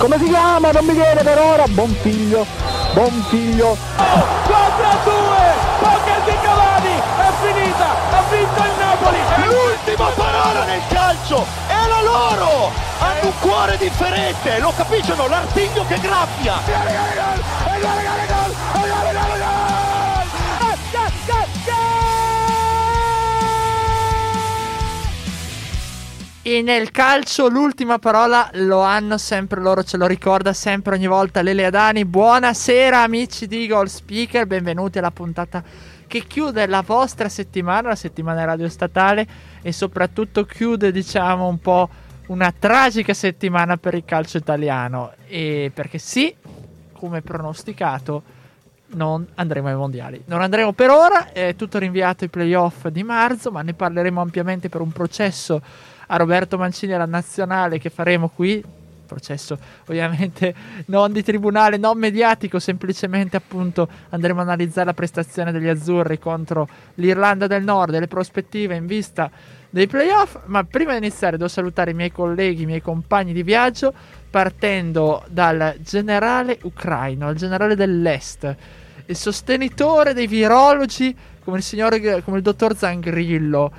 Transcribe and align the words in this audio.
come 0.00 0.18
si 0.18 0.24
chiama? 0.24 0.70
Non 0.70 0.86
mi 0.86 0.94
viene 0.94 1.22
per 1.22 1.38
ora, 1.38 1.64
buon 1.68 1.94
figlio, 2.00 2.46
buon 2.94 3.22
figlio. 3.28 3.76
4 3.96 4.86
a 4.86 4.96
2, 5.04 5.12
poker 5.78 6.20
di 6.24 6.32
Cavani, 6.42 6.94
è 6.96 7.30
finita, 7.42 7.86
ha 8.10 8.22
vinto 8.30 8.62
il 8.62 8.72
Napoli. 8.78 9.18
L'ultima 9.44 10.06
parola 10.16 10.64
nel 10.64 10.80
calcio 10.88 11.44
è 11.66 11.86
la 11.86 12.00
loro! 12.00 12.72
Hanno 12.98 13.26
un 13.26 13.38
cuore 13.40 13.76
differente, 13.76 14.58
lo 14.58 14.72
capiscono, 14.74 15.28
l'artiglio 15.28 15.84
che 15.86 16.00
graffia! 16.00 16.54
E 26.42 26.62
nel 26.62 26.90
calcio 26.90 27.48
l'ultima 27.48 27.98
parola 27.98 28.48
lo 28.54 28.80
hanno 28.80 29.18
sempre 29.18 29.60
loro, 29.60 29.84
ce 29.84 29.98
lo 29.98 30.06
ricorda 30.06 30.54
sempre 30.54 30.94
ogni 30.94 31.06
volta 31.06 31.42
Lele 31.42 31.66
Adani. 31.66 32.06
Buonasera 32.06 33.02
amici 33.02 33.46
di 33.46 33.66
Goal 33.66 33.90
Speaker, 33.90 34.46
benvenuti 34.46 34.96
alla 34.96 35.10
puntata 35.10 35.62
che 36.06 36.24
chiude 36.26 36.66
la 36.66 36.80
vostra 36.80 37.28
settimana, 37.28 37.88
la 37.88 37.94
settimana 37.94 38.46
radio 38.46 38.70
statale 38.70 39.26
e 39.60 39.70
soprattutto 39.70 40.46
chiude 40.46 40.90
diciamo 40.92 41.46
un 41.46 41.58
po' 41.58 41.90
una 42.28 42.54
tragica 42.58 43.12
settimana 43.12 43.76
per 43.76 43.92
il 43.92 44.06
calcio 44.06 44.38
italiano. 44.38 45.12
E 45.26 45.70
perché 45.74 45.98
sì, 45.98 46.34
come 46.92 47.20
pronosticato, 47.20 48.22
non 48.92 49.26
andremo 49.34 49.68
ai 49.68 49.76
mondiali. 49.76 50.22
Non 50.24 50.40
andremo 50.40 50.72
per 50.72 50.88
ora, 50.88 51.32
è 51.32 51.54
tutto 51.54 51.78
rinviato 51.78 52.24
ai 52.24 52.30
playoff 52.30 52.86
di 52.88 53.02
marzo, 53.02 53.50
ma 53.50 53.60
ne 53.60 53.74
parleremo 53.74 54.22
ampiamente 54.22 54.70
per 54.70 54.80
un 54.80 54.90
processo 54.90 55.60
a 56.12 56.16
Roberto 56.16 56.58
Mancini 56.58 56.92
alla 56.92 57.06
nazionale 57.06 57.78
che 57.78 57.90
faremo 57.90 58.28
qui. 58.28 58.62
Processo 59.06 59.58
ovviamente 59.86 60.54
non 60.86 61.10
di 61.10 61.24
tribunale, 61.24 61.76
non 61.78 61.98
mediatico, 61.98 62.60
semplicemente 62.60 63.36
appunto 63.36 63.88
andremo 64.10 64.38
a 64.38 64.42
analizzare 64.44 64.86
la 64.86 64.94
prestazione 64.94 65.50
degli 65.50 65.66
azzurri 65.66 66.20
contro 66.20 66.68
l'Irlanda 66.94 67.48
del 67.48 67.64
Nord 67.64 67.94
e 67.94 67.98
le 67.98 68.06
prospettive 68.06 68.76
in 68.76 68.86
vista 68.86 69.28
dei 69.68 69.88
playoff. 69.88 70.38
Ma 70.46 70.62
prima 70.62 70.92
di 70.92 70.98
iniziare 70.98 71.36
devo 71.36 71.48
salutare 71.48 71.90
i 71.90 71.94
miei 71.94 72.12
colleghi, 72.12 72.62
i 72.62 72.66
miei 72.66 72.82
compagni 72.82 73.32
di 73.32 73.42
viaggio, 73.42 73.92
partendo 74.30 75.24
dal 75.28 75.74
generale 75.80 76.58
ucraino, 76.62 77.30
il 77.30 77.36
generale 77.36 77.74
dell'Est, 77.74 78.56
il 79.06 79.16
sostenitore 79.16 80.14
dei 80.14 80.28
virologi 80.28 81.16
come 81.42 81.56
il 81.56 81.62
signore, 81.64 82.22
come 82.22 82.36
il 82.36 82.42
dottor 82.44 82.76
Zangrillo 82.76 83.72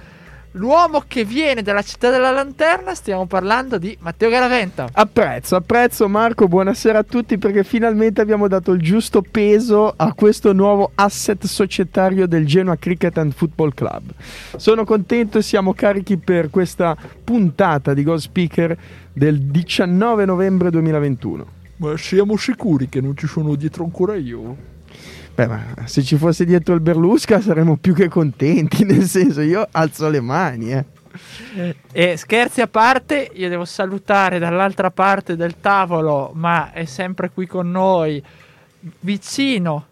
L'uomo 0.55 1.03
che 1.07 1.23
viene 1.23 1.61
dalla 1.61 1.81
città 1.81 2.09
della 2.09 2.29
lanterna, 2.29 2.93
stiamo 2.93 3.25
parlando 3.25 3.77
di 3.77 3.95
Matteo 4.01 4.29
Garaventa. 4.29 4.89
Apprezzo, 4.91 5.55
apprezzo 5.55 6.09
Marco, 6.09 6.49
buonasera 6.49 6.99
a 6.99 7.03
tutti 7.03 7.37
perché 7.37 7.63
finalmente 7.63 8.19
abbiamo 8.19 8.49
dato 8.49 8.73
il 8.73 8.81
giusto 8.81 9.21
peso 9.21 9.93
a 9.95 10.13
questo 10.13 10.51
nuovo 10.51 10.91
asset 10.95 11.45
societario 11.45 12.27
del 12.27 12.45
Genoa 12.45 12.75
Cricket 12.75 13.17
and 13.17 13.31
Football 13.31 13.73
Club. 13.73 14.11
Sono 14.57 14.83
contento 14.83 15.37
e 15.37 15.41
siamo 15.41 15.73
carichi 15.73 16.17
per 16.17 16.49
questa 16.49 16.97
puntata 17.23 17.93
di 17.93 18.03
Gold 18.03 18.19
Speaker 18.19 18.77
del 19.13 19.39
19 19.43 20.25
novembre 20.25 20.69
2021. 20.69 21.45
Ma 21.77 21.95
siamo 21.95 22.35
sicuri 22.35 22.89
che 22.89 22.99
non 22.99 23.15
ci 23.15 23.25
sono 23.25 23.55
dietro 23.55 23.85
ancora 23.85 24.15
io? 24.15 24.71
Beh, 25.33 25.47
ma 25.47 25.63
se 25.85 26.03
ci 26.03 26.17
fosse 26.17 26.45
dietro 26.45 26.73
il 26.73 26.81
Berlusca 26.81 27.39
saremmo 27.39 27.77
più 27.77 27.93
che 27.93 28.09
contenti, 28.09 28.83
nel 28.85 29.03
senso 29.03 29.41
io 29.41 29.67
alzo 29.71 30.09
le 30.09 30.19
mani, 30.21 30.73
eh. 30.73 30.85
E 31.91 32.15
scherzi 32.15 32.61
a 32.61 32.67
parte, 32.67 33.29
io 33.33 33.49
devo 33.49 33.65
salutare 33.65 34.39
dall'altra 34.39 34.91
parte 34.91 35.35
del 35.35 35.59
tavolo, 35.59 36.31
ma 36.33 36.71
è 36.71 36.85
sempre 36.85 37.29
qui 37.29 37.47
con 37.47 37.69
noi, 37.69 38.23
vicino 39.01 39.87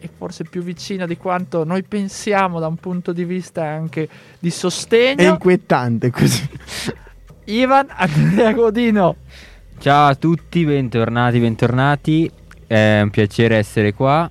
e 0.00 0.08
forse 0.14 0.44
più 0.44 0.62
vicino 0.62 1.06
di 1.06 1.16
quanto 1.16 1.64
noi 1.64 1.82
pensiamo 1.82 2.60
da 2.60 2.66
un 2.68 2.76
punto 2.76 3.12
di 3.12 3.24
vista 3.24 3.64
anche 3.64 4.08
di 4.38 4.50
sostegno. 4.50 5.16
È 5.16 5.28
inquietante 5.28 6.10
così. 6.10 6.48
Ivan 7.46 7.86
Andrea 7.88 8.52
Godino. 8.52 9.16
Ciao 9.78 10.08
a 10.08 10.14
tutti, 10.14 10.64
bentornati, 10.64 11.38
bentornati. 11.40 12.30
È 12.66 13.00
un 13.00 13.10
piacere 13.10 13.56
essere 13.56 13.94
qua 13.94 14.30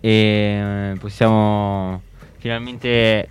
e 0.00 0.10
eh, 0.10 0.98
possiamo 0.98 2.02
finalmente 2.38 3.28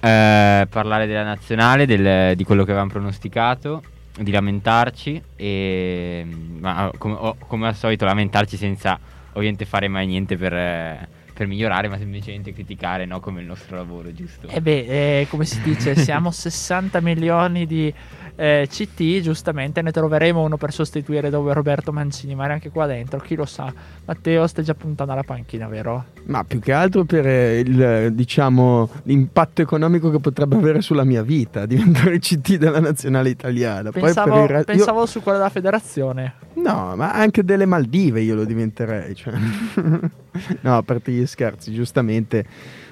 eh, 0.00 0.66
parlare 0.68 1.06
della 1.06 1.22
nazionale, 1.22 1.86
del, 1.86 2.36
di 2.36 2.44
quello 2.44 2.64
che 2.64 2.70
avevamo 2.70 2.90
pronosticato, 2.90 3.82
di 4.18 4.30
lamentarci 4.30 5.20
e 5.34 6.26
ma, 6.60 6.90
come, 6.98 7.14
oh, 7.14 7.36
come, 7.46 7.68
al 7.68 7.74
solito 7.74 8.04
lamentarci 8.04 8.56
senza 8.56 8.98
ovviamente 9.32 9.64
fare 9.64 9.88
mai 9.88 10.06
niente 10.06 10.36
per, 10.36 11.08
per 11.32 11.46
migliorare, 11.46 11.88
ma 11.88 11.98
semplicemente 11.98 12.52
criticare 12.52 13.06
no? 13.06 13.18
come 13.20 13.40
il 13.40 13.46
nostro 13.46 13.76
lavoro, 13.76 14.12
giusto? 14.12 14.48
E 14.48 14.56
eh 14.56 14.60
beh, 14.60 15.20
eh, 15.20 15.26
come 15.28 15.44
si 15.44 15.60
dice, 15.62 15.96
siamo 15.96 16.30
60 16.32 17.00
milioni 17.00 17.66
di 17.66 17.92
eh, 18.36 18.66
CT, 18.68 19.20
giustamente 19.20 19.80
ne 19.82 19.92
troveremo 19.92 20.42
uno 20.42 20.56
per 20.56 20.72
sostituire 20.72 21.30
dove 21.30 21.52
Roberto 21.52 21.92
Mancini, 21.92 22.34
ma 22.34 22.44
anche 22.44 22.70
qua 22.70 22.86
dentro, 22.86 23.18
chi 23.20 23.34
lo 23.34 23.44
sa. 23.44 23.72
Matteo 24.04 24.46
stai 24.46 24.64
già 24.64 24.74
puntando 24.74 25.12
alla 25.12 25.22
panchina, 25.22 25.68
vero? 25.68 26.06
Ma 26.24 26.42
più 26.44 26.58
che 26.58 26.72
altro 26.72 27.04
per 27.04 27.26
eh, 27.26 27.60
il, 27.60 28.12
diciamo, 28.12 28.88
l'impatto 29.04 29.62
economico 29.62 30.10
che 30.10 30.18
potrebbe 30.18 30.56
avere 30.56 30.80
sulla 30.80 31.04
mia 31.04 31.22
vita, 31.22 31.64
diventare 31.66 32.18
CT 32.18 32.56
della 32.56 32.80
nazionale 32.80 33.28
italiana. 33.28 33.90
Pensavo, 33.90 34.46
Poi 34.46 34.64
pensavo 34.64 35.00
io... 35.00 35.06
su 35.06 35.22
quella 35.22 35.38
della 35.38 35.50
federazione. 35.50 36.34
No, 36.54 36.94
ma 36.96 37.12
anche 37.12 37.44
delle 37.44 37.66
Maldive 37.66 38.20
io 38.20 38.34
lo 38.34 38.44
diventerei. 38.44 39.14
Cioè. 39.14 39.34
no, 40.60 40.76
a 40.76 40.82
parte 40.82 41.12
gli 41.12 41.26
scherzi, 41.26 41.72
giustamente. 41.72 42.44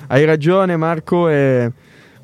Hai 0.07 0.25
ragione 0.25 0.77
Marco 0.77 1.29
e 1.29 1.71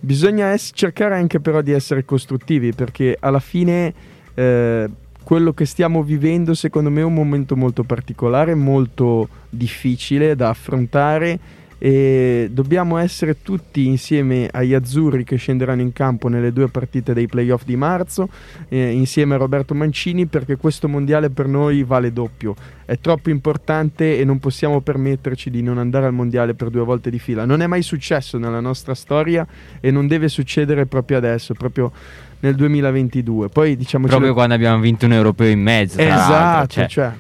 Bisogna 0.01 0.53
es- 0.53 0.71
cercare 0.75 1.17
anche 1.17 1.41
però 1.41 1.61
di 1.61 1.73
essere 1.73 2.05
costruttivi 2.05 2.73
perché 2.73 3.17
alla 3.19 3.41
fine 3.41 3.93
eh, 4.35 4.89
quello 5.25 5.53
che 5.53 5.67
stiamo 5.67 6.03
vivendo 6.03 6.55
secondo 6.55 6.89
me 6.91 7.01
è 7.01 7.05
un 7.05 7.15
momento 7.15 7.57
molto 7.57 7.83
particolare, 7.83 8.55
molto 8.55 9.29
difficile 9.51 10.37
da 10.37 10.51
affrontare 10.51 11.39
e 11.79 12.49
dobbiamo 12.51 12.99
essere 12.99 13.41
tutti 13.43 13.87
insieme 13.87 14.49
agli 14.51 14.75
azzurri 14.75 15.25
che 15.25 15.37
scenderanno 15.37 15.81
in 15.81 15.93
campo 15.93 16.29
nelle 16.29 16.53
due 16.53 16.69
partite 16.69 17.15
dei 17.15 17.27
playoff 17.29 17.65
di 17.65 17.77
marzo, 17.77 18.29
eh, 18.69 18.91
insieme 18.91 19.35
a 19.35 19.39
Roberto 19.39 19.75
Mancini, 19.75 20.27
perché 20.27 20.57
questo 20.57 20.89
mondiale 20.89 21.31
per 21.31 21.47
noi 21.47 21.85
vale 21.85 22.13
doppio. 22.13 22.55
È 22.85 22.99
troppo 22.99 23.31
importante 23.31 24.19
e 24.19 24.25
non 24.25 24.39
possiamo 24.39 24.81
permetterci 24.81 25.51
di 25.51 25.63
non 25.63 25.79
andare 25.79 26.07
al 26.07 26.13
mondiale 26.13 26.55
per 26.55 26.71
due 26.71 26.83
volte 26.83 27.11
di 27.11 27.19
fila. 27.19 27.45
Non 27.45 27.63
è 27.63 27.67
mai 27.67 27.83
successo 27.83 28.39
nella 28.39 28.61
nostra 28.61 28.95
storia 28.95 29.47
e 29.81 29.91
non 29.91 30.07
deve 30.07 30.29
succedere 30.29 30.87
proprio 30.87 31.19
adesso, 31.19 31.55
proprio 31.55 31.93
nel 32.41 32.55
2022. 32.55 33.49
Poi 33.49 33.77
diciamo 33.77 34.07
proprio 34.07 34.33
quando 34.33 34.55
abbiamo 34.55 34.81
vinto 34.81 35.07
un 35.07 35.13
europeo 35.13 35.49
in 35.49 35.61
mezzo. 35.61 36.01
Esatto, 36.01 36.67
cioè, 36.69 36.87
cioè 36.89 37.13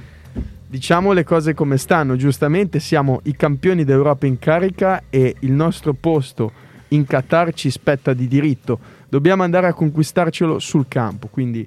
diciamo 0.68 1.12
le 1.12 1.24
cose 1.24 1.54
come 1.54 1.78
stanno, 1.78 2.14
giustamente 2.16 2.78
siamo 2.78 3.20
i 3.24 3.34
campioni 3.34 3.84
d'Europa 3.84 4.26
in 4.26 4.38
carica 4.38 5.04
e 5.08 5.34
il 5.40 5.52
nostro 5.52 5.94
posto 5.94 6.52
in 6.88 7.06
Qatar 7.06 7.54
ci 7.54 7.70
spetta 7.70 8.12
di 8.12 8.28
diritto, 8.28 8.78
dobbiamo 9.08 9.42
andare 9.42 9.66
a 9.66 9.72
conquistarcelo 9.72 10.58
sul 10.58 10.86
campo, 10.86 11.28
quindi 11.28 11.66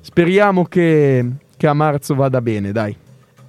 speriamo 0.00 0.64
che, 0.64 1.28
che 1.56 1.66
a 1.66 1.74
marzo 1.74 2.14
vada 2.14 2.40
bene, 2.40 2.72
dai. 2.72 2.96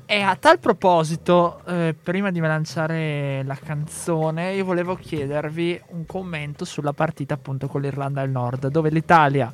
E 0.06 0.22
a 0.22 0.36
tal 0.36 0.59
proposito, 0.59 1.62
eh, 1.66 1.96
prima 2.02 2.31
di 2.31 2.40
lanciare 2.40 3.44
la 3.46 3.56
canzone, 3.56 4.56
io 4.56 4.66
volevo 4.66 4.96
chiedervi 4.96 5.80
un 5.91 6.06
commento 6.06 6.66
sulla 6.66 6.91
partita 6.91 7.35
appunto 7.35 7.67
con 7.67 7.82
l'Irlanda 7.82 8.22
del 8.22 8.29
Nord, 8.29 8.67
dove 8.67 8.90
l'Italia, 8.90 9.53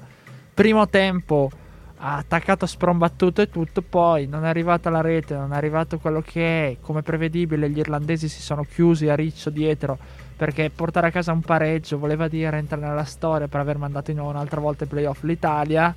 primo 0.53 0.87
tempo, 0.87 1.51
ha 1.99 2.17
attaccato 2.17 2.65
sprombattuto 2.65 3.41
e 3.41 3.49
tutto, 3.49 3.81
poi 3.81 4.27
non 4.27 4.45
è 4.45 4.47
arrivata 4.47 4.89
la 4.89 5.01
rete, 5.01 5.35
non 5.35 5.53
è 5.53 5.55
arrivato 5.55 5.97
quello 5.97 6.21
che 6.21 6.67
è, 6.67 6.77
come 6.79 7.01
prevedibile 7.01 7.69
gli 7.69 7.79
irlandesi 7.79 8.27
si 8.27 8.41
sono 8.41 8.63
chiusi 8.63 9.09
a 9.09 9.15
riccio 9.15 9.49
dietro 9.49 9.97
perché 10.37 10.69
portare 10.69 11.07
a 11.07 11.11
casa 11.11 11.31
un 11.31 11.41
pareggio 11.41 11.97
voleva 11.97 12.27
dire 12.27 12.57
entrare 12.57 12.85
nella 12.85 13.05
storia 13.05 13.47
per 13.47 13.59
aver 13.59 13.79
mandato 13.79 14.11
in 14.11 14.19
un'altra 14.19 14.61
volta 14.61 14.83
i 14.83 14.87
playoff 14.87 15.23
l'Italia. 15.23 15.93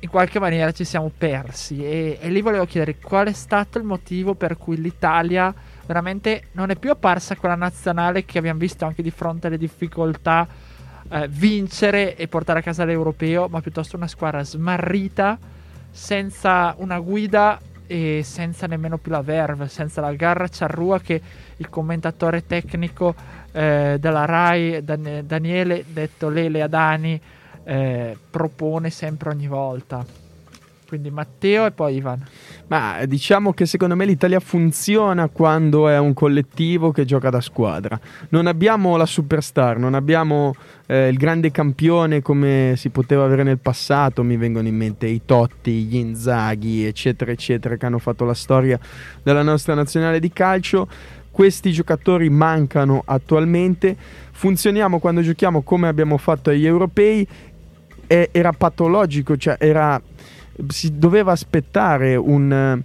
In 0.00 0.08
qualche 0.08 0.38
maniera 0.38 0.72
ci 0.72 0.84
siamo 0.84 1.10
persi 1.16 1.84
e, 1.84 2.18
e 2.20 2.30
lì 2.30 2.40
volevo 2.40 2.64
chiedere 2.64 2.96
qual 2.98 3.26
è 3.26 3.32
stato 3.32 3.76
il 3.78 3.84
motivo 3.84 4.34
per 4.34 4.56
cui 4.56 4.80
l'Italia 4.80 5.52
veramente 5.84 6.44
non 6.52 6.70
è 6.70 6.76
più 6.76 6.90
apparsa 6.90 7.36
quella 7.36 7.56
nazionale 7.56 8.24
che 8.24 8.38
abbiamo 8.38 8.60
visto 8.60 8.86
anche 8.86 9.02
di 9.02 9.10
fronte 9.10 9.48
alle 9.48 9.58
difficoltà 9.58 10.46
eh, 11.10 11.28
vincere 11.28 12.16
e 12.16 12.28
portare 12.28 12.60
a 12.60 12.62
casa 12.62 12.84
l'europeo, 12.84 13.48
ma 13.48 13.60
piuttosto 13.60 13.96
una 13.96 14.08
squadra 14.08 14.42
smarrita, 14.42 15.38
senza 15.90 16.74
una 16.78 16.98
guida 16.98 17.58
e 17.86 18.20
senza 18.22 18.66
nemmeno 18.66 18.98
più 18.98 19.10
la 19.10 19.22
verve, 19.22 19.68
senza 19.68 20.00
la 20.00 20.12
garra 20.12 20.46
charrua 20.50 21.00
che 21.00 21.20
il 21.56 21.68
commentatore 21.68 22.46
tecnico 22.46 23.14
eh, 23.52 23.96
della 23.98 24.26
RAI, 24.26 24.84
Dan- 24.84 25.22
Daniele, 25.24 25.84
detto 25.88 26.28
Lele 26.28 26.62
Adani, 26.62 27.20
eh, 27.64 28.16
propone 28.30 28.90
sempre 28.90 29.30
ogni 29.30 29.46
volta. 29.46 30.27
Quindi 30.88 31.10
Matteo 31.10 31.66
e 31.66 31.70
poi 31.70 31.96
Ivan. 31.96 32.26
Ma 32.68 33.00
eh, 33.00 33.06
diciamo 33.06 33.52
che 33.52 33.66
secondo 33.66 33.94
me 33.94 34.06
l'Italia 34.06 34.40
funziona 34.40 35.28
quando 35.28 35.86
è 35.86 35.98
un 35.98 36.14
collettivo 36.14 36.92
che 36.92 37.04
gioca 37.04 37.28
da 37.28 37.42
squadra. 37.42 38.00
Non 38.30 38.46
abbiamo 38.46 38.96
la 38.96 39.04
superstar, 39.04 39.76
non 39.78 39.92
abbiamo 39.92 40.54
eh, 40.86 41.08
il 41.08 41.18
grande 41.18 41.50
campione 41.50 42.22
come 42.22 42.72
si 42.78 42.88
poteva 42.88 43.24
avere 43.24 43.42
nel 43.42 43.58
passato. 43.58 44.22
Mi 44.22 44.38
vengono 44.38 44.66
in 44.66 44.76
mente 44.76 45.06
i 45.06 45.20
Totti, 45.26 45.72
gli 45.84 45.96
Inzaghi, 45.96 46.86
eccetera, 46.86 47.32
eccetera, 47.32 47.76
che 47.76 47.84
hanno 47.84 47.98
fatto 47.98 48.24
la 48.24 48.32
storia 48.32 48.80
della 49.22 49.42
nostra 49.42 49.74
nazionale 49.74 50.20
di 50.20 50.32
calcio. 50.32 50.88
Questi 51.30 51.70
giocatori 51.70 52.30
mancano 52.30 53.02
attualmente. 53.04 53.94
Funzioniamo 54.32 55.00
quando 55.00 55.20
giochiamo 55.20 55.60
come 55.60 55.86
abbiamo 55.86 56.16
fatto 56.16 56.48
agli 56.48 56.64
europei. 56.64 57.28
Era 58.06 58.52
patologico, 58.52 59.36
cioè 59.36 59.58
era 59.60 60.00
si 60.66 60.98
doveva 60.98 61.32
aspettare 61.32 62.16
un, 62.16 62.82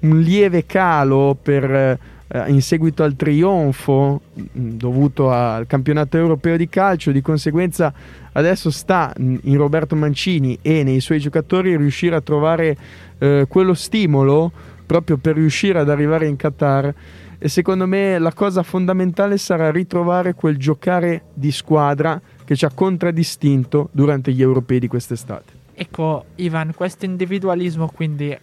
un 0.00 0.20
lieve 0.20 0.66
calo 0.66 1.36
per, 1.40 1.98
eh, 2.34 2.50
in 2.50 2.62
seguito 2.62 3.02
al 3.02 3.14
trionfo 3.14 4.20
mh, 4.32 4.42
dovuto 4.52 5.30
al 5.30 5.66
campionato 5.66 6.16
europeo 6.16 6.56
di 6.56 6.68
calcio, 6.68 7.12
di 7.12 7.20
conseguenza 7.20 7.92
adesso 8.32 8.70
sta 8.70 9.12
mh, 9.16 9.36
in 9.42 9.56
Roberto 9.56 9.94
Mancini 9.94 10.58
e 10.60 10.82
nei 10.82 11.00
suoi 11.00 11.20
giocatori 11.20 11.76
riuscire 11.76 12.16
a 12.16 12.20
trovare 12.20 12.76
eh, 13.18 13.46
quello 13.48 13.74
stimolo 13.74 14.50
proprio 14.84 15.16
per 15.16 15.36
riuscire 15.36 15.78
ad 15.78 15.88
arrivare 15.88 16.26
in 16.26 16.36
Qatar 16.36 16.94
e 17.38 17.48
secondo 17.48 17.86
me 17.86 18.18
la 18.18 18.32
cosa 18.32 18.62
fondamentale 18.62 19.38
sarà 19.38 19.70
ritrovare 19.70 20.34
quel 20.34 20.56
giocare 20.56 21.24
di 21.34 21.52
squadra 21.52 22.20
che 22.44 22.56
ci 22.56 22.64
ha 22.64 22.70
contraddistinto 22.74 23.88
durante 23.92 24.32
gli 24.32 24.42
europei 24.42 24.78
di 24.78 24.88
quest'estate. 24.88 25.63
Ecco, 25.76 26.26
Ivan, 26.36 26.72
questo 26.74 27.04
individualismo 27.04 27.88
quindi 27.88 28.36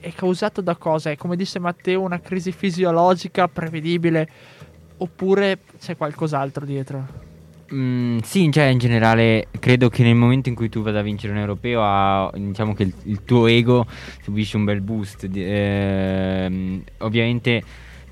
è 0.00 0.12
causato 0.12 0.60
da 0.60 0.76
cosa? 0.76 1.10
È 1.10 1.16
come 1.16 1.34
disse 1.34 1.58
Matteo 1.58 2.00
una 2.00 2.20
crisi 2.20 2.52
fisiologica 2.52 3.48
prevedibile 3.48 4.28
oppure 4.98 5.58
c'è 5.80 5.96
qualcos'altro 5.96 6.64
dietro? 6.64 7.26
Mm, 7.74 8.18
sì, 8.20 8.50
cioè 8.50 8.64
in 8.66 8.78
generale 8.78 9.48
credo 9.58 9.90
che 9.90 10.02
nel 10.02 10.14
momento 10.14 10.48
in 10.48 10.54
cui 10.54 10.68
tu 10.70 10.80
vada 10.80 11.00
a 11.00 11.02
vincere 11.02 11.32
un 11.32 11.38
europeo, 11.40 11.82
ha- 11.82 12.30
diciamo 12.34 12.72
che 12.74 12.84
il, 12.84 12.94
il 13.04 13.24
tuo 13.24 13.46
ego 13.46 13.86
subisce 14.22 14.56
un 14.56 14.64
bel 14.64 14.80
boost. 14.80 15.28
ehm, 15.30 16.82
ovviamente 16.98 17.62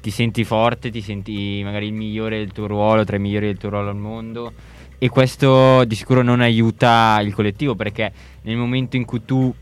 ti 0.00 0.10
senti 0.10 0.44
forte, 0.44 0.90
ti 0.90 1.00
senti 1.00 1.62
magari 1.64 1.86
il 1.86 1.94
migliore 1.94 2.38
del 2.38 2.52
tuo 2.52 2.66
ruolo, 2.66 3.04
tra 3.04 3.16
i 3.16 3.20
migliori 3.20 3.46
del 3.46 3.56
tuo 3.58 3.70
ruolo 3.70 3.90
al 3.90 3.96
mondo. 3.96 4.52
E 4.98 5.08
questo 5.10 5.84
di 5.84 5.94
sicuro 5.94 6.22
non 6.22 6.40
aiuta 6.40 7.20
il 7.22 7.34
collettivo 7.34 7.74
perché 7.74 8.10
nel 8.42 8.56
momento 8.56 8.96
in 8.96 9.04
cui 9.04 9.24
tu 9.24 9.54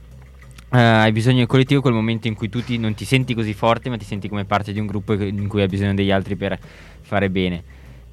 eh, 0.72 0.78
hai 0.78 1.12
bisogno 1.12 1.38
del 1.38 1.46
collettivo, 1.46 1.80
quel 1.80 1.94
momento 1.94 2.28
in 2.28 2.34
cui 2.34 2.48
tu 2.48 2.62
ti- 2.62 2.78
non 2.78 2.94
ti 2.94 3.04
senti 3.04 3.34
così 3.34 3.52
forte, 3.52 3.90
ma 3.90 3.96
ti 3.96 4.04
senti 4.04 4.28
come 4.28 4.44
parte 4.44 4.72
di 4.72 4.78
un 4.80 4.86
gruppo 4.86 5.12
in 5.14 5.46
cui 5.48 5.62
hai 5.62 5.68
bisogno 5.68 5.94
degli 5.94 6.10
altri 6.10 6.36
per 6.36 6.58
fare 7.02 7.30
bene. 7.30 7.62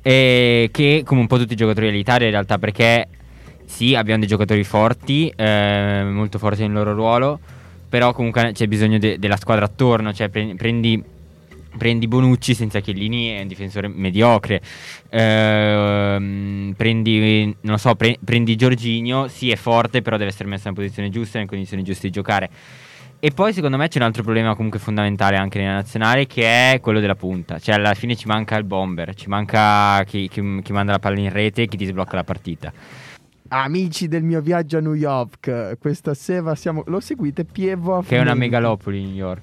E 0.02 0.70
che 0.72 1.04
come 1.06 1.22
un 1.22 1.28
po' 1.28 1.38
tutti 1.38 1.54
i 1.54 1.56
giocatori 1.56 1.92
dell'Italia 1.92 2.26
in 2.26 2.32
realtà, 2.32 2.58
perché 2.58 3.08
sì, 3.66 3.96
abbiamo 3.96 4.20
dei 4.20 4.28
giocatori 4.28 4.64
forti, 4.64 5.32
eh, 5.36 6.04
molto 6.12 6.40
forti 6.40 6.62
nel 6.62 6.72
loro 6.72 6.94
ruolo, 6.94 7.40
però 7.88 8.14
comunque 8.14 8.52
c'è 8.54 8.68
bisogno 8.68 8.98
de- 8.98 9.18
della 9.20 9.38
squadra 9.38 9.66
attorno, 9.66 10.14
cioè 10.14 10.30
pre- 10.30 10.56
prendi, 10.56 11.02
prendi 11.78 12.08
Bonucci 12.08 12.54
senza 12.54 12.80
Chiellini, 12.80 13.30
è 13.30 13.42
un 13.42 13.48
difensore 13.48 13.88
mediocre, 13.88 14.62
Ehm, 15.14 16.74
prendi, 16.78 17.44
non 17.44 17.74
lo 17.74 17.78
so, 17.78 17.96
pre- 17.96 18.18
prendi 18.24 18.56
Giorginio, 18.56 19.28
sì 19.28 19.52
è 19.52 19.56
forte, 19.56 20.02
però 20.02 20.18
deve 20.18 20.30
essere 20.30 20.48
messo 20.48 20.64
nella 20.66 20.76
posizione 20.76 21.10
giusta, 21.10 21.38
nelle 21.38 21.50
condizioni 21.50 21.84
giuste 21.84 22.08
di 22.08 22.14
giocare. 22.14 22.50
E 23.20 23.30
poi 23.32 23.54
secondo 23.54 23.78
me 23.78 23.88
c'è 23.88 24.00
un 24.00 24.06
altro 24.06 24.24
problema 24.24 24.56
comunque 24.56 24.80
fondamentale 24.80 25.36
anche 25.36 25.60
nella 25.60 25.74
nazionale 25.74 26.26
che 26.26 26.72
è 26.74 26.80
quello 26.80 27.00
della 27.00 27.16
punta. 27.16 27.60
Cioè 27.60 27.76
alla 27.76 27.94
fine 27.94 28.16
ci 28.16 28.26
manca 28.26 28.56
il 28.58 28.64
bomber, 28.64 29.14
ci 29.14 29.28
manca 29.28 30.04
chi, 30.06 30.28
chi- 30.28 30.62
chi 30.64 30.72
manda 30.72 30.94
la 30.94 31.00
palla 31.00 31.20
in 31.20 31.30
rete 31.30 31.64
e 31.64 31.68
chi 31.68 31.78
ti 31.78 31.86
sblocca 31.86 32.16
la 32.16 32.24
partita. 32.24 32.74
Amici 33.50 34.08
del 34.08 34.24
mio 34.24 34.40
viaggio 34.42 34.78
a 34.78 34.82
New 34.82 34.94
York, 34.94 35.78
questa 35.78 36.14
sera 36.14 36.56
siamo... 36.56 36.84
Lo 36.88 37.02
seguite? 37.02 37.44
Pievo 37.44 38.02
Che 38.02 38.18
è 38.18 38.22
una 38.22 38.34
megalopoli 38.34 39.04
New 39.04 39.14
York. 39.14 39.42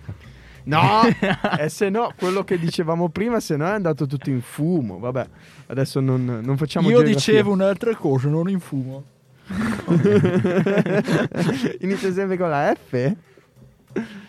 No, 0.69 1.01
e 1.59 1.69
se 1.71 1.89
no, 1.89 2.13
quello 2.17 2.45
che 2.45 2.59
dicevamo 2.59 3.09
prima, 3.09 3.41
se 3.41 3.57
no 3.57 3.67
è 3.67 3.71
andato 3.71 4.07
tutto 4.07 4.29
in 4.29 4.43
fumo. 4.43 4.99
Vabbè, 4.99 5.27
adesso 5.67 6.01
non, 6.01 6.41
non 6.43 6.59
facciamo 6.59 6.89
Io 6.89 7.03
geografia. 7.03 7.33
dicevo 7.33 7.53
un'altra 7.53 7.97
cosa, 7.97 8.29
non 8.29 8.51
in 8.51 8.61
fumo. 8.61 9.05
Inizia 11.81 12.13
sempre 12.13 12.37
con 12.37 12.51
la 12.51 12.75
F? 12.75 13.15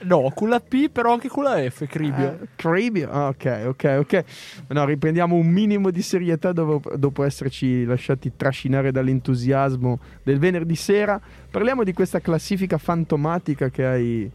No, 0.04 0.32
con 0.34 0.48
la 0.48 0.62
P, 0.62 0.90
però 0.90 1.12
anche 1.12 1.28
con 1.28 1.44
la 1.44 1.58
F, 1.70 1.86
Cribio. 1.88 2.40
Eh, 2.42 2.48
Cribio? 2.56 3.12
Ah, 3.12 3.28
ok, 3.28 3.64
ok, 3.68 3.98
ok. 4.00 4.24
No, 4.70 4.86
riprendiamo 4.86 5.36
un 5.36 5.48
minimo 5.48 5.92
di 5.92 6.02
serietà 6.02 6.54
dopo, 6.54 6.96
dopo 6.96 7.24
esserci 7.24 7.84
lasciati 7.84 8.32
trascinare 8.38 8.94
dall'entusiasmo 8.94 10.00
del 10.24 10.40
venerdì 10.40 10.76
sera. 10.76 11.20
Parliamo 11.52 11.84
di 11.84 11.92
questa 11.92 12.22
classifica 12.22 12.78
fantomatica 12.78 13.68
che 13.70 13.86
hai... 13.86 14.32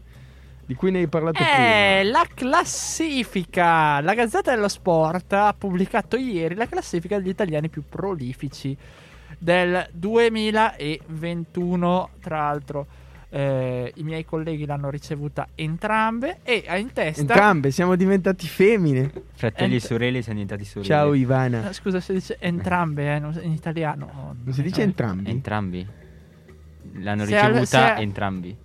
Di 0.67 0.73
cui 0.73 0.89
ne 0.91 0.97
hai 0.99 1.07
parlato 1.07 1.41
Eh, 1.41 1.45
prima. 1.45 2.03
la 2.19 2.25
classifica. 2.33 4.01
La 4.01 4.13
Gazzetta 4.15 4.53
dello 4.53 4.67
Sport 4.67 5.31
ha 5.33 5.53
pubblicato 5.57 6.17
ieri 6.17 6.55
la 6.55 6.67
classifica 6.67 7.17
degli 7.19 7.29
italiani 7.29 7.69
più 7.69 7.83
prolifici 7.87 8.75
del 9.37 9.87
2021. 9.93 12.09
Tra 12.19 12.37
l'altro, 12.39 12.87
eh, 13.29 13.91
i 13.95 14.03
miei 14.03 14.25
colleghi 14.25 14.65
l'hanno 14.65 14.89
ricevuta 14.89 15.47
entrambe 15.55 16.39
e 16.43 16.63
ha 16.67 16.77
in 16.77 16.91
testa. 16.93 17.21
Entrambe, 17.21 17.71
siamo 17.71 17.95
diventati 17.95 18.47
femmine. 18.47 19.11
Fratelli 19.33 19.73
e 19.73 19.75
Ent- 19.75 19.85
sorelle 19.85 20.21
sono 20.21 20.33
diventati 20.33 20.65
sorelle. 20.65 20.93
Ciao 20.93 21.13
Ivana. 21.13 21.67
Ah, 21.67 21.73
Scusa 21.73 21.99
se 21.99 22.13
dice 22.13 22.37
entrambe 22.39 23.13
eh, 23.13 23.17
in 23.43 23.51
italiano. 23.51 24.35
Non 24.43 24.53
si 24.53 24.61
dice 24.63 24.81
entrambi? 24.81 25.29
Entrambi. 25.29 25.87
L'hanno 26.97 27.25
Se 27.25 27.35
al- 27.37 27.47
ricevuta 27.53 27.95
se- 27.95 28.01
entrambi. 28.01 28.57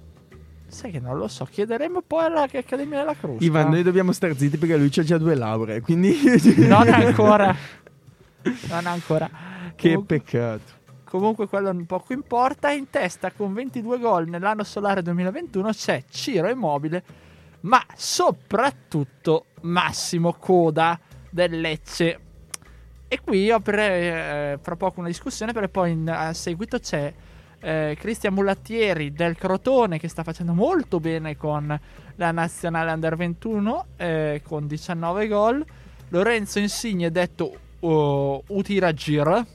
Sai 0.70 0.90
che 0.93 1.00
non 1.00 1.19
lo 1.19 1.26
so, 1.28 1.44
chiederemo 1.44 2.02
poi 2.06 2.25
all'Accademia 2.26 2.99
della 2.99 3.14
Crusca. 3.14 3.44
Ivan, 3.44 3.70
noi 3.70 3.82
dobbiamo 3.82 4.12
star 4.12 4.37
zitti 4.37 4.56
perché 4.56 4.76
lui 4.76 4.88
c'ha 4.88 5.02
già 5.02 5.19
due 5.19 5.34
lauree, 5.34 5.81
quindi... 5.81 6.17
Non 6.67 6.88
ancora. 6.93 7.55
Non 8.69 8.87
ancora. 8.87 9.28
che 9.75 9.88
Comunque- 9.93 10.19
peccato. 10.19 10.78
Comunque 11.05 11.48
quello 11.48 11.70
un 11.70 11.86
poco 11.86 12.12
importa. 12.12 12.70
In 12.70 12.89
testa 12.89 13.32
con 13.32 13.53
22 13.53 13.98
gol 13.98 14.29
nell'anno 14.29 14.62
solare 14.62 15.03
2021 15.03 15.72
c'è 15.72 16.05
Ciro 16.08 16.48
Immobile, 16.48 17.03
ma 17.62 17.84
soprattutto 17.96 19.46
Massimo 19.62 20.34
Coda 20.34 20.98
del 21.29 21.60
Lecce. 21.60 22.20
E 23.08 23.20
qui 23.24 23.43
io 23.43 23.56
aprirei 23.56 24.53
eh, 24.53 24.58
fra 24.62 24.77
poco 24.77 25.00
una 25.00 25.08
discussione 25.08 25.53
perché 25.53 25.69
poi 25.69 25.91
in, 25.91 26.08
a 26.08 26.32
seguito 26.32 26.79
c'è 26.79 27.12
eh, 27.60 27.96
Cristian 27.98 28.34
Mulattieri 28.34 29.12
del 29.12 29.36
Crotone 29.36 29.98
che 29.98 30.08
sta 30.08 30.22
facendo 30.22 30.52
molto 30.52 30.98
bene 31.00 31.36
con 31.36 31.79
la 32.17 32.32
nazionale 32.32 32.90
under 32.93 33.17
21 33.17 33.86
eh, 33.96 34.40
con 34.44 34.67
19 34.67 35.29
gol. 35.29 35.64
Lorenzo 36.08 36.58
Insigne 36.58 37.10
detto 37.10 37.56
uh, 37.81 38.43
Utiragir 38.48 39.46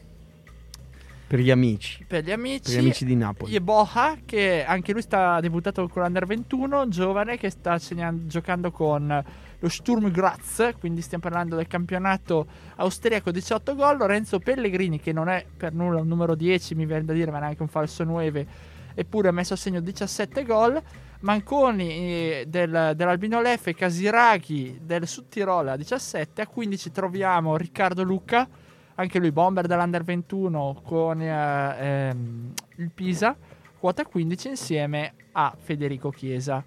Per 1.28 1.40
gli 1.40 1.52
amici. 1.52 2.06
per 2.08 2.24
gli 2.24 2.32
amici. 2.32 2.62
Per 2.62 2.74
gli 2.74 2.78
amici 2.78 3.06
di 3.06 3.16
Napoli. 3.16 3.52
Yeboha, 3.52 4.18
che 4.26 4.64
anche 4.64 4.94
lui 4.94 5.02
sta 5.02 5.40
debuttato 5.42 5.88
con 5.88 6.04
l'Under 6.04 6.26
21, 6.26 6.88
giovane 6.88 7.38
che 7.38 7.50
sta 7.50 7.78
segnan- 7.78 8.28
giocando 8.28 8.72
con 8.72 9.24
lo 9.66 9.70
Sturm 9.70 10.12
Graz, 10.12 10.74
quindi 10.80 11.02
stiamo 11.02 11.24
parlando 11.24 11.56
del 11.56 11.66
campionato 11.66 12.46
austriaco 12.76 13.32
18 13.32 13.74
gol. 13.74 13.98
Lorenzo 13.98 14.38
Pellegrini, 14.38 15.00
che 15.00 15.12
non 15.12 15.28
è 15.28 15.44
per 15.58 15.74
nulla 15.74 16.02
un 16.02 16.08
numero 16.08 16.36
10, 16.36 16.76
mi 16.76 16.86
viene 16.86 17.04
da 17.04 17.14
dire, 17.14 17.32
ma 17.32 17.40
neanche 17.40 17.64
un 17.64 17.68
falso 17.68 18.04
9, 18.04 18.48
eppure 18.94 19.30
ha 19.30 19.32
messo 19.32 19.56
a 19.56 19.58
segno 19.58 19.80
17 19.80 20.44
gol. 20.44 20.82
Manconi 21.22 21.90
eh, 21.90 22.46
del, 22.48 22.94
dell'Albino 22.96 23.42
Leffe, 23.42 23.74
Casiraghi 23.74 24.82
del 24.84 25.08
Sud 25.08 25.30
Tirol 25.30 25.70
a 25.70 25.76
17, 25.78 26.44
a 26.44 26.48
15 26.48 26.92
troviamo 26.92 27.58
Riccardo 27.58 28.04
Lucca, 28.04 28.48
anche 28.94 29.18
lui 29.18 29.32
bomber 29.32 29.66
dell'Under 29.66 30.04
21 30.04 30.82
con 30.84 31.20
eh, 31.20 31.76
ehm, 31.80 32.54
il 32.76 32.92
Pisa, 32.92 33.36
quota 33.80 34.06
15 34.06 34.48
insieme 34.50 35.14
a 35.32 35.56
Federico 35.60 36.12
Chiesa. 36.12 36.64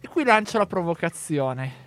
E 0.00 0.06
qui 0.06 0.22
lancio 0.22 0.58
la 0.58 0.66
provocazione. 0.66 1.83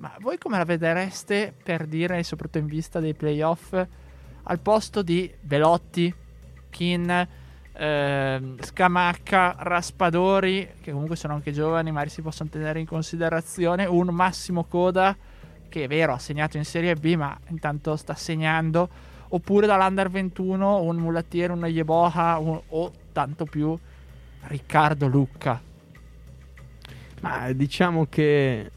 Ma 0.00 0.14
voi 0.20 0.38
come 0.38 0.56
la 0.56 0.64
vedreste 0.64 1.52
per 1.62 1.86
dire, 1.86 2.22
soprattutto 2.22 2.56
in 2.56 2.64
vista 2.64 3.00
dei 3.00 3.12
playoff, 3.12 3.74
al 4.44 4.58
posto 4.58 5.02
di 5.02 5.30
Belotti, 5.38 6.12
Kin, 6.70 7.28
ehm, 7.70 8.62
Scamacca, 8.62 9.56
Raspadori, 9.58 10.76
che 10.80 10.92
comunque 10.92 11.16
sono 11.16 11.34
anche 11.34 11.52
giovani, 11.52 11.90
magari 11.90 12.08
si 12.08 12.22
possono 12.22 12.48
tenere 12.48 12.80
in 12.80 12.86
considerazione, 12.86 13.84
un 13.84 14.06
Massimo 14.06 14.64
Coda, 14.64 15.14
che 15.68 15.84
è 15.84 15.86
vero 15.86 16.14
ha 16.14 16.18
segnato 16.18 16.56
in 16.56 16.64
Serie 16.64 16.94
B, 16.94 17.14
ma 17.16 17.38
intanto 17.48 17.94
sta 17.96 18.14
segnando, 18.14 18.88
oppure 19.28 19.66
dall'Under 19.66 20.08
21 20.08 20.80
un 20.80 20.96
Mulattiere, 20.96 21.52
un 21.52 21.66
Yeboha 21.66 22.38
un- 22.38 22.58
o 22.68 22.90
tanto 23.12 23.44
più 23.44 23.78
Riccardo 24.44 25.08
Lucca. 25.08 25.60
Ma 27.20 27.52
diciamo 27.52 28.06
che 28.06 28.70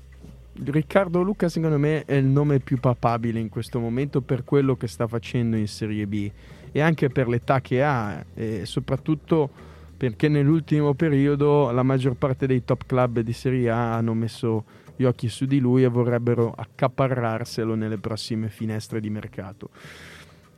Riccardo 0.56 1.22
Luca 1.22 1.50
secondo 1.50 1.80
me 1.80 2.06
è 2.06 2.14
il 2.14 2.26
nome 2.26 2.60
più 2.60 2.80
papabile 2.80 3.40
in 3.40 3.50
questo 3.50 3.80
momento 3.80 4.22
per 4.22 4.44
quello 4.44 4.76
che 4.76 4.88
sta 4.88 5.08
facendo 5.08 5.56
in 5.56 5.68
Serie 5.68 6.06
B 6.06 6.30
e 6.72 6.80
anche 6.80 7.10
per 7.10 7.28
l'età 7.28 7.60
che 7.60 7.84
ha 7.84 8.24
e 8.36 8.66
soprattutto 8.66 9.50
perché 9.98 10.28
nell'ultimo 10.28 10.94
periodo 10.94 11.72
la 11.72 11.82
maggior 11.82 12.16
parte 12.16 12.46
dei 12.46 12.64
top 12.64 12.86
club 12.86 13.22
di 13.22 13.34
Serie 13.34 13.70
A 13.70 13.96
hanno 13.96 14.14
messo 14.14 14.66
gli 14.96 15.06
occhi 15.06 15.28
su 15.28 15.46
di 15.46 15.60
lui 15.60 15.84
e 15.84 15.88
vorrebbero 15.88 16.54
accaparrarselo 16.56 17.74
nelle 17.74 17.98
prossime 17.98 18.50
finestre 18.50 19.00
di 19.00 19.10
mercato. 19.10 19.70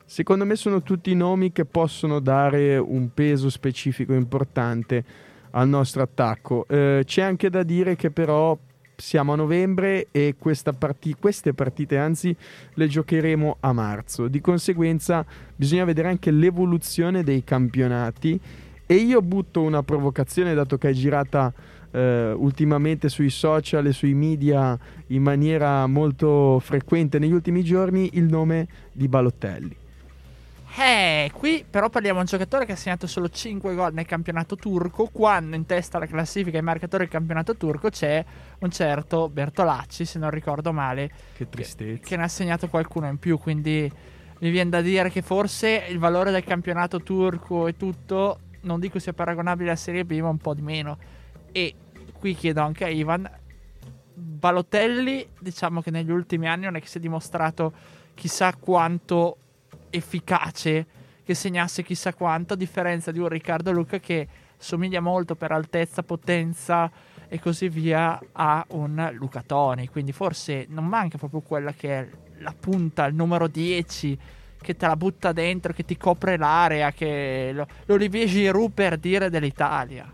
Secondo 0.03 0.45
me 0.45 0.55
sono 0.55 0.81
tutti 0.81 1.13
nomi 1.15 1.51
che 1.51 1.65
possono 1.65 2.19
dare 2.19 2.77
un 2.77 3.13
peso 3.13 3.49
specifico 3.49 4.13
importante 4.13 5.03
al 5.51 5.67
nostro 5.67 6.03
attacco. 6.03 6.65
Eh, 6.67 7.03
c'è 7.05 7.21
anche 7.21 7.49
da 7.49 7.63
dire 7.63 7.95
che 7.95 8.11
però 8.11 8.57
siamo 8.95 9.33
a 9.33 9.35
novembre 9.35 10.07
e 10.11 10.35
parti- 10.77 11.15
queste 11.19 11.53
partite 11.53 11.97
anzi 11.97 12.35
le 12.73 12.87
giocheremo 12.87 13.57
a 13.59 13.73
marzo. 13.73 14.27
Di 14.27 14.41
conseguenza 14.41 15.25
bisogna 15.55 15.85
vedere 15.85 16.09
anche 16.09 16.31
l'evoluzione 16.31 17.23
dei 17.23 17.43
campionati 17.43 18.39
e 18.85 18.95
io 18.95 19.21
butto 19.21 19.61
una 19.61 19.83
provocazione 19.83 20.53
dato 20.53 20.77
che 20.77 20.89
è 20.89 20.93
girata 20.93 21.53
eh, 21.91 22.33
ultimamente 22.35 23.09
sui 23.09 23.29
social 23.29 23.85
e 23.87 23.93
sui 23.93 24.13
media 24.13 24.77
in 25.07 25.23
maniera 25.23 25.87
molto 25.87 26.59
frequente 26.59 27.19
negli 27.19 27.31
ultimi 27.31 27.63
giorni 27.63 28.11
il 28.13 28.25
nome 28.25 28.67
di 28.91 29.07
Balottelli. 29.07 29.83
Eh, 30.77 31.31
qui 31.33 31.65
però 31.69 31.89
parliamo 31.89 32.15
di 32.15 32.25
un 32.25 32.29
giocatore 32.29 32.65
che 32.65 32.73
ha 32.73 32.75
segnato 32.75 33.07
solo 33.07 33.29
5 33.29 33.75
gol 33.75 33.93
nel 33.93 34.05
campionato 34.05 34.57
turco, 34.57 35.07
quando 35.07 35.55
in 35.55 35.65
testa 35.65 35.95
alla 35.95 36.05
classifica 36.05 36.57
e 36.57 36.61
marcatore 36.61 37.03
del 37.03 37.11
campionato 37.13 37.55
turco 37.55 37.89
c'è 37.89 38.23
un 38.59 38.69
certo 38.71 39.29
Bertolacci, 39.29 40.03
se 40.03 40.19
non 40.19 40.31
ricordo 40.31 40.73
male, 40.73 41.09
che 41.33 41.47
tristezza, 41.47 41.93
che, 41.93 41.99
che 42.01 42.17
ne 42.17 42.23
ha 42.23 42.27
segnato 42.27 42.67
qualcuno 42.67 43.07
in 43.07 43.17
più, 43.19 43.37
quindi 43.37 43.89
mi 44.39 44.49
viene 44.49 44.69
da 44.69 44.81
dire 44.81 45.09
che 45.09 45.21
forse 45.21 45.85
il 45.87 45.97
valore 45.97 46.31
del 46.31 46.43
campionato 46.43 47.01
turco 47.01 47.67
e 47.67 47.77
tutto, 47.77 48.39
non 48.61 48.81
dico 48.81 48.99
sia 48.99 49.13
paragonabile 49.13 49.69
alla 49.69 49.77
Serie 49.77 50.03
B, 50.03 50.19
ma 50.19 50.27
un 50.27 50.39
po' 50.39 50.53
di 50.53 50.61
meno. 50.61 50.97
E 51.53 51.73
qui 52.19 52.35
chiedo 52.35 52.61
anche 52.61 52.83
a 52.83 52.89
Ivan, 52.89 53.29
Balotelli, 54.13 55.25
diciamo 55.39 55.81
che 55.81 55.89
negli 55.89 56.11
ultimi 56.11 56.49
anni 56.49 56.65
non 56.65 56.75
è 56.75 56.81
che 56.81 56.87
si 56.87 56.97
è 56.97 57.01
dimostrato 57.01 57.73
chissà 58.13 58.53
quanto 58.55 59.37
efficace 59.95 60.85
che 61.23 61.33
segnasse 61.33 61.83
chissà 61.83 62.13
quanto, 62.13 62.53
a 62.53 62.55
differenza 62.57 63.11
di 63.11 63.19
un 63.19 63.27
Riccardo 63.27 63.71
Luca 63.71 63.99
che 63.99 64.27
somiglia 64.57 64.99
molto 64.99 65.35
per 65.35 65.51
altezza, 65.51 66.03
potenza 66.03 66.89
e 67.27 67.39
così 67.39 67.67
via 67.67 68.19
a 68.31 68.63
un 68.69 69.09
Luca 69.13 69.43
Toni. 69.45 69.87
Quindi 69.87 70.11
forse 70.11 70.65
non 70.69 70.85
manca 70.85 71.17
proprio 71.17 71.41
quella 71.41 71.73
che 71.73 71.99
è 71.99 72.07
la 72.39 72.53
punta, 72.57 73.05
il 73.05 73.15
numero 73.15 73.47
10 73.47 74.19
che 74.61 74.75
te 74.75 74.87
la 74.87 74.95
butta 74.95 75.31
dentro, 75.31 75.73
che 75.73 75.85
ti 75.85 75.95
copre 75.95 76.37
l'area, 76.37 76.91
che 76.91 77.51
lo, 77.53 77.67
l'Olivier 77.85 78.27
Giroud 78.27 78.71
per 78.71 78.97
dire 78.97 79.29
dell'Italia. 79.29 80.11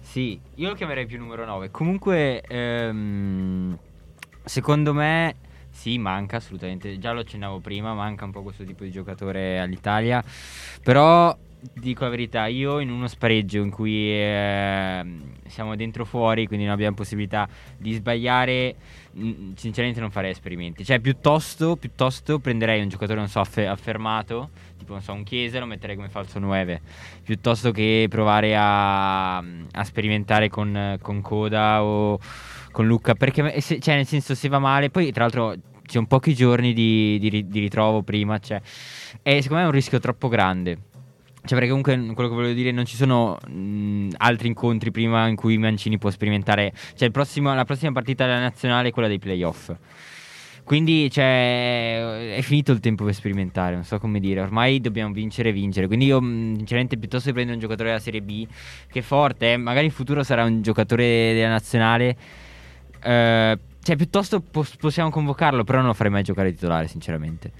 Sì, 0.00 0.40
io 0.54 0.68
lo 0.68 0.74
chiamerei 0.74 1.06
più 1.06 1.18
numero 1.18 1.44
9. 1.44 1.70
Comunque, 1.70 2.40
ehm, 2.40 3.78
secondo 4.44 4.94
me 4.94 5.36
sì, 5.74 5.98
manca 5.98 6.36
assolutamente. 6.36 6.98
Già 6.98 7.12
lo 7.12 7.20
accennavo 7.20 7.58
prima, 7.58 7.92
manca 7.94 8.24
un 8.24 8.30
po' 8.30 8.42
questo 8.42 8.64
tipo 8.64 8.84
di 8.84 8.90
giocatore 8.90 9.58
all'Italia. 9.58 10.24
Però 10.82 11.36
dico 11.72 12.04
la 12.04 12.10
verità, 12.10 12.46
io 12.46 12.78
in 12.78 12.90
uno 12.90 13.08
spareggio 13.08 13.58
in 13.58 13.70
cui 13.70 14.10
eh, 14.10 15.04
siamo 15.46 15.74
dentro 15.76 16.04
fuori, 16.04 16.46
quindi 16.46 16.64
non 16.64 16.74
abbiamo 16.74 16.94
possibilità 16.94 17.48
di 17.76 17.92
sbagliare, 17.94 18.76
sinceramente 19.56 20.00
non 20.00 20.10
farei 20.10 20.30
esperimenti. 20.30 20.84
Cioè, 20.84 21.00
piuttosto, 21.00 21.76
piuttosto 21.76 22.38
prenderei 22.38 22.80
un 22.80 22.88
giocatore, 22.88 23.18
non 23.18 23.28
so, 23.28 23.40
aff- 23.40 23.58
affermato, 23.58 24.50
tipo, 24.84 25.00
so, 25.00 25.12
un 25.12 25.24
Chiesa, 25.24 25.58
lo 25.58 25.66
metterei 25.66 25.96
come 25.96 26.08
falso 26.08 26.38
9, 26.38 26.80
piuttosto 27.24 27.72
che 27.72 28.06
provare 28.08 28.54
a, 28.56 29.38
a 29.38 29.84
sperimentare 29.84 30.48
con, 30.48 30.98
con 31.00 31.20
Coda 31.22 31.82
o 31.82 32.18
con 32.70 32.86
Luca, 32.86 33.14
perché 33.14 33.60
se, 33.60 33.80
cioè, 33.80 33.96
nel 33.96 34.06
senso 34.06 34.34
se 34.34 34.48
va 34.48 34.58
male, 34.58 34.90
poi 34.90 35.10
tra 35.10 35.22
l'altro 35.22 35.54
ci 35.54 35.92
sono 35.92 36.06
pochi 36.06 36.34
giorni 36.34 36.72
di, 36.72 37.18
di, 37.18 37.46
di 37.46 37.60
ritrovo 37.60 38.02
prima, 38.02 38.38
cioè, 38.38 38.60
e 39.22 39.42
secondo 39.42 39.56
me 39.56 39.62
è 39.62 39.66
un 39.66 39.72
rischio 39.72 39.98
troppo 39.98 40.28
grande. 40.28 40.78
Cioè, 41.46 41.58
perché 41.58 41.68
comunque 41.68 42.14
quello 42.14 42.30
che 42.30 42.34
volevo 42.34 42.54
dire, 42.54 42.70
non 42.70 42.86
ci 42.86 42.96
sono 42.96 43.36
mh, 43.46 44.14
altri 44.16 44.48
incontri 44.48 44.90
prima 44.90 45.26
in 45.26 45.36
cui 45.36 45.58
Mancini 45.58 45.98
può 45.98 46.10
sperimentare. 46.10 46.72
Cioè, 46.94 47.10
prossimo, 47.10 47.54
la 47.54 47.66
prossima 47.66 47.92
partita 47.92 48.24
della 48.24 48.40
nazionale 48.40 48.88
è 48.88 48.92
quella 48.92 49.08
dei 49.08 49.18
playoff. 49.18 49.70
Quindi, 50.64 51.10
cioè, 51.10 52.36
è 52.36 52.40
finito 52.40 52.72
il 52.72 52.80
tempo 52.80 53.04
per 53.04 53.14
sperimentare, 53.14 53.74
non 53.74 53.84
so 53.84 53.98
come 53.98 54.18
dire. 54.18 54.40
Ormai 54.40 54.80
dobbiamo 54.80 55.12
vincere 55.12 55.50
e 55.50 55.52
vincere. 55.52 55.86
Quindi 55.86 56.06
io, 56.06 56.18
sinceramente, 56.20 56.96
piuttosto 56.96 57.28
di 57.28 57.34
prendere 57.34 57.56
un 57.56 57.62
giocatore 57.62 57.90
della 57.90 58.00
Serie 58.00 58.22
B, 58.22 58.46
che 58.90 59.00
è 59.00 59.02
forte, 59.02 59.52
eh, 59.52 59.56
magari 59.58 59.86
in 59.86 59.92
futuro 59.92 60.22
sarà 60.22 60.44
un 60.44 60.62
giocatore 60.62 61.34
della 61.34 61.50
nazionale 61.50 62.16
eh, 63.04 63.58
cioè, 63.82 63.96
piuttosto 63.96 64.40
pos- 64.40 64.76
possiamo 64.76 65.10
convocarlo, 65.10 65.62
però 65.62 65.78
non 65.78 65.88
lo 65.88 65.92
farei 65.92 66.10
mai 66.10 66.22
giocare 66.22 66.52
titolare, 66.52 66.88
sinceramente. 66.88 67.52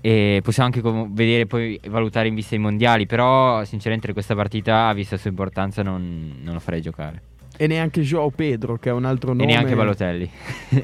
E 0.00 0.40
possiamo 0.44 0.68
anche 0.68 0.80
com- 0.80 1.12
vedere 1.12 1.46
poi 1.46 1.80
valutare 1.88 2.28
in 2.28 2.34
vista 2.36 2.50
dei 2.50 2.60
mondiali. 2.60 3.06
Però, 3.06 3.64
sinceramente, 3.64 4.12
questa 4.12 4.36
partita, 4.36 4.92
vista 4.92 5.16
la 5.16 5.20
sua 5.20 5.30
importanza, 5.30 5.82
non, 5.82 6.36
non 6.42 6.54
lo 6.54 6.60
farei 6.60 6.80
giocare. 6.80 7.22
E 7.60 7.66
neanche 7.66 8.02
Joao 8.02 8.30
Pedro, 8.30 8.78
che 8.78 8.88
è 8.88 8.92
un 8.92 9.04
altro 9.04 9.32
nome. 9.32 9.42
E 9.42 9.46
neanche 9.46 9.74
Balotelli. 9.74 10.30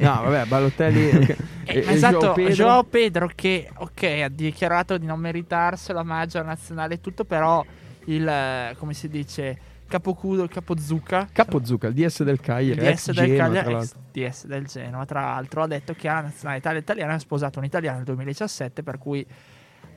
no, 0.00 0.22
vabbè, 0.24 0.44
Balotelli. 0.46 1.42
Okay. 1.64 1.78
eh, 1.78 1.86
e, 1.86 1.92
esatto, 1.94 2.18
Joao 2.18 2.34
Pedro... 2.34 2.52
Joao 2.52 2.84
Pedro, 2.84 3.30
che 3.34 3.70
ok, 3.74 4.02
ha 4.22 4.28
dichiarato 4.28 4.98
di 4.98 5.06
non 5.06 5.18
meritarselo, 5.18 6.00
omaggio 6.00 6.42
nazionale 6.42 6.94
e 6.94 7.00
tutto, 7.00 7.24
però 7.24 7.64
il 8.04 8.74
come 8.76 8.92
si 8.92 9.08
dice 9.08 9.58
Capocudo, 9.86 10.46
Capozucca. 10.48 11.28
Capozucca, 11.32 11.86
il 11.86 11.94
DS 11.94 12.22
del 12.22 12.40
Cagliari. 12.40 12.84
Il 12.84 12.92
DS 12.92 13.12
del 13.12 13.36
Cagliari, 13.36 13.72
ex 13.74 13.94
DS 14.12 14.46
del 14.46 14.66
Genoa, 14.66 15.04
tra 15.04 15.20
l'altro, 15.20 15.62
ha 15.62 15.66
detto 15.66 15.94
che 15.94 16.08
ha 16.08 16.14
la 16.14 16.20
nazionalità 16.22 16.72
italiana, 16.72 17.14
ha 17.14 17.18
sposato 17.18 17.60
un 17.60 17.64
italiano 17.64 17.98
nel 17.98 18.06
2017, 18.06 18.82
per 18.82 18.98
cui 18.98 19.24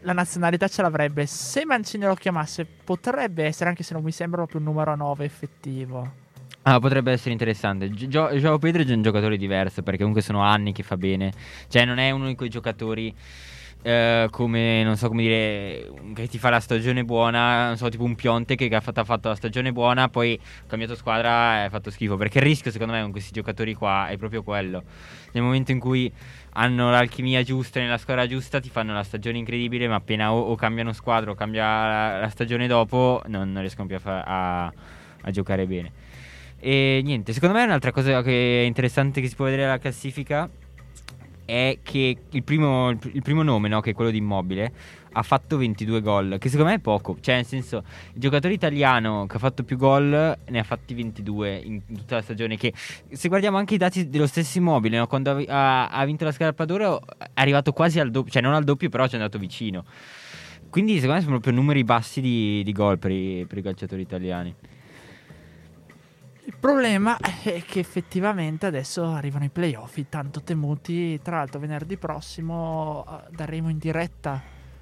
la 0.01 0.13
nazionalità 0.13 0.67
ce 0.67 0.81
l'avrebbe. 0.81 1.25
Se 1.25 1.65
Mancini 1.65 2.05
lo 2.05 2.15
chiamasse, 2.15 2.65
potrebbe 2.65 3.45
essere, 3.45 3.69
anche 3.69 3.83
se 3.83 3.93
non 3.93 4.03
mi 4.03 4.11
sembra 4.11 4.37
proprio 4.37 4.59
un 4.59 4.65
numero 4.67 4.95
9 4.95 5.25
effettivo. 5.25 6.25
Ah, 6.69 6.79
potrebbe 6.81 7.13
essere 7.13 7.31
interessante. 7.31 7.89
Gio- 7.91 8.37
Gio- 8.37 8.57
Pedro 8.59 8.83
è 8.83 8.91
un 8.91 9.01
giocatore 9.01 9.37
diverso 9.37 9.83
perché 9.83 9.99
comunque 9.99 10.21
sono 10.21 10.41
anni 10.41 10.73
che 10.73 10.83
fa 10.83 10.97
bene. 10.97 11.31
Cioè, 11.69 11.85
non 11.85 11.97
è 11.97 12.11
uno 12.11 12.27
di 12.27 12.35
quei 12.35 12.49
giocatori 12.49 13.15
eh, 13.83 14.27
come 14.31 14.83
non 14.83 14.97
so 14.97 15.07
come 15.07 15.21
dire 15.21 15.89
che 16.13 16.27
ti 16.27 16.37
fa 16.39 16.49
la 16.49 16.59
stagione 16.59 17.05
buona 17.05 17.67
non 17.67 17.77
so 17.77 17.87
tipo 17.89 18.03
un 18.03 18.15
Pionte 18.15 18.55
che 18.55 18.67
ha 18.75 18.81
fatto, 18.81 18.99
ha 18.99 19.03
fatto 19.05 19.29
la 19.29 19.35
stagione 19.35 19.71
buona 19.71 20.09
poi 20.09 20.37
ha 20.41 20.65
cambiato 20.67 20.95
squadra 20.95 21.61
e 21.61 21.65
ha 21.65 21.69
fatto 21.69 21.91
schifo 21.91 22.17
perché 22.17 22.39
il 22.39 22.43
rischio 22.45 22.71
secondo 22.71 22.93
me 22.93 23.01
con 23.03 23.11
questi 23.11 23.31
giocatori 23.31 23.75
qua 23.75 24.07
è 24.07 24.17
proprio 24.17 24.41
quello 24.43 24.83
nel 25.33 25.43
momento 25.43 25.71
in 25.71 25.79
cui 25.79 26.11
hanno 26.53 26.89
l'alchimia 26.89 27.43
giusta 27.43 27.79
nella 27.79 27.99
squadra 27.99 28.25
giusta 28.27 28.59
ti 28.59 28.69
fanno 28.69 28.93
la 28.93 29.03
stagione 29.03 29.37
incredibile 29.37 29.87
ma 29.87 29.95
appena 29.95 30.33
o, 30.33 30.39
o 30.39 30.55
cambiano 30.55 30.91
squadra 30.91 31.29
o 31.31 31.35
cambia 31.35 31.63
la, 31.63 32.19
la 32.21 32.29
stagione 32.29 32.65
dopo 32.67 33.21
non, 33.27 33.51
non 33.51 33.61
riescono 33.61 33.87
più 33.87 33.95
a, 33.97 33.99
fa- 33.99 34.23
a, 34.23 34.73
a 35.21 35.31
giocare 35.31 35.65
bene 35.67 35.91
e 36.59 37.01
niente 37.03 37.33
secondo 37.33 37.55
me 37.55 37.63
un'altra 37.63 37.91
cosa 37.91 38.21
che 38.21 38.63
è 38.63 38.65
interessante 38.65 39.21
che 39.21 39.27
si 39.27 39.35
può 39.35 39.45
vedere 39.45 39.65
alla 39.65 39.77
classifica 39.77 40.49
è 41.47 41.79
che 41.81 42.17
il 42.29 42.43
primo, 42.43 42.89
il 42.89 43.21
primo 43.23 43.41
nome, 43.41 43.69
no, 43.69 43.79
che 43.79 43.91
è 43.91 43.93
quello 43.93 44.11
di 44.11 44.17
Immobile, 44.17 44.69
ha 45.13 45.23
fatto 45.23 45.55
22 45.57 46.01
gol, 46.01 46.37
che 46.39 46.49
secondo 46.49 46.71
me 46.71 46.77
è 46.77 46.81
poco. 46.81 47.17
Cioè, 47.21 47.35
nel 47.35 47.45
senso, 47.45 47.83
il 48.13 48.19
giocatore 48.19 48.53
italiano 48.53 49.25
che 49.27 49.37
ha 49.37 49.39
fatto 49.39 49.63
più 49.63 49.77
gol 49.77 50.37
ne 50.45 50.59
ha 50.59 50.63
fatti 50.63 50.93
22 50.93 51.55
in 51.63 51.85
tutta 51.85 52.15
la 52.15 52.21
stagione. 52.21 52.57
Che 52.57 52.73
se 53.09 53.29
guardiamo 53.29 53.57
anche 53.57 53.75
i 53.75 53.77
dati 53.77 54.09
dello 54.09 54.27
stesso 54.27 54.57
Immobile, 54.57 54.97
no, 54.97 55.07
quando 55.07 55.41
ha, 55.47 55.87
ha, 55.87 56.05
vinto 56.05 56.25
la 56.25 56.33
scarpa 56.33 56.65
d'oro 56.65 57.01
è 57.17 57.29
arrivato 57.35 57.71
quasi 57.71 58.01
al 58.01 58.11
doppio, 58.11 58.31
cioè 58.31 58.41
non 58.41 58.53
al 58.53 58.65
doppio, 58.65 58.89
però 58.89 59.05
ci 59.05 59.13
è 59.13 59.15
andato 59.15 59.39
vicino. 59.39 59.85
Quindi, 60.69 60.95
secondo 60.95 61.13
me, 61.13 61.21
sono 61.21 61.39
proprio 61.39 61.53
numeri 61.53 61.85
bassi 61.85 62.19
di, 62.19 62.61
di 62.63 62.71
gol 62.73 62.99
per 62.99 63.11
per 63.47 63.57
i 63.57 63.61
calciatori 63.61 64.01
italiani. 64.01 64.53
Il 66.47 66.55
problema 66.57 67.17
è 67.17 67.61
che 67.65 67.79
effettivamente 67.79 68.67
adesso 68.67 69.03
arrivano 69.03 69.43
i 69.43 69.49
playoff, 69.49 69.99
tanto 70.07 70.41
temuti. 70.41 71.19
Tra 71.21 71.35
l'altro, 71.35 71.59
venerdì 71.59 71.97
prossimo 71.97 73.03
uh, 73.05 73.35
daremo 73.35 73.67
in 73.67 73.77
diretta 73.77 74.41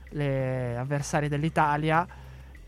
le 0.10 0.78
avversarie 0.78 1.28
dell'Italia 1.28 2.08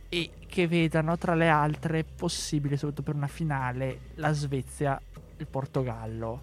e 0.09 0.31
che 0.47 0.67
vedano 0.67 1.15
tra 1.15 1.35
le 1.35 1.47
altre 1.47 2.03
possibili, 2.03 2.75
soprattutto 2.75 3.03
per 3.03 3.13
una 3.13 3.27
finale, 3.27 3.99
la 4.15 4.31
Svezia 4.31 4.99
e 4.99 5.21
il 5.37 5.45
Portogallo. 5.45 6.41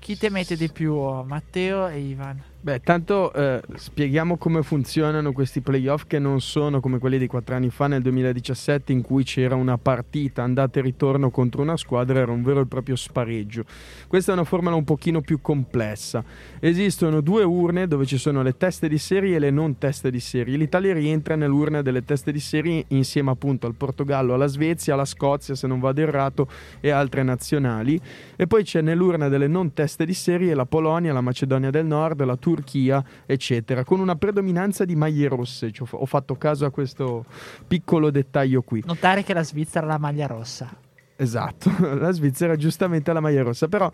Chi 0.00 0.16
temete 0.16 0.56
di 0.56 0.72
più, 0.72 0.96
Matteo 1.22 1.86
e 1.86 2.00
Ivan? 2.00 2.42
Beh, 2.64 2.78
tanto 2.78 3.32
eh, 3.32 3.60
spieghiamo 3.74 4.36
come 4.36 4.62
funzionano 4.62 5.32
questi 5.32 5.60
playoff 5.60 6.04
che 6.06 6.20
non 6.20 6.40
sono 6.40 6.78
come 6.78 7.00
quelli 7.00 7.18
di 7.18 7.26
quattro 7.26 7.56
anni 7.56 7.70
fa 7.70 7.88
nel 7.88 8.02
2017 8.02 8.92
in 8.92 9.02
cui 9.02 9.24
c'era 9.24 9.56
una 9.56 9.78
partita 9.78 10.44
andata 10.44 10.78
e 10.78 10.82
ritorno 10.82 11.30
contro 11.30 11.62
una 11.62 11.76
squadra, 11.76 12.20
era 12.20 12.30
un 12.30 12.44
vero 12.44 12.60
e 12.60 12.66
proprio 12.66 12.94
spareggio. 12.94 13.64
Questa 14.06 14.30
è 14.30 14.34
una 14.34 14.44
formula 14.44 14.76
un 14.76 14.84
pochino 14.84 15.22
più 15.22 15.40
complessa. 15.40 16.22
Esistono 16.60 17.20
due 17.20 17.42
urne 17.42 17.88
dove 17.88 18.06
ci 18.06 18.16
sono 18.16 18.42
le 18.42 18.56
teste 18.56 18.88
di 18.88 18.98
serie 18.98 19.34
e 19.34 19.38
le 19.40 19.50
non 19.50 19.76
teste 19.78 20.12
di 20.12 20.20
serie. 20.20 20.56
L'Italia 20.56 20.94
rientra 20.94 21.34
nell'urna 21.34 21.82
delle 21.82 22.04
teste 22.04 22.30
di 22.30 22.38
serie 22.38 22.84
insieme 22.88 23.32
appunto 23.32 23.66
al 23.66 23.74
Portogallo, 23.74 24.34
alla 24.34 24.46
Svezia, 24.46 24.94
alla 24.94 25.04
Scozia, 25.04 25.56
se 25.56 25.66
non 25.66 25.80
vado 25.80 26.00
errato, 26.00 26.46
e 26.78 26.90
altre 26.90 27.24
nazionali. 27.24 28.00
E 28.36 28.46
poi 28.46 28.62
c'è 28.62 28.82
nell'urna 28.82 29.28
delle 29.28 29.48
non 29.48 29.72
teste 29.72 30.06
di 30.06 30.14
serie 30.14 30.54
la 30.54 30.64
Polonia, 30.64 31.12
la 31.12 31.20
Macedonia 31.20 31.70
del 31.70 31.86
Nord, 31.86 32.22
la 32.22 32.36
Turchia 32.36 32.50
Turchia, 32.52 33.02
eccetera, 33.24 33.82
con 33.82 34.00
una 34.00 34.16
predominanza 34.16 34.84
di 34.84 34.94
maglie 34.94 35.28
rosse. 35.28 35.72
Cioè, 35.72 35.88
ho 35.90 36.06
fatto 36.06 36.36
caso 36.36 36.66
a 36.66 36.70
questo 36.70 37.24
piccolo 37.66 38.10
dettaglio 38.10 38.60
qui. 38.62 38.82
Notare 38.84 39.22
che 39.22 39.32
la 39.32 39.42
Svizzera 39.42 39.86
ha 39.86 39.88
la 39.88 39.98
maglia 39.98 40.26
rossa. 40.26 40.70
Esatto, 41.16 41.70
la 41.96 42.10
Svizzera 42.10 42.56
giustamente 42.56 43.10
ha 43.10 43.14
la 43.14 43.20
maglia 43.20 43.42
rossa, 43.42 43.68
però 43.68 43.90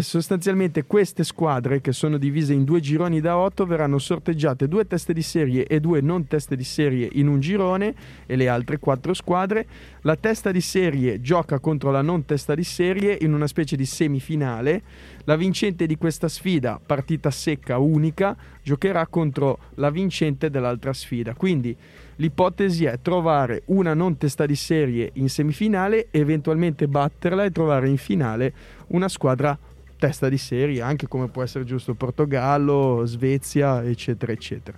sostanzialmente 0.00 0.84
queste 0.84 1.22
squadre 1.22 1.80
che 1.80 1.92
sono 1.92 2.18
divise 2.18 2.52
in 2.52 2.64
due 2.64 2.80
gironi 2.80 3.20
da 3.20 3.36
8 3.38 3.64
verranno 3.66 3.98
sorteggiate 3.98 4.66
due 4.66 4.84
teste 4.86 5.12
di 5.12 5.22
serie 5.22 5.64
e 5.64 5.78
due 5.78 6.00
non 6.00 6.26
teste 6.26 6.56
di 6.56 6.64
serie 6.64 7.08
in 7.12 7.28
un 7.28 7.38
girone 7.38 7.94
e 8.26 8.34
le 8.34 8.48
altre 8.48 8.78
quattro 8.78 9.14
squadre. 9.14 9.66
La 10.00 10.16
testa 10.16 10.50
di 10.50 10.60
serie 10.60 11.20
gioca 11.20 11.60
contro 11.60 11.92
la 11.92 12.02
non 12.02 12.24
testa 12.24 12.56
di 12.56 12.64
serie 12.64 13.16
in 13.20 13.32
una 13.32 13.46
specie 13.46 13.76
di 13.76 13.86
semifinale. 13.86 14.82
La 15.24 15.36
vincente 15.36 15.86
di 15.86 15.96
questa 15.96 16.28
sfida, 16.28 16.80
partita 16.84 17.30
secca 17.30 17.78
unica, 17.78 18.36
giocherà 18.64 19.06
contro 19.06 19.58
la 19.74 19.90
vincente 19.90 20.50
dell'altra 20.50 20.92
sfida. 20.92 21.34
Quindi 21.34 21.74
l'ipotesi 22.16 22.86
è 22.86 22.98
trovare 23.00 23.62
una 23.66 23.94
non 23.94 24.16
testa 24.16 24.46
di 24.46 24.56
serie 24.56 25.10
in 25.14 25.28
semifinale, 25.28 26.08
eventualmente 26.10 26.88
batterla 26.88 27.44
e 27.44 27.52
trovare 27.52 27.88
in 27.88 27.98
finale 27.98 28.52
una 28.88 29.08
squadra 29.08 29.56
testa 29.98 30.28
di 30.28 30.38
serie, 30.38 30.80
anche 30.80 31.08
come 31.08 31.28
può 31.28 31.42
essere 31.42 31.64
giusto 31.64 31.94
Portogallo, 31.94 33.02
Svezia, 33.04 33.82
eccetera, 33.82 34.32
eccetera. 34.32 34.76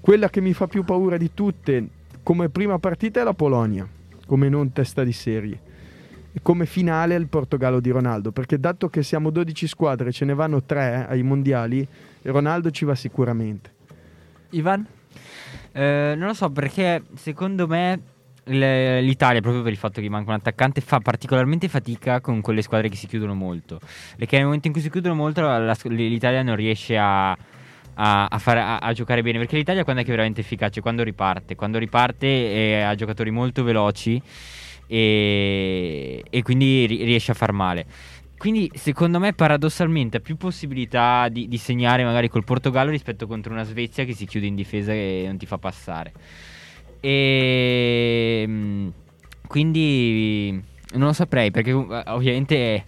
Quella 0.00 0.28
che 0.28 0.40
mi 0.40 0.52
fa 0.52 0.66
più 0.66 0.84
paura 0.84 1.16
di 1.16 1.30
tutte 1.34 1.88
come 2.22 2.48
prima 2.48 2.78
partita 2.78 3.20
è 3.20 3.24
la 3.24 3.32
Polonia, 3.32 3.86
come 4.26 4.48
non 4.48 4.72
testa 4.72 5.02
di 5.02 5.12
serie. 5.12 5.60
E 6.32 6.40
come 6.42 6.66
finale 6.66 7.14
è 7.14 7.18
il 7.18 7.26
Portogallo 7.26 7.80
di 7.80 7.90
Ronaldo, 7.90 8.32
perché 8.32 8.60
dato 8.60 8.88
che 8.88 9.02
siamo 9.02 9.30
12 9.30 9.66
squadre, 9.66 10.12
ce 10.12 10.24
ne 10.24 10.34
vanno 10.34 10.62
3 10.62 11.06
ai 11.08 11.22
mondiali, 11.22 11.86
Ronaldo 12.22 12.70
ci 12.70 12.84
va 12.84 12.94
sicuramente. 12.94 13.72
Ivan? 14.50 14.86
Eh, 15.72 16.14
non 16.16 16.28
lo 16.28 16.34
so 16.34 16.50
perché 16.50 17.02
secondo 17.14 17.66
me 17.66 18.00
l'Italia, 18.48 19.40
proprio 19.40 19.62
per 19.62 19.72
il 19.72 19.78
fatto 19.78 20.00
che 20.00 20.08
manca 20.08 20.30
un 20.30 20.36
attaccante, 20.36 20.80
fa 20.80 21.00
particolarmente 21.00 21.68
fatica 21.68 22.20
con 22.20 22.40
quelle 22.40 22.62
squadre 22.62 22.88
che 22.88 22.96
si 22.96 23.06
chiudono 23.06 23.34
molto. 23.34 23.78
Perché 24.16 24.36
nel 24.36 24.44
momento 24.46 24.66
in 24.66 24.72
cui 24.72 24.82
si 24.82 24.90
chiudono 24.90 25.14
molto, 25.14 25.42
la- 25.42 25.76
l'Italia 25.84 26.42
non 26.42 26.56
riesce 26.56 26.96
a, 26.96 27.30
a, 27.30 28.26
a 28.26 28.38
fare- 28.38 28.60
a- 28.60 28.92
giocare 28.92 29.22
bene. 29.22 29.38
Perché 29.38 29.56
l'Italia 29.56 29.84
quando 29.84 30.02
è 30.02 30.04
che 30.04 30.10
è 30.10 30.14
veramente 30.14 30.40
efficace? 30.40 30.80
Quando 30.80 31.02
riparte. 31.02 31.54
Quando 31.54 31.78
riparte 31.78 32.82
ha 32.84 32.94
giocatori 32.94 33.30
molto 33.30 33.62
veloci 33.62 34.20
e, 34.86 36.22
e 36.28 36.42
quindi 36.42 36.86
ri- 36.86 37.04
riesce 37.04 37.30
a 37.32 37.34
far 37.34 37.52
male. 37.52 37.86
Quindi 38.38 38.70
secondo 38.74 39.18
me 39.18 39.32
paradossalmente 39.32 40.18
ha 40.18 40.20
più 40.20 40.36
possibilità 40.36 41.28
di, 41.28 41.48
di 41.48 41.58
segnare 41.58 42.04
magari 42.04 42.28
col 42.28 42.44
Portogallo 42.44 42.90
rispetto 42.90 43.26
contro 43.26 43.52
una 43.52 43.64
Svezia 43.64 44.04
che 44.04 44.14
si 44.14 44.26
chiude 44.26 44.46
in 44.46 44.54
difesa 44.54 44.92
e 44.92 45.24
non 45.26 45.36
ti 45.36 45.46
fa 45.46 45.58
passare. 45.58 46.12
E 47.00 48.44
mm, 48.46 48.88
quindi 49.46 50.62
non 50.94 51.06
lo 51.08 51.12
saprei 51.12 51.50
perché 51.50 51.70
eh, 51.70 52.02
ovviamente 52.06 52.84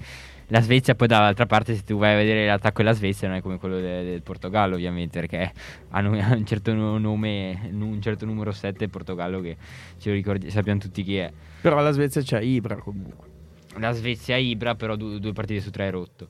la 0.49 0.61
Svezia 0.61 0.94
poi 0.96 1.07
dall'altra 1.07 1.46
parte 1.46 1.77
se 1.77 1.85
tu 1.85 1.96
vai 1.96 2.14
a 2.14 2.16
vedere 2.16 2.46
l'attacco 2.46 2.83
della 2.83 2.94
Svezia 2.94 3.29
non 3.29 3.37
è 3.37 3.40
come 3.40 3.59
quello 3.59 3.79
de- 3.79 4.03
del 4.03 4.23
Portogallo 4.23 4.75
ovviamente 4.75 5.20
perché 5.20 5.53
hanno 5.90 6.11
un 6.35 6.44
certo 6.44 6.75
no- 6.75 6.99
nome, 6.99 7.70
un 7.73 8.01
certo 8.03 8.27
numero 8.27 8.51
7 8.51 8.85
il 8.85 8.90
Portogallo 8.90 9.40
che 9.40 9.57
ce 9.99 10.09
lo 10.09 10.14
ricordi, 10.16 10.51
sappiamo 10.51 10.81
tutti 10.81 11.03
chi 11.03 11.16
è. 11.16 11.31
Però 11.61 11.81
la 11.81 11.92
Svezia 11.92 12.23
c'è 12.23 12.40
Ibra 12.40 12.77
comunque. 12.77 13.29
La 13.79 13.92
Svezia 13.92 14.37
Ibra, 14.37 14.75
però 14.75 14.96
du- 14.96 15.18
due 15.18 15.33
partite 15.33 15.61
su 15.61 15.70
tre 15.70 15.87
è 15.87 15.90
rotto. 15.92 16.29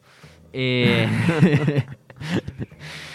E... 0.51 1.09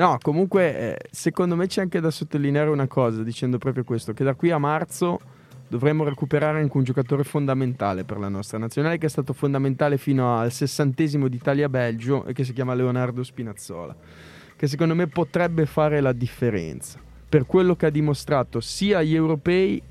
No, 0.00 0.16
comunque, 0.22 0.78
eh, 0.78 0.96
secondo 1.10 1.56
me 1.56 1.66
c'è 1.66 1.82
anche 1.82 2.00
da 2.00 2.10
sottolineare 2.10 2.70
una 2.70 2.86
cosa, 2.86 3.22
dicendo 3.22 3.58
proprio 3.58 3.84
questo, 3.84 4.14
che 4.14 4.24
da 4.24 4.32
qui 4.32 4.50
a 4.50 4.56
marzo 4.56 5.20
dovremmo 5.68 6.04
recuperare 6.04 6.58
anche 6.58 6.74
un 6.74 6.84
giocatore 6.84 7.22
fondamentale 7.22 8.04
per 8.04 8.18
la 8.18 8.30
nostra 8.30 8.56
nazionale, 8.56 8.96
che 8.96 9.04
è 9.04 9.10
stato 9.10 9.34
fondamentale 9.34 9.98
fino 9.98 10.38
al 10.38 10.50
sessantesimo 10.52 11.28
d'Italia-Belgio 11.28 12.24
e 12.24 12.32
che 12.32 12.44
si 12.44 12.54
chiama 12.54 12.72
Leonardo 12.72 13.22
Spinazzola, 13.22 13.94
che 14.56 14.66
secondo 14.66 14.94
me 14.94 15.06
potrebbe 15.06 15.66
fare 15.66 16.00
la 16.00 16.12
differenza 16.12 16.98
per 17.28 17.44
quello 17.44 17.76
che 17.76 17.84
ha 17.84 17.90
dimostrato 17.90 18.60
sia 18.60 19.00
agli 19.00 19.14
europei 19.14 19.82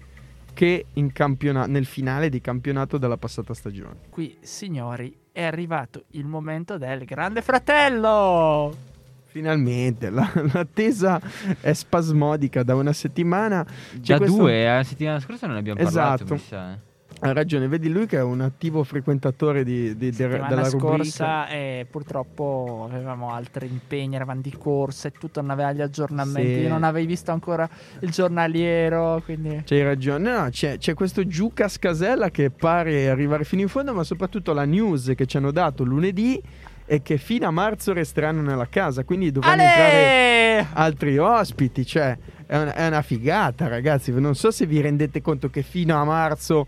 che 0.55 0.87
campiona- 1.13 1.67
nel 1.67 1.85
finale 1.85 2.29
di 2.29 2.41
campionato 2.41 2.97
della 2.97 3.17
passata 3.17 3.53
stagione. 3.53 3.97
Qui, 4.09 4.35
signori, 4.41 5.15
è 5.31 5.43
arrivato 5.43 6.05
il 6.13 6.25
momento 6.25 6.79
del 6.79 7.05
grande 7.05 7.43
fratello. 7.43 8.97
Finalmente, 9.39 10.09
la- 10.09 10.29
l'attesa 10.51 11.19
è 11.61 11.71
spasmodica 11.71 12.61
da 12.63 12.75
una 12.75 12.91
settimana. 12.93 13.63
C'è 13.63 13.99
Già 13.99 14.17
questo- 14.17 14.35
due, 14.37 14.61
eh, 14.63 14.75
la 14.75 14.83
settimana 14.83 15.19
scorsa 15.21 15.47
non 15.47 15.55
abbiamo 15.55 15.81
parlato. 15.81 16.23
Esatto. 16.25 16.33
mi 16.33 16.39
sa, 16.39 16.73
eh. 16.73 16.87
Ha 17.21 17.33
ragione, 17.33 17.67
vedi 17.67 17.89
lui 17.89 18.05
che 18.05 18.17
è 18.17 18.21
un 18.21 18.39
attivo 18.39 18.81
frequentatore 18.83 19.65
di, 19.65 19.95
di- 19.97 20.09
de- 20.09 20.13
Settimana 20.13 20.47
della 20.47 20.69
rubrica. 20.69 20.87
scorsa 21.03 21.47
eh, 21.49 21.85
purtroppo 21.89 22.87
avevamo 22.89 23.33
altri 23.33 23.67
impegni, 23.67 24.15
eravamo 24.15 24.39
di 24.39 24.53
corsa 24.57 25.09
e 25.09 25.11
tutto, 25.11 25.41
non 25.41 25.49
aveva 25.49 25.73
gli 25.73 25.81
aggiornamenti, 25.81 26.61
Sì. 26.63 26.67
non 26.67 26.83
avevi 26.83 27.07
visto 27.07 27.31
ancora 27.31 27.67
il 27.99 28.09
giornaliero, 28.09 29.21
quindi... 29.25 29.63
C'hai 29.65 29.83
ragione, 29.83 30.31
no, 30.31 30.41
no, 30.43 30.49
c'è, 30.49 30.77
c'è 30.77 30.93
questo 30.93 31.25
Giucas 31.27 31.77
Casella 31.77 32.29
che 32.29 32.51
pare 32.51 33.09
arrivare 33.09 33.43
fino 33.43 33.61
in 33.63 33.67
fondo, 33.69 33.93
ma 33.93 34.03
soprattutto 34.03 34.53
la 34.53 34.63
news 34.63 35.11
che 35.15 35.25
ci 35.25 35.35
hanno 35.35 35.51
dato 35.51 35.83
lunedì 35.83 36.41
è 36.89 37.03
che 37.03 37.17
fino 37.17 37.45
a 37.45 37.51
marzo 37.51 37.93
resteranno 37.93 38.41
nella 38.41 38.67
casa, 38.67 39.03
quindi 39.03 39.31
dovranno 39.31 39.61
entrare 39.61 40.57
Ale! 40.57 40.67
altri 40.73 41.19
ospiti, 41.19 41.85
cioè 41.85 42.17
è 42.47 42.57
una, 42.57 42.73
è 42.73 42.87
una 42.87 43.03
figata 43.03 43.67
ragazzi, 43.67 44.11
non 44.11 44.33
so 44.33 44.49
se 44.49 44.65
vi 44.65 44.81
rendete 44.81 45.21
conto 45.21 45.51
che 45.51 45.61
fino 45.61 45.95
a 45.95 46.03
marzo 46.03 46.65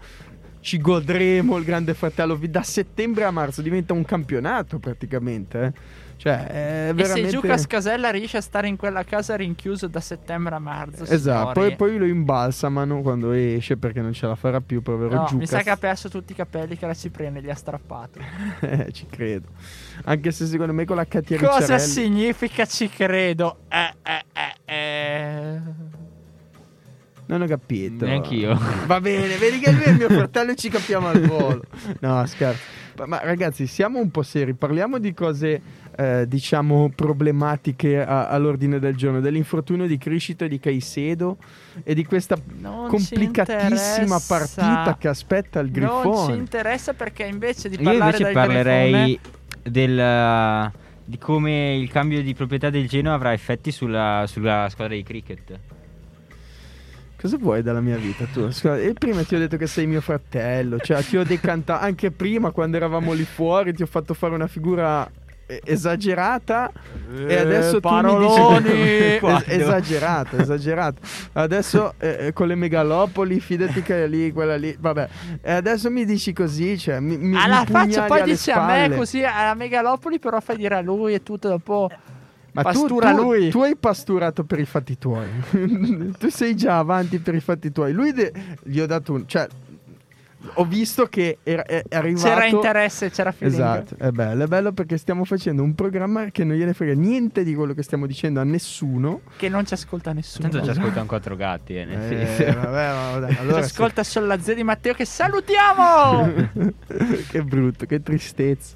ci 0.59 0.77
godremo 0.77 1.57
il 1.57 1.63
Grande 1.63 1.95
Fratello, 1.95 2.39
da 2.39 2.61
settembre 2.61 3.23
a 3.23 3.31
marzo 3.31 3.63
diventa 3.63 3.93
un 3.93 4.05
campionato 4.05 4.77
praticamente, 4.77 5.63
eh. 5.63 5.73
Cioè 6.21 6.45
è 6.45 6.89
E 6.89 6.93
veramente... 6.93 7.29
se 7.31 7.35
Giucas 7.35 7.65
Casella 7.65 8.11
riesce 8.11 8.37
a 8.37 8.41
stare 8.41 8.67
in 8.67 8.75
quella 8.77 9.03
casa 9.03 9.35
rinchiuso 9.35 9.87
da 9.87 9.99
settembre 9.99 10.53
a 10.53 10.59
marzo, 10.59 11.03
Esatto, 11.05 11.53
poi, 11.59 11.75
poi 11.75 11.97
lo 11.97 12.05
imbalsamano 12.05 13.01
quando 13.01 13.31
esce 13.31 13.75
perché 13.75 14.01
non 14.01 14.13
ce 14.13 14.27
la 14.27 14.35
farà 14.35 14.61
più, 14.61 14.83
povero 14.83 15.09
No, 15.15 15.19
Giucas. 15.21 15.33
mi 15.33 15.47
sa 15.47 15.63
che 15.63 15.71
ha 15.71 15.77
perso 15.77 16.09
tutti 16.09 16.33
i 16.33 16.35
capelli 16.35 16.77
che 16.77 16.85
la 16.85 16.93
Cipriani 16.93 17.41
gli 17.41 17.49
ha 17.49 17.55
strappato. 17.55 18.19
Eh, 18.59 18.89
ci 18.93 19.07
credo. 19.07 19.47
Anche 20.03 20.29
se 20.31 20.45
secondo 20.45 20.73
me 20.73 20.85
con 20.85 20.95
la 20.97 21.05
Katia 21.05 21.37
Cosa 21.39 21.57
Ricciarelli- 21.57 21.81
significa 21.91 22.65
ci 22.67 22.87
credo? 22.87 23.61
Eh, 23.67 23.93
eh, 24.03 24.23
eh, 24.33 24.73
eh. 24.75 25.59
Non 27.25 27.41
ho 27.41 27.45
capito. 27.47 28.05
Neanch'io. 28.05 28.59
Va 28.85 28.99
bene, 28.99 29.37
vedi 29.37 29.59
che 29.59 29.71
lui 29.71 29.83
è 29.83 29.89
il 29.89 29.95
mio 29.95 30.09
fratello 30.09 30.51
e 30.51 30.55
ci 30.55 30.69
capiamo 30.69 31.07
al 31.07 31.21
volo. 31.21 31.61
No, 32.01 32.23
scherzo. 32.27 32.61
Ma, 33.05 33.19
ragazzi, 33.23 33.67
siamo 33.67 33.99
un 33.99 34.09
po' 34.11 34.23
seri. 34.23 34.53
Parliamo 34.53 34.97
di 34.99 35.13
cose, 35.13 35.61
eh, 35.95 36.25
diciamo, 36.27 36.91
problematiche 36.95 37.99
a- 38.03 38.27
all'ordine 38.27 38.79
del 38.79 38.95
giorno. 38.95 39.19
Dell'infortunio 39.19 39.87
di 39.87 39.97
Criscito 39.97 40.43
e 40.45 40.47
di 40.47 40.59
Caicedo 40.59 41.37
e 41.83 41.93
di 41.93 42.05
questa 42.05 42.37
Non 42.59 42.87
complicatissima 42.87 44.19
partita 44.27 44.95
che 44.99 45.07
aspetta 45.07 45.59
il 45.59 45.71
Non 45.71 45.73
ci 45.73 45.79
Grifone. 46.09 46.35
interessa 46.35 46.93
perché 46.93 47.23
invece 47.23 47.69
di 47.69 47.75
Io 47.77 47.83
parlare 47.83 48.05
invece 48.05 48.23
del 48.23 48.33
parlerei 48.33 48.91
Grifone- 48.91 49.39
del, 49.63 50.71
di 51.05 51.17
come 51.17 51.75
il 51.75 51.89
cambio 51.91 52.21
di 52.21 52.33
proprietà 52.33 52.69
del 52.69 52.87
Genoa 52.87 53.13
avrà 53.13 53.33
effetti 53.33 53.71
sulla, 53.71 54.23
sulla 54.27 54.67
squadra 54.69 54.95
di 54.95 55.03
cricket. 55.03 55.59
Cosa 57.21 57.37
vuoi 57.37 57.61
dalla 57.61 57.81
mia 57.81 57.97
vita 57.97 58.25
tu? 58.33 58.49
Scusa, 58.49 58.77
e 58.79 58.93
prima 58.93 59.21
ti 59.23 59.35
ho 59.35 59.37
detto 59.37 59.55
che 59.55 59.67
sei 59.67 59.85
mio 59.85 60.01
fratello, 60.01 60.79
cioè 60.79 61.03
ti 61.03 61.17
ho 61.17 61.23
decantato 61.23 61.83
anche 61.85 62.09
prima 62.09 62.49
quando 62.49 62.77
eravamo 62.77 63.13
lì 63.13 63.23
fuori, 63.25 63.73
ti 63.75 63.83
ho 63.83 63.87
fatto 63.87 64.15
fare 64.15 64.33
una 64.33 64.47
figura 64.47 65.07
eh, 65.45 65.61
esagerata 65.63 66.71
e 67.27 67.35
adesso 67.35 67.79
tu 67.79 67.81
paroloni! 67.81 68.63
dici 68.63 69.19
Quando? 69.21 69.43
Es- 69.45 69.61
esagerato, 69.61 70.37
esagerato. 70.37 71.01
Adesso 71.33 71.93
eh, 71.99 72.27
eh, 72.27 72.33
con 72.33 72.47
le 72.47 72.55
megalopoli, 72.55 73.39
fidati 73.39 73.83
che 73.83 74.05
è 74.05 74.07
lì, 74.07 74.31
quella 74.31 74.55
lì, 74.55 74.75
vabbè. 74.79 75.09
E 75.41 75.51
adesso 75.51 75.91
mi 75.91 76.05
dici 76.05 76.33
così, 76.33 76.75
cioè 76.79 76.99
mi, 76.99 77.17
mi 77.17 77.37
alla 77.37 77.59
mi 77.59 77.65
faccia 77.67 78.05
poi 78.05 78.21
alle 78.21 78.31
dice 78.31 78.51
a 78.51 78.65
me 78.65 78.77
spalle. 78.77 78.95
così 78.95 79.23
alla 79.23 79.53
megalopoli 79.53 80.17
però 80.17 80.39
fai 80.39 80.57
dire 80.57 80.75
a 80.75 80.81
lui 80.81 81.13
e 81.13 81.21
tutto 81.21 81.49
dopo 81.49 81.89
Ma 82.53 82.63
tu- 82.63 82.69
Pastura 82.71 83.13
tu, 83.13 83.21
lui. 83.21 83.49
Tu 83.49 83.59
hai 83.61 83.75
pasturato 83.77 84.43
per 84.43 84.59
i 84.59 84.65
fatti 84.65 84.97
tuoi. 84.97 85.27
tu 86.19 86.29
sei 86.29 86.55
già 86.55 86.77
avanti 86.79 87.19
per 87.19 87.35
i 87.35 87.39
fatti 87.39 87.71
tuoi. 87.71 87.93
Lui 87.93 88.11
de- 88.11 88.33
gli 88.63 88.79
ho 88.79 88.85
dato 88.85 89.13
un. 89.13 89.27
Cioè, 89.27 89.47
ho 90.55 90.65
visto 90.65 91.05
che 91.05 91.37
era, 91.43 91.63
è 91.63 91.83
arrivato. 91.89 92.25
C'era 92.27 92.45
interesse, 92.45 93.09
c'era 93.11 93.31
feeling. 93.31 93.59
Esatto, 93.59 93.95
è 93.97 94.09
bello, 94.11 94.43
è 94.43 94.47
bello 94.47 94.71
perché 94.71 94.97
stiamo 94.97 95.23
facendo 95.23 95.61
un 95.63 95.75
programma 95.75 96.25
che 96.31 96.43
non 96.43 96.55
gliene 96.55 96.73
frega 96.73 96.93
niente 96.93 97.43
di 97.43 97.53
quello 97.53 97.73
che 97.73 97.83
stiamo 97.83 98.07
dicendo 98.07 98.39
a 98.39 98.43
nessuno. 98.43 99.21
Che 99.37 99.49
non 99.49 99.65
ci 99.65 99.73
ascolta 99.73 100.13
nessuno. 100.13 100.49
Tanto 100.49 100.65
ci 100.65 100.71
ascoltano 100.71 101.05
quattro 101.05 101.35
gatti, 101.35 101.75
eh, 101.75 101.85
nel 101.85 102.11
Eh, 102.11 102.25
senso. 102.27 102.59
vabbè, 102.59 103.33
Ci 103.33 103.39
allora 103.39 103.57
se- 103.61 103.65
ascolta 103.65 104.03
solo 104.03 104.25
la 104.25 104.39
zia 104.39 104.55
di 104.55 104.63
Matteo 104.63 104.93
che 104.93 105.05
salutiamo! 105.05 106.33
che 107.29 107.43
brutto, 107.43 107.85
che 107.85 108.01
tristezza. 108.01 108.75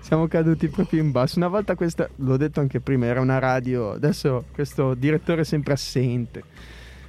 Siamo 0.00 0.26
caduti 0.28 0.68
proprio 0.68 1.00
in 1.02 1.10
basso. 1.10 1.38
Una 1.38 1.48
volta 1.48 1.74
questa, 1.74 2.08
l'ho 2.16 2.36
detto 2.36 2.60
anche 2.60 2.80
prima, 2.80 3.06
era 3.06 3.20
una 3.20 3.38
radio. 3.38 3.92
Adesso 3.92 4.46
questo 4.52 4.94
direttore 4.94 5.42
è 5.42 5.44
sempre 5.44 5.74
assente. 5.74 6.42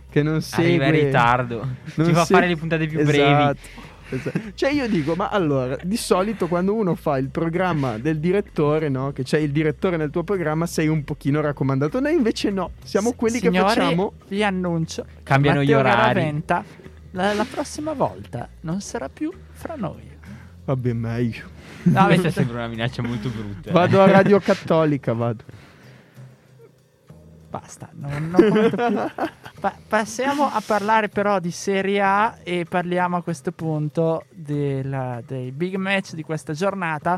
Che 0.09 0.21
non 0.21 0.41
segue. 0.43 0.65
Arriva 0.65 0.85
in 0.85 0.91
ritardo. 1.05 1.67
non 1.95 2.07
Ci 2.07 2.13
fa 2.13 2.23
se- 2.25 2.33
fare 2.35 2.47
le 2.47 2.55
puntate 2.55 2.85
più 2.85 3.01
brevi. 3.03 3.17
Esatto, 3.19 3.57
esatto. 3.59 3.82
Cioè 4.53 4.71
io 4.71 4.87
dico, 4.87 5.15
ma 5.15 5.29
allora, 5.29 5.77
di 5.83 5.97
solito 5.97 6.47
quando 6.47 6.73
uno 6.73 6.95
fa 6.95 7.17
il 7.17 7.29
programma 7.29 7.97
del 7.97 8.19
direttore, 8.19 8.89
no? 8.89 9.11
Che 9.11 9.23
c'è 9.23 9.37
il 9.37 9.51
direttore 9.51 9.97
nel 9.97 10.09
tuo 10.09 10.23
programma, 10.23 10.65
sei 10.65 10.87
un 10.87 11.03
pochino 11.03 11.41
raccomandato. 11.41 11.99
Noi 11.99 12.13
invece 12.13 12.49
no, 12.51 12.71
siamo 12.83 13.13
quelli 13.13 13.37
Signori, 13.37 13.57
che 13.57 13.63
facciamo... 13.81 14.13
Vi 14.27 14.43
annuncio. 14.43 15.05
Cambiano 15.23 15.61
gli 15.63 15.71
Matteo 15.71 15.79
orari. 15.79 16.13
Garaventa, 16.19 16.63
la, 17.11 17.33
la 17.33 17.45
prossima 17.49 17.93
volta 17.93 18.47
non 18.61 18.81
sarà 18.81 19.09
più 19.09 19.31
fra 19.51 19.75
noi. 19.75 20.11
Vabbè, 20.65 20.93
meglio. 20.93 21.51
No, 21.83 22.05
Questa 22.05 22.31
sembra 22.31 22.59
una 22.59 22.67
minaccia 22.67 23.01
molto 23.03 23.29
brutta. 23.29 23.69
eh. 23.69 23.73
Vado 23.73 24.01
a 24.01 24.09
Radio 24.09 24.39
Cattolica, 24.39 25.11
vado. 25.13 25.43
Basta, 27.49 27.89
non, 27.93 28.29
non 28.31 28.49
commento 28.49 28.75
più. 28.75 28.95
Pa- 29.63 29.77
passiamo 29.87 30.43
a 30.43 30.61
parlare 30.65 31.07
però 31.07 31.39
di 31.39 31.49
Serie 31.49 32.01
A 32.01 32.35
e 32.43 32.65
parliamo 32.67 33.15
a 33.15 33.21
questo 33.21 33.53
punto 33.53 34.25
della- 34.29 35.21
dei 35.25 35.53
big 35.53 35.75
match 35.75 36.15
di 36.15 36.23
questa 36.23 36.51
giornata 36.51 37.17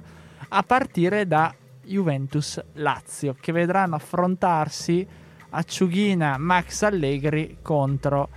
a 0.50 0.62
partire 0.62 1.26
da 1.26 1.52
Juventus-Lazio 1.84 3.36
che 3.40 3.52
vedranno 3.52 3.96
affrontarsi 3.96 5.08
Acciughina 5.50 6.38
Max 6.38 6.84
Allegri 6.84 7.58
contro 7.64 8.30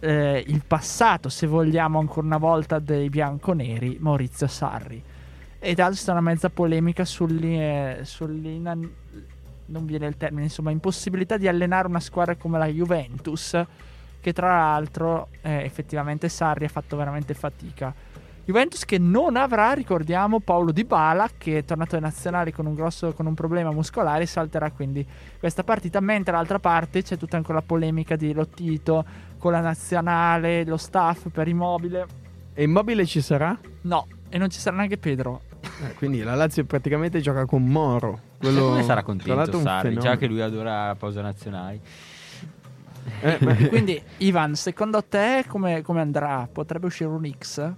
eh, 0.00 0.44
il 0.46 0.62
passato, 0.66 1.30
se 1.30 1.46
vogliamo 1.46 1.98
ancora 1.98 2.26
una 2.26 2.36
volta, 2.36 2.78
dei 2.78 3.08
bianconeri 3.08 3.96
Maurizio 3.98 4.46
Sarri. 4.46 5.02
E 5.58 5.74
l'altro 5.74 6.04
c'è 6.04 6.10
una 6.10 6.20
mezza 6.20 6.50
polemica 6.50 7.06
sull'i- 7.06 8.04
sull'inan- 8.04 8.90
non 9.68 9.86
viene 9.86 10.06
il 10.06 10.16
termine, 10.16 10.44
insomma, 10.44 10.70
impossibilità 10.70 11.36
di 11.36 11.48
allenare 11.48 11.88
una 11.88 12.00
squadra 12.00 12.36
come 12.36 12.58
la 12.58 12.66
Juventus, 12.66 13.60
che 14.20 14.32
tra 14.32 14.48
l'altro 14.48 15.28
eh, 15.42 15.64
effettivamente 15.64 16.28
Sarri 16.28 16.64
ha 16.66 16.68
fatto 16.68 16.96
veramente 16.96 17.34
fatica. 17.34 17.94
Juventus 18.48 18.86
che 18.86 18.96
non 18.96 19.36
avrà, 19.36 19.72
ricordiamo, 19.72 20.40
Paolo 20.40 20.72
Di 20.72 20.84
Bala 20.84 21.28
che 21.36 21.58
è 21.58 21.64
tornato 21.66 21.96
ai 21.96 22.00
nazionali 22.00 22.50
con 22.50 22.64
un, 22.64 22.74
grosso, 22.74 23.12
con 23.12 23.26
un 23.26 23.34
problema 23.34 23.70
muscolare 23.72 24.22
e 24.22 24.26
salterà 24.26 24.70
quindi 24.70 25.06
questa 25.38 25.64
partita, 25.64 26.00
mentre 26.00 26.32
dall'altra 26.32 26.58
parte 26.58 27.02
c'è 27.02 27.18
tutta 27.18 27.36
ancora 27.36 27.58
la 27.58 27.64
polemica 27.66 28.16
di 28.16 28.32
Lottito 28.32 29.04
con 29.36 29.52
la 29.52 29.60
nazionale, 29.60 30.64
lo 30.64 30.78
staff 30.78 31.28
per 31.28 31.46
Immobile. 31.46 32.06
E 32.54 32.62
Immobile 32.62 33.04
ci 33.04 33.20
sarà? 33.20 33.56
No, 33.82 34.06
e 34.30 34.38
non 34.38 34.48
ci 34.48 34.60
sarà 34.60 34.76
neanche 34.76 34.96
Pedro. 34.96 35.42
Eh, 35.60 35.92
quindi 35.96 36.22
la 36.22 36.34
Lazio 36.34 36.64
praticamente 36.64 37.20
gioca 37.20 37.44
con 37.44 37.62
Moro. 37.66 38.27
Quello, 38.38 38.68
Come 38.68 38.82
sarà 38.84 39.02
contento 39.02 39.56
un 39.56 39.62
Sarri? 39.62 39.98
Già 39.98 40.16
che 40.16 40.26
lui 40.26 40.40
adora 40.40 40.86
la 40.88 40.94
pausa 40.94 41.20
nazionali. 41.22 41.80
Eh, 43.20 43.38
Quindi, 43.68 44.00
Ivan, 44.18 44.54
secondo 44.54 45.02
te 45.02 45.44
come, 45.48 45.82
come 45.82 46.00
andrà? 46.00 46.48
Potrebbe 46.50 46.86
uscire 46.86 47.08
un 47.10 47.28
X? 47.36 47.72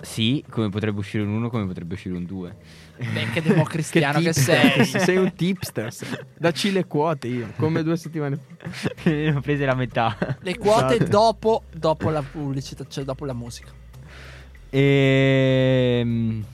Sì, 0.00 0.44
come 0.50 0.68
potrebbe 0.68 0.98
uscire 0.98 1.22
un 1.22 1.30
1, 1.30 1.48
come 1.50 1.66
potrebbe 1.66 1.94
uscire 1.94 2.16
un 2.16 2.24
2. 2.24 2.56
Beh, 2.96 3.30
che 3.32 3.42
democristiano 3.42 4.18
che, 4.20 4.32
tipster, 4.32 4.86
sei. 4.86 5.00
sei 5.00 5.16
un 5.16 5.32
tipster. 5.34 5.92
Dacci 6.36 6.72
le 6.72 6.86
quote 6.86 7.28
io, 7.28 7.52
come 7.56 7.82
due 7.82 7.96
settimane 7.96 8.38
fa. 8.68 8.90
ne 9.04 9.34
ho 9.34 9.40
prese 9.40 9.64
la 9.64 9.74
metà. 9.74 10.16
Le 10.40 10.58
quote 10.58 10.94
Esatto. 10.94 11.10
dopo, 11.10 11.62
dopo 11.72 12.10
la 12.10 12.22
pubblicità, 12.22 12.84
cioè 12.88 13.04
dopo 13.04 13.24
la 13.24 13.34
musica. 13.34 13.70
Ehm... 14.70 16.44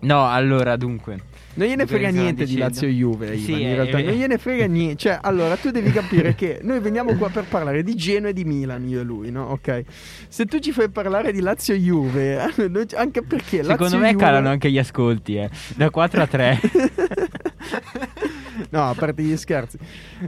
No, 0.00 0.28
allora, 0.28 0.76
dunque. 0.76 1.30
Non 1.54 1.68
gliene 1.68 1.86
frega 1.86 2.08
niente 2.08 2.44
di 2.44 2.52
dicendo? 2.52 2.64
Lazio 2.64 2.88
e 2.88 2.92
Juve, 2.92 3.36
Sì, 3.36 3.50
Ivan, 3.50 3.60
in 3.60 3.66
eh, 3.66 3.74
realtà 3.74 3.98
eh. 3.98 4.02
non 4.04 4.14
gliene 4.14 4.38
frega 4.38 4.66
niente. 4.66 4.96
Cioè, 4.96 5.18
allora, 5.20 5.56
tu 5.56 5.70
devi 5.70 5.90
capire 5.90 6.34
che 6.34 6.60
noi 6.62 6.80
veniamo 6.80 7.14
qua 7.16 7.28
per 7.28 7.44
parlare 7.44 7.82
di 7.82 7.94
Genoa 7.94 8.30
e 8.30 8.32
di 8.32 8.44
Milan, 8.44 8.88
io 8.88 9.00
e 9.00 9.02
lui, 9.02 9.30
no? 9.30 9.50
Ok. 9.50 9.84
Se 10.28 10.46
tu 10.46 10.58
ci 10.60 10.72
fai 10.72 10.88
parlare 10.88 11.30
di 11.30 11.40
Lazio 11.40 11.74
Juve, 11.74 12.36
eh, 12.36 12.86
anche 12.96 13.22
perché 13.22 13.58
Lazio 13.58 13.72
Secondo 13.72 13.98
me 13.98 14.12
Juve... 14.12 14.22
calano 14.22 14.48
anche 14.48 14.70
gli 14.70 14.78
ascolti, 14.78 15.36
eh. 15.36 15.50
Da 15.76 15.90
4 15.90 16.22
a 16.22 16.26
3. 16.26 16.60
no, 18.70 18.88
a 18.88 18.94
parte 18.94 19.22
gli 19.22 19.36
scherzi. 19.36 19.76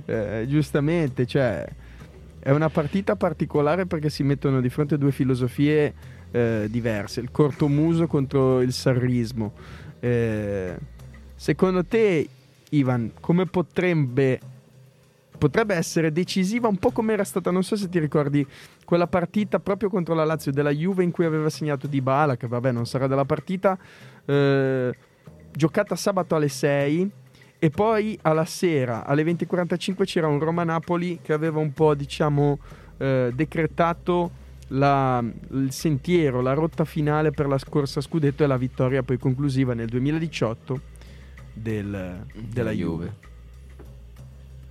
Eh, 0.04 0.44
giustamente, 0.46 1.24
cioè, 1.24 1.66
è 2.38 2.50
una 2.50 2.68
partita 2.68 3.16
particolare 3.16 3.87
perché 3.87 4.10
si 4.10 4.22
mettono 4.22 4.60
di 4.60 4.68
fronte 4.68 4.96
a 4.96 4.98
due 4.98 5.10
filosofie 5.10 5.94
eh, 6.30 6.66
diverse. 6.68 7.20
Il 7.20 7.30
cortomuso 7.30 8.06
contro 8.06 8.60
il 8.60 8.74
sarrismo. 8.74 9.54
Eh, 10.00 10.92
secondo 11.35 11.85
te, 11.85 12.29
Ivan, 12.70 13.12
come 13.20 13.47
potrebbe... 13.47 14.40
Potrebbe 15.37 15.75
essere 15.75 16.12
decisiva 16.12 16.68
un 16.68 16.77
po' 16.77 16.90
come 16.90 17.12
era 17.12 17.25
stata, 17.25 17.51
non 17.51 17.64
so 17.64 17.77
se 17.77 17.88
ti 17.88 17.99
ricordi, 17.99 18.47
quella 18.85 19.09
partita 19.09 19.59
proprio 19.59 19.90
contro 19.90 20.14
la 20.14 20.25
Lazio 20.25 20.53
della 20.53 20.70
Juve 20.70 21.03
in 21.03 21.11
cui 21.11 21.25
aveva 21.25 21.51
segnato 21.51 21.87
Di 21.87 22.01
Bala, 22.01 22.37
che 22.37 22.47
vabbè 22.47 22.70
non 22.70 22.87
sarà 22.87 23.09
della 23.09 23.25
partita, 23.25 23.77
eh, 24.25 24.94
giocata 25.53 25.97
sabato 25.97 26.35
alle 26.35 26.49
6 26.49 27.11
e 27.59 27.70
poi 27.70 28.18
alla 28.23 28.44
sera 28.44 29.05
alle 29.05 29.23
20.45 29.23 30.05
c'era 30.05 30.27
un 30.27 30.38
Roma-Napoli 30.38 31.20
che 31.23 31.33
aveva 31.33 31.61
un 31.61 31.73
po' 31.73 31.94
diciamo 31.94 32.59
eh, 32.99 33.33
decretato 33.35 34.42
la- 34.68 35.23
il 35.53 35.73
sentiero, 35.73 36.40
la 36.40 36.55
rotta 36.55 36.85
finale 36.85 37.31
per 37.31 37.47
la 37.47 37.59
scorsa 37.59 38.01
scudetto 38.01 38.44
e 38.44 38.47
la 38.47 38.57
vittoria 38.57 39.03
poi 39.03 39.18
conclusiva 39.18 39.75
nel 39.75 39.88
2018 39.88 40.92
del- 41.55 42.25
della 42.35 42.73
Juve. 42.73 43.23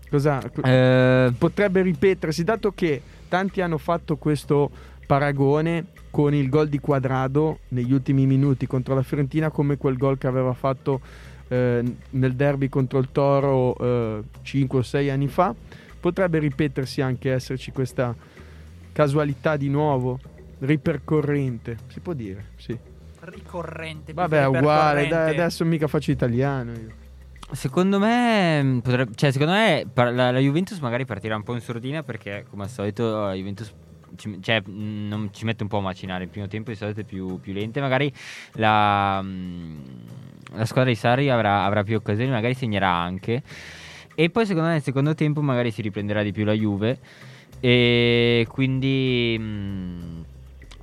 Cosa 0.09 0.41
Eh, 0.63 1.33
potrebbe 1.35 1.81
ripetersi, 1.81 2.43
dato 2.43 2.71
che 2.71 3.01
tanti 3.27 3.61
hanno 3.61 3.79
fatto 3.79 4.17
questo 4.17 4.69
paragone 5.07 5.85
con 6.11 6.35
il 6.35 6.47
gol 6.49 6.69
di 6.69 6.77
Quadrado 6.79 7.59
negli 7.69 7.91
ultimi 7.91 8.27
minuti 8.27 8.67
contro 8.67 8.93
la 8.93 9.01
Fiorentina 9.01 9.49
come 9.49 9.77
quel 9.77 9.97
gol 9.97 10.19
che 10.19 10.27
aveva 10.27 10.53
fatto 10.53 11.01
eh, 11.47 11.83
nel 12.11 12.35
derby 12.35 12.69
contro 12.69 12.99
il 12.99 13.09
Toro 13.11 14.23
5 14.43 14.79
o 14.79 14.81
6 14.83 15.09
anni 15.09 15.27
fa, 15.27 15.53
potrebbe 15.99 16.37
ripetersi 16.37 17.01
anche 17.01 17.31
esserci 17.31 17.71
questa 17.71 18.15
casualità 18.91 19.57
di 19.57 19.69
nuovo 19.69 20.19
ripercorrente, 20.59 21.77
si 21.87 21.99
può 21.99 22.13
dire, 22.13 22.45
sì. 22.57 22.77
Ricorrente. 23.25 24.13
Vabbè, 24.13 24.45
uguale, 24.47 25.07
dai, 25.07 25.31
adesso 25.31 25.63
mica 25.63 25.87
faccio 25.87 26.11
italiano 26.11 26.71
io. 26.71 26.91
secondo 27.51 27.97
me 27.99 28.61
mh, 28.61 28.79
potrebbe, 28.79 29.15
cioè 29.15 29.31
secondo 29.31 29.53
me 29.53 29.85
la, 29.93 30.31
la 30.31 30.39
Juventus 30.39 30.79
magari 30.79 31.05
partirà 31.05 31.35
un 31.35 31.43
po' 31.43 31.53
in 31.53 31.61
sordina 31.61 32.03
perché 32.03 32.45
come 32.49 32.63
al 32.63 32.69
solito 32.69 33.25
la 33.25 33.33
Juventus 33.33 33.73
ci, 34.15 34.37
cioè, 34.41 34.61
mh, 34.61 35.07
non 35.07 35.29
ci 35.31 35.45
mette 35.45 35.63
un 35.63 35.69
po' 35.69 35.77
a 35.77 35.81
macinare 35.81 36.25
il 36.25 36.29
primo 36.29 36.47
tempo 36.47 36.71
di 36.71 36.75
solito 36.75 36.99
è 36.99 37.03
più, 37.03 37.39
più 37.39 37.53
lente 37.53 37.79
magari 37.79 38.11
la, 38.53 39.21
mh, 39.21 39.83
la 40.55 40.65
squadra 40.65 40.91
di 40.91 40.97
Sarri 40.97 41.29
avrà, 41.29 41.63
avrà 41.63 41.83
più 41.83 41.95
occasioni 41.95 42.29
magari 42.29 42.55
segnerà 42.55 42.89
anche 42.89 43.41
e 44.15 44.29
poi 44.29 44.45
secondo 44.45 44.67
me 44.67 44.73
nel 44.73 44.83
secondo 44.83 45.15
tempo 45.15 45.41
magari 45.41 45.71
si 45.71 45.81
riprenderà 45.81 46.23
di 46.23 46.31
più 46.31 46.43
la 46.43 46.53
Juve 46.53 46.99
e 47.59 48.45
quindi 48.49 49.37
mh, 49.39 50.21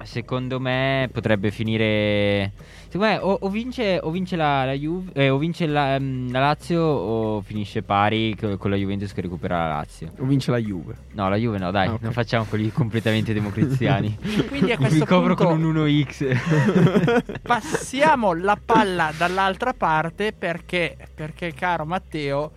secondo 0.02 0.58
me 0.60 1.08
potrebbe 1.12 1.50
finire 1.50 2.52
secondo 2.88 3.06
me 3.06 3.18
o, 3.18 3.38
o 3.42 3.48
vince, 3.50 3.98
o 4.02 4.10
vince 4.10 4.34
la, 4.36 4.64
la 4.64 4.72
Juve 4.72 5.12
eh, 5.12 5.28
o 5.28 5.36
vince 5.38 5.66
la, 5.66 5.98
mm, 6.00 6.30
la 6.32 6.40
Lazio 6.40 6.82
o 6.82 7.40
finisce 7.42 7.82
pari 7.82 8.34
co- 8.34 8.56
con 8.56 8.70
la 8.70 8.76
Juventus 8.76 9.12
che 9.12 9.20
recupera 9.20 9.58
la 9.58 9.68
Lazio 9.74 10.10
O 10.18 10.24
vince 10.24 10.50
la 10.50 10.56
Juve. 10.58 10.94
no 11.12 11.28
la 11.28 11.36
Juve 11.36 11.58
no 11.58 11.70
dai 11.70 11.88
Ah, 11.88 11.92
ok. 11.92 12.00
non 12.02 12.12
facciamo 12.12 12.44
quelli 12.44 12.72
completamente 12.72 13.32
democristiani 13.32 14.16
Quindi 14.48 14.72
a 14.72 14.78
mi 14.78 14.86
questo 14.86 15.04
copro 15.04 15.34
punto 15.34 15.52
con 15.52 15.62
un 15.62 15.74
1x 15.76 17.36
passiamo 17.42 18.32
la 18.32 18.58
palla 18.62 19.12
dall'altra 19.16 19.72
parte 19.74 20.32
perché, 20.32 20.96
perché 21.14 21.52
caro 21.52 21.84
Matteo, 21.84 22.50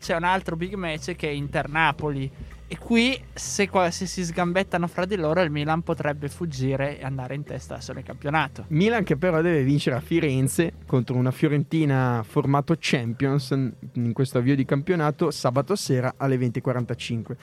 c'è 0.00 0.16
un 0.16 0.24
altro 0.24 0.56
big 0.56 0.74
match 0.74 1.14
che 1.16 1.28
è 1.28 1.32
Inter-Napoli 1.32 2.30
E 2.70 2.76
qui, 2.76 3.18
se, 3.32 3.70
se 3.90 4.04
si 4.04 4.22
sgambettano 4.22 4.86
fra 4.88 5.06
di 5.06 5.16
loro, 5.16 5.40
il 5.40 5.50
Milan 5.50 5.80
potrebbe 5.80 6.28
fuggire 6.28 6.98
e 6.98 7.02
andare 7.02 7.34
in 7.34 7.42
testa 7.42 7.80
solo 7.80 8.00
in 8.00 8.04
campionato. 8.04 8.66
Milan 8.68 9.04
che 9.04 9.16
però 9.16 9.40
deve 9.40 9.62
vincere 9.62 9.96
a 9.96 10.00
Firenze 10.00 10.74
contro 10.84 11.16
una 11.16 11.30
Fiorentina 11.30 12.22
formato 12.28 12.76
Champions 12.78 13.52
in 13.94 14.12
questo 14.12 14.36
avvio 14.36 14.54
di 14.54 14.66
campionato 14.66 15.30
sabato 15.30 15.74
sera 15.76 16.12
alle 16.18 16.36
20.45. 16.36 17.36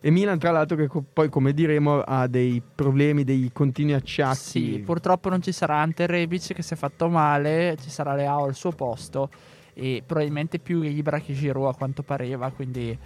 E 0.00 0.10
Milan 0.10 0.38
tra 0.38 0.50
l'altro 0.50 0.76
che 0.76 0.86
co- 0.86 1.02
poi 1.14 1.30
come 1.30 1.54
diremo 1.54 2.02
ha 2.02 2.26
dei 2.26 2.62
problemi, 2.74 3.24
dei 3.24 3.48
continui 3.50 3.94
acciacchi. 3.94 4.36
Sì, 4.36 4.82
purtroppo 4.84 5.30
non 5.30 5.40
ci 5.40 5.50
sarà 5.50 5.76
Ante 5.76 6.04
Rebic 6.04 6.52
che 6.52 6.62
si 6.62 6.74
è 6.74 6.76
fatto 6.76 7.08
male, 7.08 7.74
ci 7.80 7.88
sarà 7.88 8.14
Leao 8.14 8.44
al 8.44 8.54
suo 8.54 8.72
posto 8.72 9.30
e 9.72 10.02
probabilmente 10.04 10.58
più 10.58 10.82
Ibra 10.82 11.20
che 11.20 11.32
Giroud 11.32 11.68
a 11.68 11.74
quanto 11.74 12.02
pareva, 12.02 12.50
quindi 12.50 12.96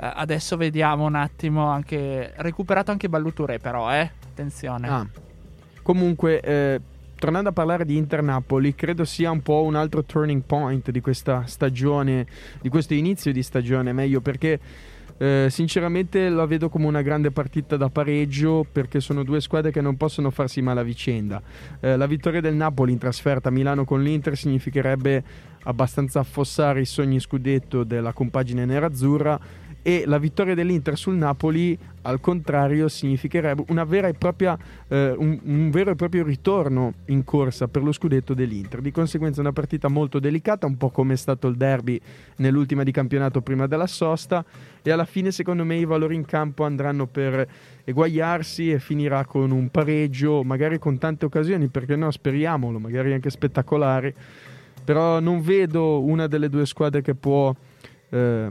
adesso 0.00 0.56
vediamo 0.56 1.04
un 1.04 1.14
attimo 1.14 1.66
anche 1.66 2.32
recuperato 2.36 2.90
anche 2.90 3.08
Balluture 3.08 3.58
però, 3.58 3.92
eh. 3.92 4.10
Attenzione. 4.30 4.88
Ah. 4.88 5.06
Comunque, 5.82 6.40
eh, 6.40 6.80
tornando 7.16 7.50
a 7.50 7.52
parlare 7.52 7.84
di 7.84 7.96
Inter-Napoli, 7.96 8.74
credo 8.74 9.04
sia 9.04 9.30
un 9.30 9.42
po' 9.42 9.62
un 9.62 9.74
altro 9.74 10.04
turning 10.04 10.42
point 10.42 10.90
di 10.90 11.00
questa 11.00 11.44
stagione, 11.46 12.26
di 12.60 12.68
questo 12.68 12.94
inizio 12.94 13.32
di 13.32 13.42
stagione, 13.42 13.92
meglio 13.92 14.20
perché 14.20 14.58
eh, 15.18 15.48
sinceramente 15.50 16.30
la 16.30 16.46
vedo 16.46 16.70
come 16.70 16.86
una 16.86 17.02
grande 17.02 17.30
partita 17.30 17.76
da 17.76 17.90
pareggio 17.90 18.64
perché 18.72 19.00
sono 19.00 19.22
due 19.22 19.42
squadre 19.42 19.70
che 19.70 19.82
non 19.82 19.98
possono 19.98 20.30
farsi 20.30 20.62
male 20.62 20.80
a 20.80 20.82
vicenda. 20.82 21.42
Eh, 21.78 21.98
la 21.98 22.06
vittoria 22.06 22.40
del 22.40 22.54
Napoli 22.54 22.92
in 22.92 22.98
trasferta 22.98 23.50
a 23.50 23.52
Milano 23.52 23.84
con 23.84 24.02
l'Inter 24.02 24.34
significherebbe 24.34 25.22
abbastanza 25.64 26.20
affossare 26.20 26.80
i 26.80 26.86
sogni 26.86 27.20
scudetto 27.20 27.84
della 27.84 28.14
compagine 28.14 28.64
nerazzurra 28.64 29.38
e 29.82 30.04
la 30.06 30.18
vittoria 30.18 30.54
dell'Inter 30.54 30.96
sul 30.96 31.14
Napoli 31.14 31.78
al 32.02 32.20
contrario 32.20 32.88
significherebbe 32.88 33.64
propria, 34.18 34.58
eh, 34.88 35.14
un, 35.16 35.38
un, 35.42 35.70
vero 35.70 35.90
e 35.90 35.96
proprio 35.96 36.24
ritorno 36.24 36.94
in 37.06 37.24
corsa 37.24 37.68
per 37.68 37.82
lo 37.82 37.92
scudetto 37.92 38.34
dell'Inter. 38.34 38.80
Di 38.80 38.90
conseguenza 38.90 39.40
una 39.40 39.52
partita 39.52 39.88
molto 39.88 40.18
delicata 40.18 40.66
un 40.66 40.76
po' 40.76 40.90
come 40.90 41.14
è 41.14 41.16
stato 41.16 41.48
il 41.48 41.56
derby 41.56 42.00
nell'ultima 42.36 42.82
di 42.82 42.90
campionato 42.90 43.42
prima 43.42 43.66
della 43.66 43.86
sosta 43.86 44.44
e 44.82 44.90
alla 44.90 45.04
fine 45.04 45.30
secondo 45.30 45.64
me 45.64 45.76
i 45.76 45.84
valori 45.84 46.14
in 46.14 46.24
campo 46.24 46.64
andranno 46.64 47.06
per 47.06 47.48
eguagliarsi 47.84 48.72
e 48.72 48.78
finirà 48.78 49.24
con 49.24 49.50
un 49.50 49.68
pareggio 49.68 50.42
magari 50.42 50.78
con 50.78 50.98
tante 50.98 51.26
occasioni 51.26 51.68
perché 51.68 51.96
no 51.96 52.10
speriamolo 52.10 52.78
magari 52.78 53.12
anche 53.12 53.28
spettacolari 53.28 54.14
però 54.84 55.20
non 55.20 55.42
vedo 55.42 56.02
una 56.02 56.26
delle 56.26 56.48
due 56.48 56.64
squadre 56.64 57.02
che 57.02 57.14
può 57.14 57.54
eh, 58.10 58.50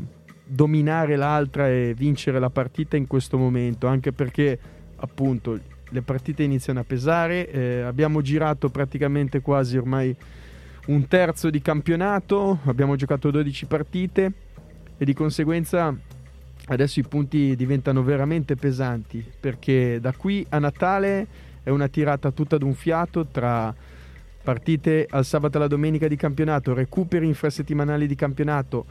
dominare 0.51 1.15
l'altra 1.15 1.69
e 1.69 1.93
vincere 1.95 2.39
la 2.39 2.49
partita 2.49 2.97
in 2.97 3.05
questo 3.05 3.37
momento, 3.37 3.87
anche 3.87 4.11
perché 4.11 4.57
appunto 4.95 5.59
le 5.89 6.01
partite 6.01 6.43
iniziano 6.43 6.79
a 6.79 6.83
pesare, 6.83 7.49
eh, 7.49 7.81
abbiamo 7.81 8.21
girato 8.21 8.69
praticamente 8.69 9.41
quasi 9.41 9.77
ormai 9.77 10.15
un 10.87 11.07
terzo 11.07 11.49
di 11.49 11.61
campionato, 11.61 12.59
abbiamo 12.65 12.95
giocato 12.95 13.29
12 13.29 13.65
partite 13.65 14.31
e 14.97 15.05
di 15.05 15.13
conseguenza 15.13 15.95
adesso 16.65 16.99
i 16.99 17.03
punti 17.03 17.55
diventano 17.55 18.03
veramente 18.03 18.55
pesanti 18.55 19.23
perché 19.39 19.99
da 19.99 20.13
qui 20.13 20.45
a 20.49 20.59
Natale 20.59 21.27
è 21.63 21.69
una 21.69 21.87
tirata 21.87 22.31
tutta 22.31 22.55
ad 22.55 22.63
un 22.63 22.73
fiato 22.73 23.25
tra 23.25 23.73
partite 24.41 25.05
al 25.09 25.25
sabato 25.25 25.57
e 25.57 25.59
alla 25.59 25.67
domenica 25.67 26.07
di 26.07 26.15
campionato, 26.15 26.73
recuperi 26.73 27.27
infrasettimanali 27.27 28.07
di 28.07 28.15
campionato, 28.15 28.85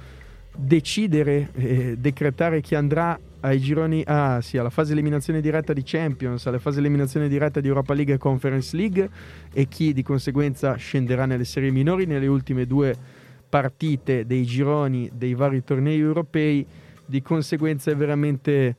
decidere 0.61 1.51
e 1.55 1.97
decretare 1.99 2.61
chi 2.61 2.75
andrà 2.75 3.18
ai 3.40 3.61
gironi 3.61 4.03
ah, 4.05 4.40
sì, 4.40 4.59
alla 4.59 4.71
fase 4.71 4.92
eliminazione 4.92 5.40
diretta 5.40 5.73
di 5.73 5.83
Champions, 5.85 6.47
alla 6.47 6.59
fase 6.59 6.81
eliminazione 6.81 7.29
diretta 7.29 7.61
di 7.61 7.68
Europa 7.68 7.94
League 7.94 8.14
e 8.14 8.18
Conference 8.18 8.77
League 8.77 9.09
e 9.53 9.68
chi 9.68 9.92
di 9.92 10.03
conseguenza 10.03 10.75
scenderà 10.75 11.27
nelle 11.27 11.44
serie 11.44 11.71
minori 11.71 12.07
nelle 12.07 12.27
ultime 12.27 12.66
due 12.66 12.97
partite 13.49 14.27
dei 14.27 14.44
gironi 14.44 15.09
dei 15.12 15.35
vari 15.35 15.62
tornei 15.62 16.01
europei. 16.01 16.66
Di 17.07 17.23
conseguenza 17.23 17.90
è 17.90 17.97
veramente 17.97 18.77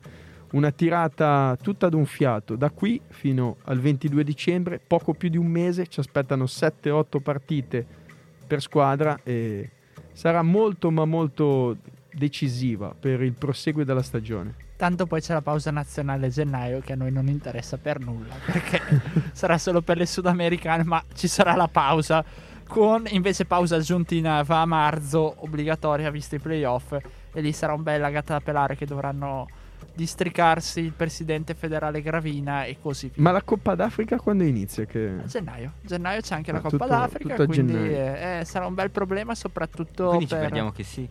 una 0.52 0.72
tirata 0.72 1.58
tutta 1.62 1.86
ad 1.86 1.94
un 1.94 2.06
fiato. 2.06 2.56
Da 2.56 2.70
qui 2.70 3.00
fino 3.08 3.56
al 3.64 3.80
22 3.80 4.24
dicembre, 4.24 4.82
poco 4.86 5.14
più 5.14 5.30
di 5.30 5.38
un 5.38 5.48
mese, 5.48 5.88
ci 5.88 6.02
aspettano 6.02 6.44
7-8 6.44 7.22
partite 7.22 7.86
per 8.46 8.62
squadra 8.62 9.20
e 9.24 9.70
sarà 10.14 10.42
molto 10.42 10.92
ma 10.92 11.06
molto 11.06 11.78
decisiva 12.12 12.94
per 12.98 13.22
il 13.22 13.34
proseguo 13.34 13.84
della 13.84 14.02
stagione. 14.02 14.68
Tanto 14.76 15.08
poi 15.08 15.20
c'è 15.20 15.34
la 15.34 15.42
pausa 15.42 15.72
nazionale 15.72 16.28
a 16.28 16.30
gennaio 16.30 16.80
che 16.80 16.94
a 16.94 16.96
noi 16.96 17.12
non 17.12 17.28
interessa 17.28 17.78
per 17.78 18.00
nulla 18.00 18.36
perché 18.46 18.82
sarà 19.34 19.58
solo 19.58 19.82
per 19.82 19.98
le 19.98 20.06
sudamericane, 20.06 20.84
ma 20.84 21.04
ci 21.14 21.28
sarà 21.28 21.56
la 21.56 21.68
pausa 21.68 22.24
con 22.70 23.06
invece 23.10 23.46
pausa 23.46 23.78
aggiuntina 23.78 24.44
va 24.44 24.62
a 24.62 24.66
marzo 24.66 25.34
obbligatoria 25.38 26.12
visto 26.12 26.36
i 26.36 26.40
playoff 26.40 26.96
e 27.34 27.42
lì 27.42 27.52
sarà 27.52 27.74
un 27.74 27.82
bella 27.82 28.12
gatta 28.12 28.34
da 28.34 28.42
pelare 28.42 28.76
che 28.76 28.86
dovranno 28.86 29.48
districarsi 30.04 30.80
il 30.80 30.94
presidente 30.94 31.54
federale 31.54 32.02
Gravina 32.02 32.64
e 32.64 32.78
così 32.82 33.08
via. 33.14 33.22
Ma 33.22 33.32
la 33.32 33.42
Coppa 33.42 33.76
d'Africa 33.76 34.18
quando 34.18 34.44
inizia? 34.44 34.86
Che... 34.86 35.16
A 35.24 35.28
gennaio. 35.28 35.74
gennaio 35.82 36.22
c'è 36.22 36.36
anche 36.36 36.52
la 36.54 36.60
Ah, 36.60 36.62
Coppa 36.62 36.78
tutto- 36.78 36.88
d'Africa, 36.88 37.36
tutto 37.36 37.46
quindi 37.52 37.74
gennaio. 37.74 38.40
eh, 38.40 38.46
sarà 38.46 38.66
un 38.66 38.74
bel 38.74 38.92
problema 38.92 39.36
soprattutto 39.36 40.08
Quindi 40.08 40.28
ci 40.28 40.34
per... 40.34 40.42
perdiamo 40.44 40.72
che 40.72 40.84
sì. 40.84 41.08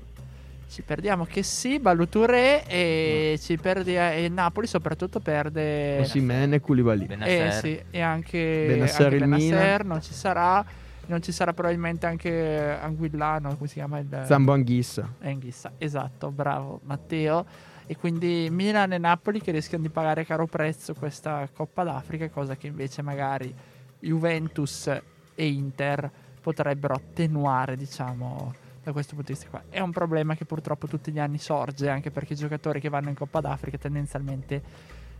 Ci 0.71 0.83
perdiamo 0.83 1.25
che 1.25 1.43
sì, 1.43 1.79
Baluture 1.79 2.65
e 2.67 3.39
ci 3.41 3.57
perdi 3.57 3.97
e 3.97 4.25
il 4.25 4.33
Napoli 4.33 4.67
soprattutto 4.67 5.19
perde 5.21 5.99
Osimhen 6.01 6.55
e 6.55 6.61
Koulibaly. 6.61 7.07
eh, 7.25 7.51
sì, 7.53 7.81
e 7.91 8.01
anche 8.01 8.65
Benasser 8.69 9.05
anche 9.05 9.15
il 9.17 9.21
Benasser 9.29 9.85
non 9.85 10.03
ci 10.03 10.13
sarà 10.15 10.65
non 11.07 11.23
ci 11.23 11.33
sarà 11.33 11.55
probabilmente 11.55 12.05
anche 12.05 12.77
Anguillano 12.83 13.57
come 13.57 13.67
si 13.67 13.75
chiama 13.75 13.99
il 13.99 14.23
Zambo 14.27 14.53
Anghissa. 14.53 15.11
Enghissa, 15.21 15.73
esatto, 15.79 16.31
bravo 16.31 16.81
Matteo. 16.85 17.47
E 17.91 17.97
quindi 17.97 18.49
Milan 18.51 18.93
e 18.93 18.99
Napoli 18.99 19.41
che 19.41 19.51
rischiano 19.51 19.83
di 19.83 19.89
pagare 19.89 20.27
caro 20.27 20.47
prezzo 20.47 20.93
questa 20.93 21.49
Coppa 21.51 21.85
d'Africa, 21.85 22.29
cosa 22.29 22.55
che 22.55 22.67
invece 22.67 23.01
magari 23.01 23.53
Juventus 23.99 24.89
e 25.35 25.47
Inter 25.47 26.11
potrebbero 26.43 26.93
attenuare, 26.93 27.79
diciamo, 27.79 28.55
da 28.83 28.93
questo 28.93 29.15
punto 29.15 29.33
di 29.33 29.39
vista 29.39 29.49
qua. 29.49 29.63
È 29.71 29.81
un 29.81 29.91
problema 29.91 30.35
che 30.35 30.45
purtroppo 30.45 30.87
tutti 30.87 31.11
gli 31.11 31.19
anni 31.19 31.39
sorge, 31.39 31.89
anche 31.89 32.11
perché 32.11 32.35
i 32.35 32.37
giocatori 32.37 32.79
che 32.79 32.91
vanno 32.91 33.09
in 33.09 33.15
Coppa 33.15 33.41
d'Africa 33.41 33.79
tendenzialmente 33.79 34.63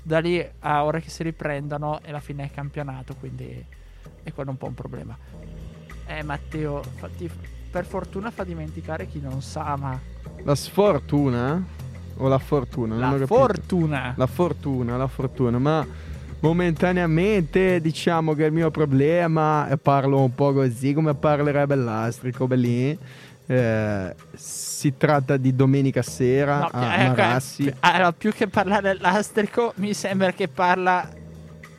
da 0.03 0.19
lì 0.19 0.47
a 0.59 0.85
ora 0.85 1.01
che 1.01 1.09
si 1.09 1.23
riprendono 1.23 2.03
è 2.03 2.11
la 2.11 2.21
fine 2.21 2.43
del 2.43 2.51
campionato, 2.51 3.15
quindi 3.15 3.65
è 4.23 4.31
quello 4.35 4.51
un 4.51 4.59
po' 4.59 4.67
un 4.67 4.75
problema. 4.75 5.17
Eh 6.07 6.23
Matteo, 6.23 6.83
fatti- 6.83 7.31
per 7.71 7.87
fortuna 7.87 8.31
fa 8.31 8.45
dimenticare 8.45 9.07
chi 9.07 9.21
non 9.21 9.41
sa, 9.41 9.75
ma 9.77 9.99
La 10.45 10.55
sfortuna? 10.55 11.78
O 12.19 12.29
la 12.29 12.39
fortuna? 12.39 12.95
Non 12.95 13.01
la 13.05 13.11
capito. 13.19 13.27
fortuna. 13.35 14.15
La 14.17 14.27
fortuna, 14.27 14.97
la 14.97 15.07
fortuna, 15.07 15.59
ma 15.59 15.87
momentaneamente 16.41 17.81
diciamo 17.81 18.35
che 18.35 18.45
il 18.45 18.53
mio 18.53 18.71
problema, 18.71 19.69
e 19.69 19.77
parlo 19.77 20.21
un 20.23 20.35
po' 20.35 20.53
così 20.53 20.93
come 20.95 21.15
parlerebbe 21.15 21.75
l'astrico 21.75 22.47
Bellini, 22.47 22.97
eh, 23.47 24.15
si 24.35 24.95
tratta 24.97 25.37
di 25.37 25.55
domenica 25.57 26.03
sera 26.03 26.59
No, 26.59 26.69
a 26.73 26.95
ecco, 27.03 27.09
Marassi. 27.17 27.67
eh, 27.67 27.75
allora, 27.81 28.13
più 28.13 28.33
che 28.33 28.47
parlare 28.47 28.93
dell'astrico, 28.95 29.73
mi 29.77 29.95
sembra 29.95 30.33
che 30.33 30.49
parla 30.49 31.09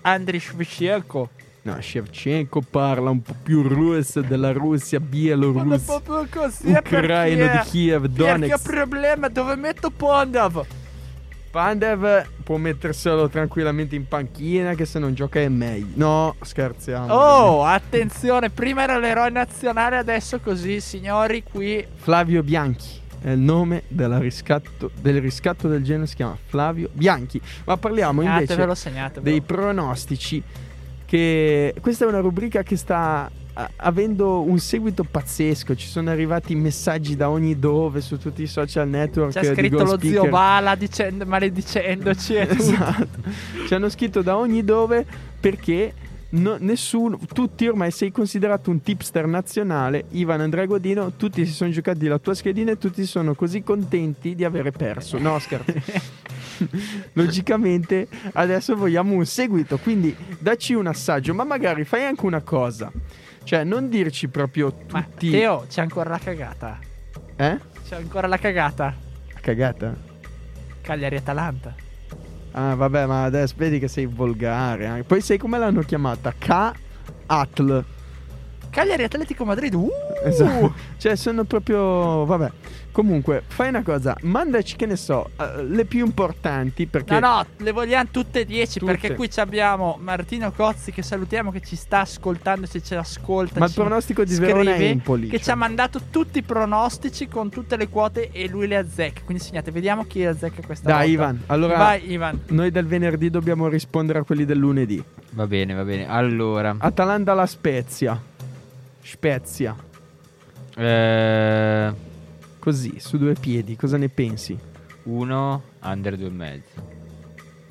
Andriy 0.01 0.39
Shevchenko. 0.39 1.29
No, 1.61 1.79
Shevchenko 1.81 2.61
parla 2.69 3.09
un 3.09 3.21
po' 3.21 3.35
più 3.43 3.61
russo 3.63 4.21
della 4.21 4.51
Russia, 4.53 4.99
Bielorussia, 4.99 5.99
proprio 5.99 6.27
così 6.41 6.71
è 6.71 6.77
Ucraina 6.79 7.43
di 7.45 7.49
perché- 7.51 7.69
Kiev, 7.69 8.01
Perché 8.09 8.15
Donetsk. 8.15 8.63
problema? 8.63 9.27
Dove 9.27 9.55
metto 9.55 9.89
Pondav? 9.89 10.65
Pandev 11.51 12.27
può 12.43 12.57
metterselo 12.57 13.27
tranquillamente 13.27 13.95
in 13.95 14.07
panchina 14.07 14.75
che 14.75 14.85
se 14.85 14.99
non 14.99 15.15
gioca 15.15 15.39
è 15.39 15.47
meglio. 15.49 15.87
No, 15.95 16.35
scherziamo. 16.41 17.11
Oh, 17.11 17.63
attenzione, 17.65 18.51
prima 18.51 18.83
era 18.83 18.99
l'eroe 18.99 19.29
nazionale, 19.31 19.97
adesso 19.97 20.39
così, 20.39 20.79
signori, 20.79 21.41
qui 21.43 21.83
Flavio 21.95 22.43
Bianchi 22.43 22.97
è 23.21 23.31
il 23.31 23.39
nome 23.39 23.83
riscatto, 23.89 24.91
del 25.01 25.19
riscatto 25.19 25.67
del 25.67 25.83
genere, 25.83 26.05
si 26.07 26.15
chiama 26.15 26.37
Flavio 26.45 26.89
Bianchi. 26.93 27.41
Ma 27.65 27.75
parliamo 27.77 28.21
invece 28.21 28.75
segnatevelo. 28.75 29.23
dei 29.23 29.41
pronostici. 29.41 30.41
Che 31.09 31.73
questa 31.81 32.05
è 32.05 32.07
una 32.07 32.19
rubrica 32.19 32.61
che 32.61 32.77
sta 32.77 33.31
avendo 33.77 34.41
un 34.41 34.59
seguito 34.59 35.03
pazzesco. 35.03 35.75
Ci 35.75 35.87
sono 35.87 36.11
arrivati 36.11 36.53
messaggi 36.53 37.15
da 37.15 37.31
ogni 37.31 37.57
dove 37.57 37.99
su 37.99 38.19
tutti 38.19 38.43
i 38.43 38.47
social 38.47 38.87
network. 38.87 39.31
C'è 39.31 39.55
scritto 39.55 39.79
lo 39.79 39.97
Speaker. 39.97 40.21
zio 40.21 40.29
Bala 40.29 40.75
dicendo, 40.75 41.25
maledicendoci. 41.25 42.35
Esatto. 42.35 43.07
Ci 43.65 43.73
hanno 43.73 43.89
scritto 43.89 44.21
da 44.21 44.37
ogni 44.37 44.63
dove 44.63 45.03
perché 45.39 45.93
no- 46.31 46.57
nessuno, 46.59 47.17
tutti 47.33 47.67
ormai 47.67 47.89
sei 47.89 48.11
considerato 48.11 48.69
un 48.69 48.81
tipster 48.81 49.25
nazionale. 49.25 50.05
Ivan 50.11 50.41
Andrea 50.41 50.65
Godino, 50.65 51.13
tutti 51.13 51.43
si 51.43 51.51
sono 51.51 51.71
giocati 51.71 52.05
la 52.05 52.19
tua 52.19 52.35
schedina 52.35 52.71
e 52.71 52.77
tutti 52.77 53.03
sono 53.05 53.33
così 53.33 53.63
contenti 53.63 54.35
di 54.35 54.43
avere 54.43 54.71
perso. 54.71 55.17
No, 55.17 55.39
scherzo. 55.39 55.73
logicamente 57.13 58.07
adesso 58.33 58.75
vogliamo 58.75 59.13
un 59.13 59.25
seguito, 59.25 59.77
quindi 59.77 60.15
dacci 60.39 60.73
un 60.73 60.87
assaggio, 60.87 61.33
ma 61.33 61.43
magari 61.43 61.83
fai 61.85 62.05
anche 62.05 62.25
una 62.25 62.41
cosa. 62.41 62.91
Cioè, 63.43 63.63
non 63.63 63.89
dirci 63.89 64.27
proprio 64.27 64.73
Ma 64.91 65.01
tutti... 65.01 65.31
Teo, 65.31 65.65
c'è 65.67 65.81
ancora 65.81 66.09
la 66.09 66.19
cagata. 66.19 66.77
Eh? 67.35 67.57
C'è 67.87 67.95
ancora 67.95 68.27
la 68.27 68.37
cagata. 68.37 68.93
Cagata? 69.41 69.95
Cagliari-Atalanta. 70.81 71.73
Ah, 72.51 72.75
vabbè, 72.75 73.05
ma 73.05 73.23
adesso 73.23 73.53
vedi 73.57 73.79
che 73.79 73.87
sei 73.87 74.05
volgare. 74.05 74.99
eh. 74.99 75.03
Poi 75.03 75.21
sai 75.21 75.37
come 75.37 75.57
l'hanno 75.57 75.81
chiamata? 75.81 76.33
K-Atl. 76.37 77.83
Cagliari-Atletico 78.69 79.45
Madrid. 79.45 79.73
Uh! 79.73 79.89
Esatto. 80.23 80.73
Cioè, 80.97 81.15
sono 81.15 81.43
proprio. 81.43 82.25
Vabbè. 82.25 82.51
Comunque, 82.91 83.43
fai 83.47 83.69
una 83.69 83.83
cosa. 83.83 84.15
Mandaci, 84.21 84.75
che 84.75 84.85
ne 84.85 84.95
so, 84.95 85.29
eh, 85.39 85.63
le 85.63 85.85
più 85.85 86.05
importanti. 86.05 86.85
Perché. 86.87 87.13
No, 87.13 87.19
no, 87.19 87.45
le 87.57 87.71
vogliamo 87.71 88.07
tutte 88.11 88.41
e 88.41 88.45
dieci 88.45 88.79
Tutte. 88.79 88.91
perché 88.91 89.15
qui 89.15 89.29
ci 89.29 89.39
abbiamo 89.39 89.97
Martino 90.01 90.51
Cozzi 90.51 90.91
che 90.91 91.01
salutiamo 91.01 91.51
che 91.51 91.61
ci 91.61 91.75
sta 91.75 92.01
ascoltando 92.01 92.65
se 92.65 92.81
ce 92.81 92.95
l'ascolta. 92.95 93.59
Ma 93.59 93.65
il 93.67 93.73
pronostico 93.73 94.23
di 94.23 94.33
scrive, 94.33 94.53
Verona 94.53 94.75
e 94.75 94.83
Empoli. 94.85 95.27
Che 95.27 95.35
cioè. 95.37 95.45
ci 95.45 95.51
ha 95.51 95.55
mandato 95.55 96.01
tutti 96.09 96.39
i 96.39 96.43
pronostici 96.43 97.27
con 97.27 97.49
tutte 97.49 97.77
le 97.77 97.87
quote 97.89 98.29
e 98.31 98.47
lui 98.47 98.67
le 98.67 98.77
azzecca. 98.77 99.21
Quindi 99.23 99.43
segnate, 99.43 99.71
vediamo 99.71 100.05
chi 100.05 100.25
azzecca 100.25 100.61
questa 100.65 100.89
Dai, 100.89 101.15
volta. 101.15 101.31
Ivan. 101.31 101.43
Allora, 101.47 101.77
Vai 101.77 102.11
Ivan. 102.11 102.39
noi 102.49 102.71
del 102.71 102.85
venerdì 102.85 103.29
dobbiamo 103.29 103.67
rispondere 103.67 104.19
a 104.19 104.23
quelli 104.23 104.45
del 104.45 104.57
lunedì. 104.57 105.01
Va 105.31 105.45
bene, 105.47 105.73
va 105.73 105.83
bene. 105.83 106.07
Allora, 106.09 106.75
Atalanta 106.79 107.33
la 107.33 107.45
Spezia. 107.45 108.19
Spezia. 109.01 109.75
eh, 110.75 111.93
Così, 112.59 112.95
su 112.99 113.17
due 113.17 113.33
piedi. 113.33 113.75
Cosa 113.75 113.97
ne 113.97 114.09
pensi? 114.09 114.57
uno 115.03 115.63
under 115.81 116.17
due 116.17 116.27
e 116.27 116.31
mezzo. 116.31 116.97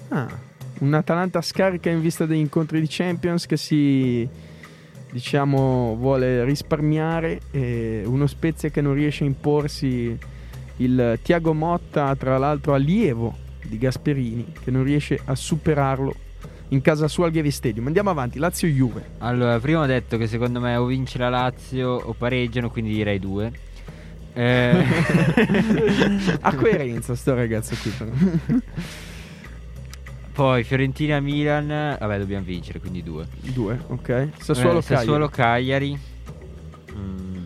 Ah, 0.08 0.28
un 0.80 0.94
Atalanta 0.94 1.40
scarica 1.40 1.90
in 1.90 2.00
vista 2.00 2.26
degli 2.26 2.38
incontri 2.38 2.80
di 2.80 2.86
Champions 2.88 3.46
che 3.46 3.56
si 3.56 4.28
diciamo 5.10 5.96
vuole 5.96 6.44
risparmiare 6.44 7.40
e 7.50 8.02
uno 8.04 8.26
Spezia 8.26 8.68
che 8.68 8.80
non 8.80 8.94
riesce 8.94 9.24
a 9.24 9.26
imporsi 9.26 10.16
il 10.76 11.18
Tiago 11.22 11.54
Motta 11.54 12.14
tra 12.14 12.36
l'altro 12.36 12.74
allievo 12.74 13.34
di 13.64 13.78
Gasperini 13.78 14.52
che 14.62 14.70
non 14.70 14.84
riesce 14.84 15.18
a 15.24 15.34
superarlo 15.34 16.14
in 16.68 16.82
casa 16.82 17.08
sua 17.08 17.24
al 17.24 17.30
Ghevi 17.30 17.50
Stadium 17.50 17.86
andiamo 17.86 18.10
avanti 18.10 18.38
Lazio 18.38 18.68
Juve 18.68 19.12
Allora, 19.18 19.58
prima 19.58 19.80
ho 19.80 19.86
detto 19.86 20.18
che 20.18 20.26
secondo 20.26 20.60
me 20.60 20.76
o 20.76 20.84
vince 20.84 21.16
la 21.16 21.30
Lazio 21.30 21.88
o 21.88 22.12
pareggiano, 22.12 22.70
quindi 22.70 22.92
direi 22.92 23.18
due. 23.18 23.50
Eh, 24.34 24.84
ha 26.40 26.54
coerenza 26.54 27.14
sto 27.16 27.34
ragazzo 27.34 27.74
qui 27.82 27.90
però. 27.90 28.10
poi 30.32 30.62
Fiorentina-Milan, 30.62 31.96
vabbè 31.98 32.18
dobbiamo 32.18 32.44
vincere, 32.44 32.78
quindi 32.78 33.02
due. 33.02 33.26
due 33.40 33.78
ok 33.88 34.28
Sassuolo 34.38 34.78
Eh, 34.78 34.82
Cagliari 34.82 34.82
Sassuolo 34.82 35.28
Cagliari. 35.28 35.98
Mm, 36.94 37.44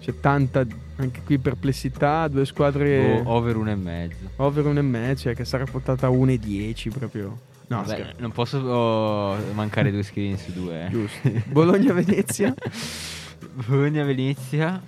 c'è 0.00 0.20
tanta 0.20 0.64
anche 0.96 1.22
qui 1.24 1.38
perplessità 1.38 2.28
due 2.28 2.44
squadre 2.44 3.22
boh, 3.24 3.30
over 3.32 3.56
uno 3.56 3.70
e 3.70 3.74
mezzo. 3.74 4.16
over 4.36 4.66
un 4.66 4.76
e 4.78 4.82
mezzo 4.82 5.22
cioè 5.22 5.34
che 5.34 5.44
sarà 5.46 5.64
portata 5.64 6.06
a 6.06 6.10
1,10 6.10 6.90
proprio 6.90 7.38
no 7.68 7.82
Vabbè, 7.84 8.14
non 8.18 8.32
posso 8.32 8.58
oh, 8.58 9.36
mancare 9.54 9.90
due 9.90 10.02
screen 10.02 10.36
su 10.36 10.52
due. 10.52 10.86
eh. 10.86 10.90
Giusto. 10.90 11.30
Bologna-Venezia. 11.46 12.52
Bologna-Venezia. 13.66 14.80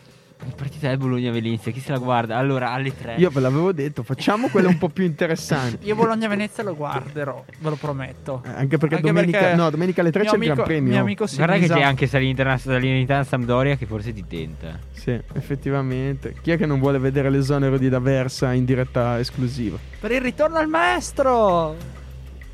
La 0.44 0.52
partita 0.56 0.90
è 0.90 0.96
Bologna-Venezia, 0.96 1.70
chi 1.70 1.78
se 1.78 1.92
la 1.92 1.98
guarda? 1.98 2.36
Allora, 2.36 2.72
alle 2.72 2.92
tre. 2.96 3.14
Io 3.16 3.30
ve 3.30 3.38
l'avevo 3.38 3.70
detto, 3.70 4.02
facciamo 4.02 4.48
quelle 4.48 4.66
un 4.66 4.76
po' 4.76 4.88
più 4.88 5.04
interessanti. 5.04 5.86
Io 5.86 5.94
Bologna-Venezia 5.94 6.64
lo 6.64 6.74
guarderò, 6.74 7.44
ve 7.60 7.68
lo 7.70 7.76
prometto. 7.76 8.42
Eh, 8.44 8.48
Anche 8.48 8.76
perché 8.76 8.96
Anche 8.96 9.06
domenica, 9.06 9.38
perché 9.38 9.54
no, 9.54 9.70
domenica 9.70 10.00
alle 10.00 10.10
3 10.10 10.22
mio 10.22 10.30
c'è 10.30 10.36
il 10.36 10.42
amico- 10.42 10.54
Gran 10.56 10.66
Premio. 10.66 10.90
Mio 10.90 11.00
amico 11.00 11.26
Guarda 11.32 11.58
che 11.58 11.68
c'è 11.68 11.82
anche 11.82 12.06
Salernitana, 12.08 12.58
Salernitana 12.58 13.22
Sampdoria 13.22 13.76
che 13.76 13.86
forse 13.86 14.12
ti 14.12 14.24
tenta. 14.26 14.76
Sì, 14.90 15.16
effettivamente. 15.34 16.34
Chi 16.42 16.50
è 16.50 16.56
che 16.56 16.66
non 16.66 16.80
vuole 16.80 16.98
vedere 16.98 17.30
l'esonero 17.30 17.78
di 17.78 17.88
D'Aversa 17.88 18.52
in 18.52 18.64
diretta 18.64 19.20
esclusiva? 19.20 19.78
Per 20.00 20.10
il 20.10 20.20
ritorno 20.20 20.58
al 20.58 20.66
maestro. 20.66 21.76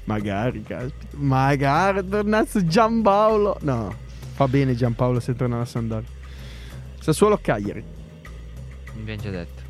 Magari, 0.05 0.63
caspita. 0.63 1.17
Magari 1.17 2.07
tornasse 2.07 2.67
Giampaolo. 2.67 3.57
No, 3.63 3.95
fa 4.39 4.47
bene 4.47 4.77
Giampaolo 4.77 5.19
se 5.19 5.35
torna 5.35 5.57
alla 5.57 5.65
Sampdoria. 5.65 6.07
Sassuolo 7.01 7.41
Cagliari. 7.43 7.83
Mi 8.95 9.01
abbiamo 9.01 9.21
già 9.21 9.31
detto. 9.31 9.63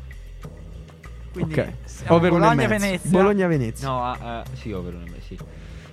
Quindi 1.33 1.59
ok. 1.59 1.71
Over 2.09 2.31
un 2.33 2.43
e 2.43 2.53
mezzo. 2.53 2.67
Bologna-Venezia. 2.67 3.09
Bologna-Venezia. 3.09 3.87
No, 3.87 4.03
ah, 4.03 4.43
sì, 4.53 4.71
over 4.71 4.93
una 4.93 5.05
sì. 5.25 5.35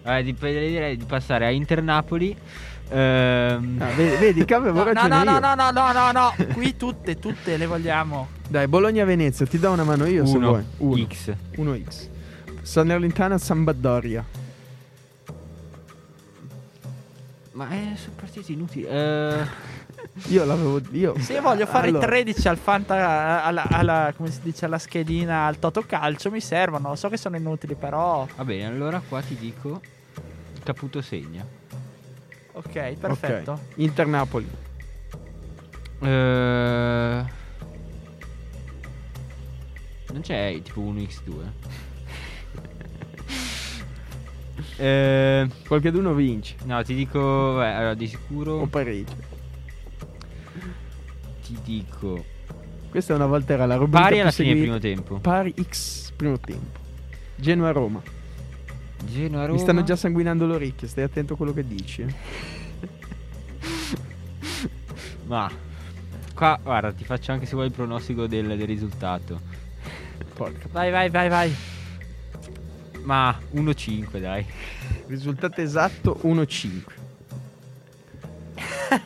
Vabbè, 0.03 0.23
di- 0.25 0.37
direi 0.39 0.99
di 0.99 1.05
passare 1.07 1.47
a 1.47 1.51
Inter-Napoli. 1.51 2.37
Ehm, 2.91 3.81
Ah, 3.81 3.87
vedi, 3.97 4.17
vedi 4.17 4.45
che 4.45 4.53
avevo 4.55 4.85
No, 4.85 4.85
no, 4.85 4.93
ragione 4.93 5.09
no, 5.09 5.25
no, 5.25 5.31
io. 5.31 5.39
no, 5.41 5.55
no, 5.55 5.71
no, 5.71 5.93
no, 5.93 6.13
no. 6.13 6.35
Qui 6.53 6.77
tutte, 6.77 7.19
tutte 7.19 7.57
le 7.57 7.65
vogliamo. 7.65 8.29
Dai, 8.47 8.69
Bologna-Venezia, 8.69 9.47
ti 9.47 9.59
do 9.59 9.71
una 9.71 9.85
mano 9.85 10.05
io 10.05 10.27
se 10.27 10.37
uno, 10.37 10.49
vuoi. 10.49 10.65
Uno. 10.77 11.07
X. 11.09 11.33
1x. 11.57 12.09
Salernitana 12.61 13.39
Sampdoria. 13.39 14.23
Ma 17.57 17.71
eh, 17.71 17.97
sono 17.97 18.13
partite 18.17 18.53
inutili. 18.53 18.85
Eh, 18.85 19.47
Io 20.29 20.45
l'avevo. 20.45 20.79
Io. 20.93 21.19
Se 21.19 21.33
io 21.33 21.41
voglio 21.41 21.65
fare 21.65 21.89
Allora, 21.89 22.05
i 22.05 22.23
13 22.23 22.49
al 22.49 22.59
Fanta, 22.59 23.43
alla, 23.43 23.67
alla- 23.67 24.13
come 24.15 24.31
si 24.31 24.41
dice, 24.43 24.67
alla 24.67 24.79
schedina 24.79 25.47
al 25.47 25.59
Toto 25.59 25.81
Calcio 25.81 26.31
mi 26.31 26.41
servono. 26.41 26.95
So 26.97 27.09
che 27.09 27.17
sono 27.17 27.37
inutili, 27.37 27.75
però. 27.75 28.27
va 28.37 28.45
bene, 28.45 28.67
allora 28.67 29.01
qua 29.07 29.23
ti 29.23 29.37
dico 29.37 29.81
Caputo 30.63 31.01
segna. 31.01 31.47
Ok, 32.53 32.93
perfetto. 32.95 33.53
Ok. 33.53 33.59
Inter 33.77 34.07
Napoli. 34.07 34.49
Eh, 36.01 37.25
non 40.13 40.21
c'è 40.21 40.61
tipo 40.63 40.83
1x2. 40.83 41.33
Eh, 44.77 45.49
Qualcheduno 45.67 46.13
vince. 46.15 46.57
no, 46.65 46.83
ti 46.83 46.95
dico, 46.95 47.21
vabbè, 47.55 47.69
allora, 47.69 47.95
di 47.95 48.05
O 48.05 48.09
sicuro 48.09 48.67
pareggio. 48.67 49.15
ti 51.43 51.57
dico 51.65 52.25
Questa 52.91 53.15
una 53.15 53.27
volta 53.27 53.53
era 53.53 53.67
la 53.67 53.77
rubrica 53.77 54.03
pari 54.03 54.21
alla 54.21 54.31
fine 54.31 54.53
del 54.55 54.63
primo 54.63 54.79
tempo. 54.79 55.19
Pari 55.19 55.55
X 55.61 56.11
primo 56.13 56.39
tempo. 56.39 56.79
Genoa 57.37 57.71
Roma. 57.71 58.01
Genoa 59.05 59.43
Roma. 59.43 59.53
Mi 59.53 59.59
stanno 59.59 59.83
già 59.83 59.97
sanguinando 59.97 60.47
le 60.47 60.55
orecchie, 60.55 60.89
stai 60.89 61.05
attento 61.05 61.35
a 61.35 61.37
quello 61.37 61.53
che 61.53 61.67
dici. 61.67 62.05
Ma 65.27 65.51
qua 66.35 66.59
guarda, 66.63 66.93
ti 66.93 67.05
faccio 67.05 67.33
anche 67.33 67.47
se 67.47 67.55
vuoi 67.55 67.67
il 67.67 67.73
pronostico 67.73 68.27
del, 68.27 68.47
del 68.47 68.67
risultato. 68.67 69.41
Porca. 70.35 70.69
Vai, 70.71 70.91
vai, 70.91 71.11
vai, 71.11 71.29
vai. 71.29 71.55
Ma 73.07 73.39
1-5, 73.55 74.21
dai. 74.21 74.45
Risultato 75.07 75.61
esatto 75.61 76.21
1-5. 76.25 76.83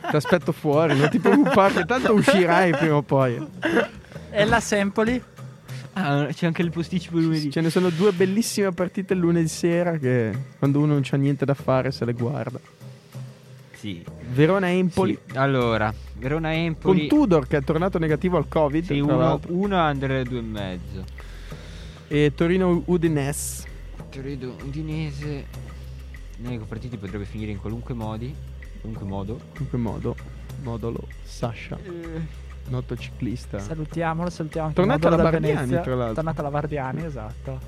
Ti 0.09 0.15
aspetto 0.15 0.51
fuori, 0.51 0.97
non 0.97 1.09
ti 1.09 1.19
preoccupare, 1.19 1.85
tanto 1.85 2.13
uscirai 2.13 2.71
prima 2.71 2.95
o 2.95 3.01
poi. 3.03 3.39
E 4.31 4.45
la 4.45 4.59
Sempoli? 4.59 5.21
Ah, 5.93 6.27
c'è 6.31 6.47
anche 6.47 6.61
il 6.63 6.71
posticipo 6.71 7.17
lunedì. 7.19 7.51
Ce 7.51 7.61
ne 7.61 7.69
sono 7.69 7.89
due 7.89 8.11
bellissime 8.11 8.71
partite 8.71 9.13
lunedì 9.13 9.47
sera 9.47 9.97
che 9.97 10.31
quando 10.57 10.79
uno 10.79 10.93
non 10.93 11.01
c'ha 11.03 11.17
niente 11.17 11.45
da 11.45 11.53
fare 11.53 11.91
se 11.91 12.05
le 12.05 12.13
guarda. 12.13 12.59
Sì. 13.73 14.03
Verona 14.31 14.69
Empoli 14.69 15.17
Sì. 15.27 15.37
Allora, 15.37 15.93
Verona 16.17 16.49
con 16.49 16.57
Empoli. 16.57 17.07
Tudor 17.07 17.47
che 17.47 17.57
è 17.57 17.63
tornato 17.63 17.99
negativo 17.99 18.37
al 18.37 18.47
Covid 18.47 18.85
Sì, 18.85 18.99
uno, 18.99 19.39
uno 19.47 19.89
under 19.89 20.27
2,5. 20.27 20.79
e 22.07 22.31
Torino 22.33 22.81
Udinese. 22.85 23.69
Credo 24.11 24.57
Udinese. 24.65 25.45
Nelle 26.39 26.57
partite 26.65 26.97
potrebbe 26.97 27.23
finire 27.23 27.51
in 27.51 27.59
qualunque 27.59 27.93
modi. 27.93 28.35
Qualunque 28.81 29.07
modo. 29.07 29.39
Che 29.69 29.77
modo? 29.77 30.15
Modolo 30.63 31.07
Sasha, 31.23 31.77
noto 32.67 32.95
ciclista. 32.97 33.57
Salutiamolo, 33.57 34.29
salutiamo 34.29 34.73
Tornato 34.73 35.07
alla 35.07 35.15
Bardiani, 35.15 35.55
Venezia. 35.55 35.81
tra 35.81 35.95
l'altro. 35.95 36.15
Tornato 36.15 36.41
alla 36.41 36.49
Bardiani, 36.51 37.05
esatto. 37.05 37.59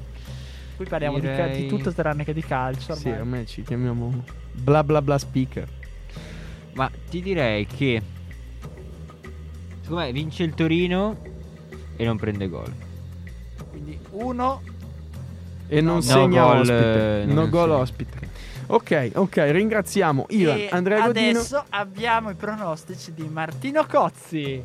Qui 0.76 0.86
parliamo 0.86 1.18
di, 1.20 1.28
Direi- 1.28 1.62
di 1.62 1.68
tutto 1.68 1.94
tranne 1.94 2.24
che 2.24 2.34
di 2.34 2.42
calcio. 2.42 2.94
Sì, 2.94 3.08
ormai. 3.08 3.22
ormai 3.22 3.46
ci 3.48 3.62
chiamiamo 3.64 4.24
bla 4.52 4.84
bla 4.84 5.02
bla 5.02 5.18
speaker. 5.18 5.68
Ma 6.74 6.92
ti 7.10 7.22
direi 7.22 7.66
che. 7.66 8.02
Secondo 9.82 10.04
me 10.04 10.12
vince 10.12 10.44
il 10.44 10.54
Torino 10.54 11.18
e 11.96 12.06
non 12.06 12.18
prende 12.18 12.50
gol. 12.50 12.72
Quindi 13.70 13.98
uno 14.12 14.62
E 15.78 15.82
non 15.82 15.96
No 15.96 16.02
segna 16.02 16.44
gol, 16.44 16.60
ospite. 16.60 17.22
eh, 17.22 17.26
no 17.26 17.34
non 17.34 17.50
gol 17.50 17.72
ospite. 17.72 18.18
Ok, 18.68 19.12
ok, 19.16 19.38
ringraziamo 19.52 20.26
Ivan, 20.30 20.58
E 20.58 20.68
Andrea 20.72 21.06
Godino. 21.06 21.40
adesso 21.40 21.64
abbiamo 21.70 22.30
i 22.30 22.36
pronostici 22.36 23.14
di 23.14 23.28
Martino 23.28 23.86
Cozzi. 23.86 24.64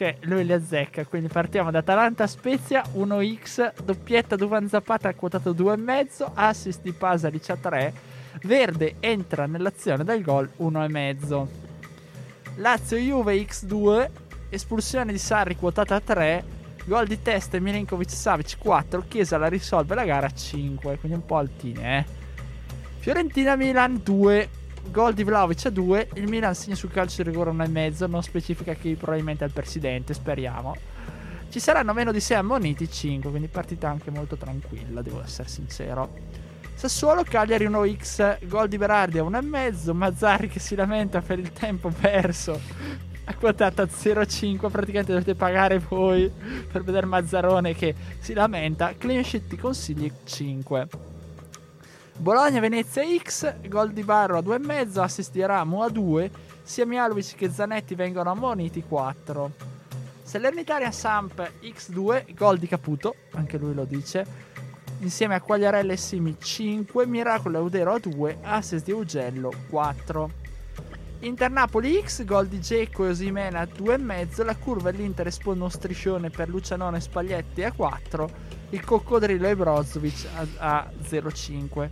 perché 0.00 0.16
lui 0.26 0.44
li 0.46 0.52
azzecca. 0.52 1.04
Quindi 1.04 1.28
partiamo 1.28 1.70
da 1.70 1.78
Atalanta 1.80 2.26
Spezia 2.26 2.82
1x, 2.94 3.82
doppietta 3.84 4.34
Duvan 4.36 4.66
Zapata 4.68 5.12
quotato 5.14 5.52
2,5, 5.52 6.30
assist 6.34 6.80
di 6.82 6.92
Pasalic 6.92 7.50
a 7.50 7.56
3. 7.56 7.92
Verde 8.42 8.94
entra 9.00 9.46
nell'azione 9.46 10.02
del 10.04 10.22
gol 10.22 10.48
1,5. 10.58 11.46
Lazio 12.56 12.96
Juve 12.96 13.34
X2, 13.36 14.08
espulsione 14.48 15.12
di 15.12 15.18
Sarri 15.18 15.56
quotata 15.56 15.96
a 15.96 16.00
3, 16.00 16.44
gol 16.84 17.06
di 17.06 17.20
testa 17.22 17.58
Milinkovic 17.58 18.10
Savic 18.10 18.56
4, 18.58 19.04
Chiesa 19.06 19.38
la 19.38 19.48
risolve 19.48 19.94
la 19.94 20.04
gara 20.04 20.26
a 20.26 20.32
5, 20.32 20.98
quindi 20.98 21.18
un 21.18 21.24
po' 21.24 21.36
altine, 21.36 21.98
eh. 21.98 22.18
Fiorentina 22.98 23.56
Milan 23.56 24.00
2, 24.02 24.48
gol 24.90 25.14
di 25.14 25.24
Vlaovic 25.24 25.66
a 25.66 25.70
2, 25.70 26.08
il 26.14 26.28
Milan 26.28 26.54
segna 26.54 26.74
sul 26.74 26.90
calcio 26.90 27.22
di 27.22 27.30
rigore 27.30 27.50
1,5, 27.50 28.08
non 28.08 28.22
specifica 28.22 28.74
chi 28.74 28.94
probabilmente 28.94 29.44
è 29.44 29.46
il 29.46 29.52
presidente, 29.52 30.14
speriamo. 30.14 30.76
Ci 31.48 31.58
saranno 31.58 31.92
meno 31.92 32.12
di 32.12 32.20
6 32.20 32.36
ammoniti, 32.36 32.90
5, 32.90 33.30
quindi 33.30 33.48
partita 33.48 33.88
anche 33.88 34.10
molto 34.10 34.36
tranquilla, 34.36 35.02
devo 35.02 35.22
essere 35.22 35.48
sincero. 35.48 36.10
Sassuolo 36.74 37.24
Cagliari 37.24 37.66
1x, 37.66 38.46
gol 38.46 38.68
di 38.68 38.78
Berardi 38.78 39.18
a 39.18 39.22
1,5, 39.22 39.92
Mazzarri 39.92 40.48
che 40.48 40.60
si 40.60 40.74
lamenta 40.74 41.20
per 41.20 41.38
il 41.38 41.52
tempo 41.52 41.90
perso. 41.90 42.58
A 43.24 43.34
quotata 43.34 43.84
0,5, 43.84 44.70
praticamente 44.70 45.12
dovete 45.12 45.34
pagare 45.34 45.78
voi 45.78 46.30
per 46.70 46.82
vedere 46.82 47.06
Mazzarone 47.06 47.74
che 47.74 47.94
si 48.18 48.34
lamenta. 48.34 48.94
Clean 48.96 49.22
sheet 49.22 49.48
ti 49.48 49.56
consigli 49.56 50.10
5. 50.24 50.88
Bologna 52.16 52.60
Venezia 52.60 53.02
X, 53.02 53.54
gol 53.68 53.92
di 53.92 54.02
Barro 54.02 54.36
a 54.36 54.42
2,5, 54.42 54.98
assist 54.98 55.32
di 55.32 55.44
Ramo 55.44 55.82
a 55.82 55.88
2, 55.88 56.30
sia 56.62 56.84
Mialovic 56.84 57.34
che 57.34 57.50
Zanetti 57.50 57.94
vengono 57.94 58.30
ammoniti 58.30 58.82
4. 58.86 59.50
Salernitaria 60.22 60.90
Samp 60.90 61.50
X2, 61.62 62.34
gol 62.34 62.58
di 62.58 62.68
Caputo, 62.68 63.14
anche 63.32 63.56
lui 63.56 63.74
lo 63.74 63.84
dice, 63.84 64.26
insieme 64.98 65.34
a 65.34 65.40
Quagliarella 65.40 65.92
e 65.92 65.96
Simi 65.96 66.36
5, 66.38 67.06
Miracolo 67.06 67.58
Eudero 67.58 67.94
a 67.94 67.98
2, 67.98 68.38
assist 68.42 68.84
di 68.84 68.92
Ugello 68.92 69.50
4. 69.70 70.30
Inter 71.20 71.50
Napoli 71.50 72.02
X, 72.02 72.24
gol 72.24 72.46
di 72.46 72.60
Geco 72.60 73.04
e 73.04 73.10
Osimena 73.10 73.60
a 73.60 73.64
2,5, 73.64 74.42
la 74.44 74.56
curva 74.56 74.90
dell'Inter 74.90 75.26
espone 75.26 75.58
uno 75.58 75.68
striscione 75.68 76.30
per 76.30 76.48
Lucianone 76.48 76.96
e 76.96 77.00
Spaglietti 77.00 77.62
a 77.62 77.72
4, 77.72 78.30
il 78.70 78.82
coccodrillo 78.82 79.46
e 79.46 79.54
Brozovic 79.54 80.26
a, 80.34 80.78
a 80.78 80.90
0,5. 81.02 81.88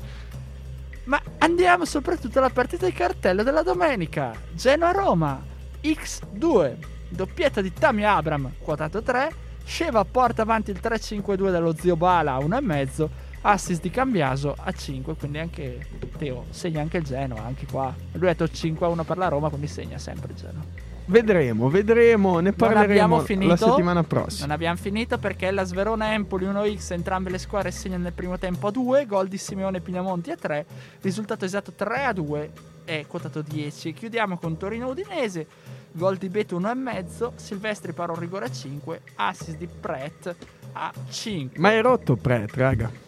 Ma 1.04 1.20
andiamo 1.38 1.84
soprattutto 1.84 2.38
alla 2.38 2.48
partita 2.48 2.86
di 2.86 2.92
cartello 2.92 3.42
della 3.42 3.62
domenica, 3.62 4.32
Genoa-Roma 4.52 5.44
X2, 5.82 6.76
doppietta 7.10 7.60
di 7.60 7.72
Tami 7.72 8.04
Abram, 8.04 8.52
quotato 8.58 9.02
3, 9.02 9.46
Sceva 9.68 10.02
porta 10.06 10.40
avanti 10.40 10.70
il 10.70 10.80
3-5-2 10.82 11.50
dello 11.50 11.74
zio 11.76 11.94
Bala 11.94 12.32
a 12.32 12.38
1,5. 12.38 13.08
Assist 13.42 13.80
di 13.80 13.90
Cambiaso 13.90 14.54
a 14.56 14.72
5. 14.72 15.14
Quindi 15.14 15.38
anche 15.38 15.86
Teo 16.16 16.46
segna 16.50 16.80
anche 16.80 16.98
il 16.98 17.04
Genoa. 17.04 17.44
Anche 17.44 17.66
qua. 17.66 17.94
Lui 18.12 18.28
ha 18.28 18.34
detto 18.34 18.44
5-1 18.44 19.04
per 19.04 19.16
la 19.16 19.28
Roma. 19.28 19.48
Quindi 19.48 19.66
segna 19.66 19.98
sempre 19.98 20.32
il 20.32 20.36
Genoa. 20.36 20.86
Vedremo, 21.08 21.70
vedremo, 21.70 22.38
ne 22.38 22.52
parleremo 22.52 23.20
finito. 23.20 23.48
la 23.48 23.56
settimana 23.56 24.04
prossima. 24.04 24.46
Non 24.46 24.54
abbiamo 24.54 24.76
finito 24.76 25.16
perché 25.16 25.50
la 25.50 25.64
Sverona 25.64 26.12
Empoli 26.12 26.44
1x, 26.44 26.92
entrambe 26.92 27.30
le 27.30 27.38
squadre 27.38 27.70
segnano 27.70 28.02
nel 28.02 28.12
primo 28.12 28.36
tempo 28.36 28.66
a 28.66 28.70
2, 28.70 29.06
gol 29.06 29.26
di 29.26 29.38
Simeone 29.38 29.80
Pinamonti 29.80 30.30
a 30.30 30.36
3, 30.36 30.66
risultato 31.00 31.46
esatto 31.46 31.72
3 31.72 32.04
a 32.04 32.12
2 32.12 32.50
è 32.84 33.06
quotato 33.06 33.40
10. 33.40 33.94
Chiudiamo 33.94 34.36
con 34.36 34.58
Torino 34.58 34.88
Udinese, 34.88 35.46
gol 35.92 36.18
di 36.18 36.28
Beto 36.28 36.60
1,5, 36.60 37.32
Silvestri 37.36 37.94
para 37.94 38.12
un 38.12 38.18
rigore 38.18 38.44
a 38.44 38.50
5, 38.50 39.00
assist 39.14 39.56
di 39.56 39.66
Pret 39.66 40.36
a 40.72 40.92
5. 41.08 41.58
Ma 41.58 41.72
è 41.72 41.80
rotto 41.80 42.16
Pret, 42.16 42.54
raga. 42.54 43.07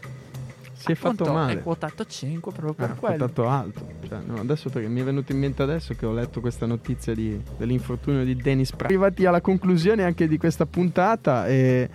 Si 0.80 0.92
è 0.92 0.94
fatto 0.94 1.32
male. 1.32 1.52
È 1.54 1.62
quotato 1.62 2.04
5 2.06 2.52
proprio 2.52 2.72
per 2.74 2.90
Ah, 2.90 2.94
quello. 2.94 3.16
quotato 3.16 3.48
alto. 3.48 3.86
Cioè, 4.08 4.18
no, 4.26 4.36
adesso 4.40 4.70
perché 4.70 4.88
mi 4.88 5.00
è 5.00 5.04
venuto 5.04 5.32
in 5.32 5.38
mente 5.38 5.62
adesso 5.62 5.94
che 5.94 6.06
ho 6.06 6.12
letto 6.12 6.40
questa 6.40 6.64
notizia 6.66 7.14
di- 7.14 7.40
dell'infortunio 7.58 8.24
di 8.24 8.34
Dennis 8.36 8.70
Pratt. 8.70 8.84
Arrivati 8.90 9.26
alla 9.26 9.40
conclusione 9.40 10.04
anche 10.04 10.26
di 10.26 10.38
questa 10.38 10.64
puntata 10.66 11.46
e 11.46 11.88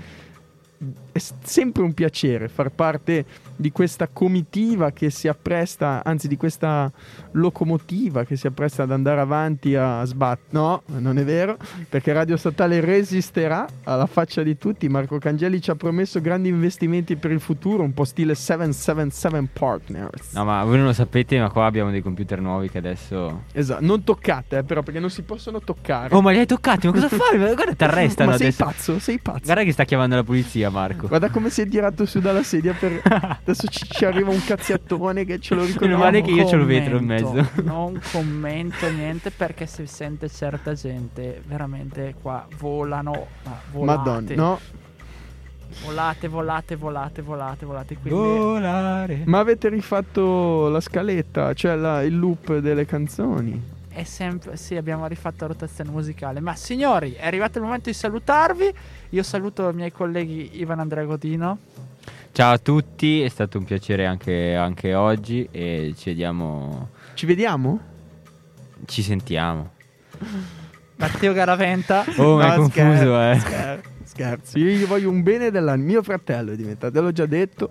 è 1.11 1.19
sempre 1.43 1.83
un 1.83 1.93
piacere 1.93 2.47
far 2.49 2.69
parte 2.69 3.25
di 3.55 3.71
questa 3.71 4.07
comitiva 4.11 4.91
che 4.91 5.09
si 5.09 5.27
appresta, 5.27 6.01
anzi 6.03 6.27
di 6.27 6.37
questa 6.37 6.91
locomotiva 7.31 8.23
che 8.23 8.35
si 8.35 8.47
appresta 8.47 8.83
ad 8.83 8.91
andare 8.91 9.21
avanti 9.21 9.75
a 9.75 10.03
sbattere. 10.03 10.47
No, 10.49 10.83
non 10.87 11.17
è 11.17 11.23
vero, 11.23 11.57
perché 11.89 12.13
Radio 12.13 12.37
Statale 12.37 12.79
resisterà 12.79 13.67
alla 13.83 14.05
faccia 14.05 14.43
di 14.43 14.57
tutti. 14.57 14.87
Marco 14.89 15.17
Cangeli 15.17 15.61
ci 15.61 15.71
ha 15.71 15.75
promesso 15.75 16.21
grandi 16.21 16.49
investimenti 16.49 17.15
per 17.15 17.31
il 17.31 17.39
futuro, 17.39 17.83
un 17.83 17.93
po' 17.93 18.03
stile 18.05 18.35
777 18.35 19.49
Partners. 19.53 20.33
No, 20.33 20.43
ma 20.45 20.63
voi 20.63 20.77
non 20.77 20.85
lo 20.87 20.93
sapete, 20.93 21.39
ma 21.39 21.49
qua 21.49 21.65
abbiamo 21.65 21.91
dei 21.91 22.01
computer 22.01 22.41
nuovi 22.41 22.69
che 22.69 22.77
adesso. 22.77 23.43
Esatto, 23.51 23.85
non 23.85 24.03
toccate, 24.03 24.59
eh, 24.59 24.63
però, 24.63 24.81
perché 24.81 24.99
non 24.99 25.09
si 25.09 25.23
possono 25.23 25.59
toccare. 25.59 26.13
Oh, 26.13 26.21
ma 26.21 26.31
li 26.31 26.39
hai 26.39 26.45
toccati? 26.45 26.87
Ma 26.87 26.93
cosa 26.93 27.09
fai? 27.09 27.37
Guarda, 27.37 27.73
ti 27.73 27.83
arrestano 27.83 28.31
Ma 28.31 28.37
sei 28.37 28.47
adesso. 28.47 28.63
pazzo, 28.63 28.99
sei 28.99 29.19
pazzo. 29.19 29.41
Guarda 29.43 29.63
che 29.63 29.71
sta 29.71 29.83
chiamando 29.83 30.15
la 30.15 30.23
polizia, 30.23 30.69
Marco. 30.69 31.07
Guarda 31.07 31.29
come 31.29 31.49
si 31.49 31.61
è 31.61 31.67
tirato 31.67 32.05
su 32.05 32.19
dalla 32.19 32.43
sedia 32.43 32.73
per... 32.73 33.01
Adesso 33.47 33.67
ci, 33.67 33.85
ci 33.87 34.05
arriva 34.05 34.31
un 34.31 34.43
cazziattone 34.43 35.23
che 35.23 35.39
ce 35.39 35.53
lo 35.53 35.61
Meno 35.61 35.73
ricordiamo. 35.73 36.03
male 36.03 36.21
che 36.21 36.31
io 36.31 36.45
c'ho 36.45 36.55
il 36.55 36.65
vetro 36.65 36.93
in 36.97 37.01
commento, 37.01 37.31
mezzo. 37.31 37.49
Non 37.61 38.01
commento 38.11 38.89
niente 38.91 39.29
perché 39.29 39.67
si 39.67 39.85
sente 39.85 40.29
certa 40.29 40.73
gente 40.73 41.41
veramente 41.45 42.15
qua 42.19 42.47
volano. 42.57 43.27
Ma 43.43 43.59
volate, 43.71 44.09
Madonna, 44.09 44.35
no. 44.35 44.59
volate, 45.85 46.27
volate, 46.27 46.75
volate, 46.75 47.21
volate, 47.21 47.65
volate. 47.65 47.97
Quindi 47.97 48.19
Volare. 48.19 49.21
Ma 49.25 49.39
avete 49.39 49.69
rifatto 49.69 50.67
la 50.69 50.79
scaletta, 50.79 51.53
cioè 51.53 51.75
la- 51.75 52.01
il 52.01 52.17
loop 52.17 52.57
delle 52.57 52.85
canzoni. 52.85 53.73
è 53.89 54.03
sempre. 54.03 54.57
Sì, 54.57 54.75
abbiamo 54.75 55.05
rifatto 55.07 55.41
la 55.45 55.47
rotazione 55.53 55.89
musicale. 55.91 56.39
Ma 56.41 56.55
signori, 56.55 57.13
è 57.13 57.25
arrivato 57.27 57.59
il 57.59 57.63
momento 57.63 57.89
di 57.89 57.95
salutarvi. 57.95 58.73
Io 59.11 59.23
saluto 59.23 59.69
i 59.69 59.73
miei 59.73 59.91
colleghi 59.91 60.59
Ivan 60.59 60.79
Andrea 60.79 61.03
Godino. 61.05 61.57
Ciao 62.35 62.51
a 62.51 62.57
tutti, 62.57 63.21
è 63.21 63.29
stato 63.29 63.57
un 63.57 63.63
piacere 63.63 64.05
anche, 64.05 64.55
anche 64.55 64.93
oggi 64.93 65.47
e 65.51 65.93
ci 65.97 66.09
vediamo, 66.09 66.89
Ci 67.13 67.25
vediamo? 67.25 67.79
ci 68.83 69.01
sentiamo. 69.03 69.71
Matteo 70.97 71.31
Garaventa. 71.31 72.03
Oh, 72.17 72.35
mi 72.35 72.43
hai 72.43 72.49
No, 72.49 72.55
confuso, 72.55 72.69
scherzo, 72.69 73.21
eh. 73.21 73.39
scherzo, 73.39 73.89
Scherzo, 74.03 74.59
io 74.59 74.65
gli 74.65 74.83
voglio 74.85 75.09
un 75.09 75.23
bene 75.23 75.49
della 75.49 75.77
mio 75.77 76.03
fratello 76.03 76.51
è 76.51 76.55
diventato, 76.57 76.91
te 76.91 76.99
l'ho 76.99 77.11
già 77.13 77.25
detto. 77.25 77.69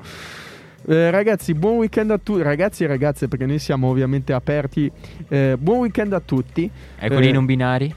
Eh, 0.87 1.11
ragazzi, 1.11 1.53
buon 1.53 1.77
weekend 1.77 2.11
a 2.11 2.19
tutti. 2.19 2.41
Ragazzi 2.43 2.85
e 2.85 2.87
ragazze, 2.87 3.29
perché 3.29 3.45
noi 3.45 3.59
siamo 3.59 3.89
ovviamente 3.91 4.33
aperti. 4.33 4.91
Eh, 5.29 5.57
buon 5.59 5.81
weekend 5.81 6.15
a 6.15 6.21
tutti. 6.21 6.71
E 6.99 7.09
quelli 7.09 7.29
Eh, 7.29 7.33
non 7.33 7.45
binari? 7.45 7.95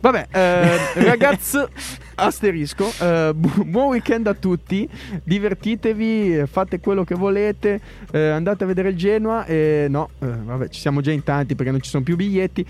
Vabbè, 0.00 0.28
eh, 0.30 0.78
ragazzi, 1.04 1.58
asterisco. 2.14 2.90
eh, 3.00 3.32
bu- 3.34 3.64
buon 3.64 3.88
weekend 3.88 4.26
a 4.26 4.34
tutti. 4.34 4.88
Divertitevi, 5.22 6.42
fate 6.46 6.80
quello 6.80 7.04
che 7.04 7.14
volete. 7.14 7.80
eh, 8.10 8.28
andate 8.28 8.64
a 8.64 8.66
vedere 8.66 8.88
il 8.90 8.96
Genoa. 8.96 9.44
E 9.44 9.86
no, 9.90 10.08
eh, 10.20 10.26
vabbè, 10.26 10.68
ci 10.68 10.80
siamo 10.80 11.00
già 11.00 11.12
in 11.12 11.22
tanti 11.22 11.54
perché 11.54 11.70
non 11.70 11.80
ci 11.82 11.90
sono 11.90 12.02
più 12.02 12.16
biglietti. 12.16 12.64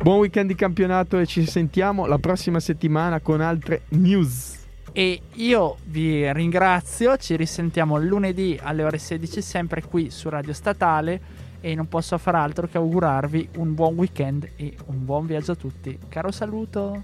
Buon 0.00 0.18
weekend 0.18 0.48
di 0.48 0.54
campionato 0.54 1.18
e 1.18 1.26
ci 1.26 1.44
sentiamo 1.46 2.06
la 2.06 2.18
prossima 2.18 2.60
settimana 2.60 3.20
con 3.20 3.40
altre 3.40 3.82
news. 3.88 4.54
E 4.92 5.20
io 5.34 5.76
vi 5.84 6.32
ringrazio, 6.32 7.16
ci 7.18 7.36
risentiamo 7.36 7.98
lunedì 7.98 8.58
alle 8.62 8.82
ore 8.82 8.96
16 8.96 9.42
sempre 9.42 9.82
qui 9.82 10.08
su 10.10 10.28
Radio 10.30 10.54
Statale 10.54 11.20
e 11.66 11.74
non 11.74 11.88
posso 11.88 12.16
far 12.16 12.36
altro 12.36 12.68
che 12.68 12.76
augurarvi 12.76 13.48
un 13.56 13.74
buon 13.74 13.96
weekend 13.96 14.48
e 14.54 14.76
un 14.86 15.04
buon 15.04 15.26
viaggio 15.26 15.50
a 15.50 15.54
tutti. 15.56 15.98
Caro 16.08 16.30
saluto. 16.30 17.02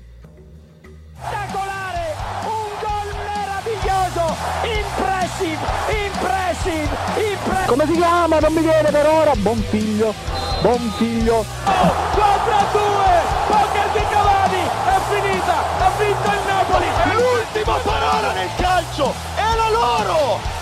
spettacolare, 1.19 2.15
un 2.45 2.71
gol 2.79 3.09
meraviglioso, 3.27 4.23
impressive, 4.63 5.59
impressive, 6.07 6.97
impressive. 7.33 7.67
Come 7.67 7.87
si 7.87 7.93
chiama? 7.95 8.39
Non 8.39 8.53
mi 8.53 8.61
viene 8.61 8.91
per 8.93 9.07
ora. 9.09 9.35
Buon 9.35 9.59
figlio. 9.63 10.15
Buon 10.61 10.93
figlio. 10.97 11.45
Contra 11.65 12.63
due, 12.71 13.13
poker 13.49 13.89
di 13.95 14.05
Cavani, 14.11 14.63
è 14.63 14.99
finita, 15.11 15.57
ha 15.79 15.91
vinto 15.99 16.31
il 16.31 16.43
Napoli. 16.47 16.87
È 16.87 17.15
l'ultima 17.19 17.77
parola 17.83 18.33
nel 18.33 18.51
calcio, 18.57 19.13
è 19.35 19.57
la 19.57 19.71
loro! 19.71 20.62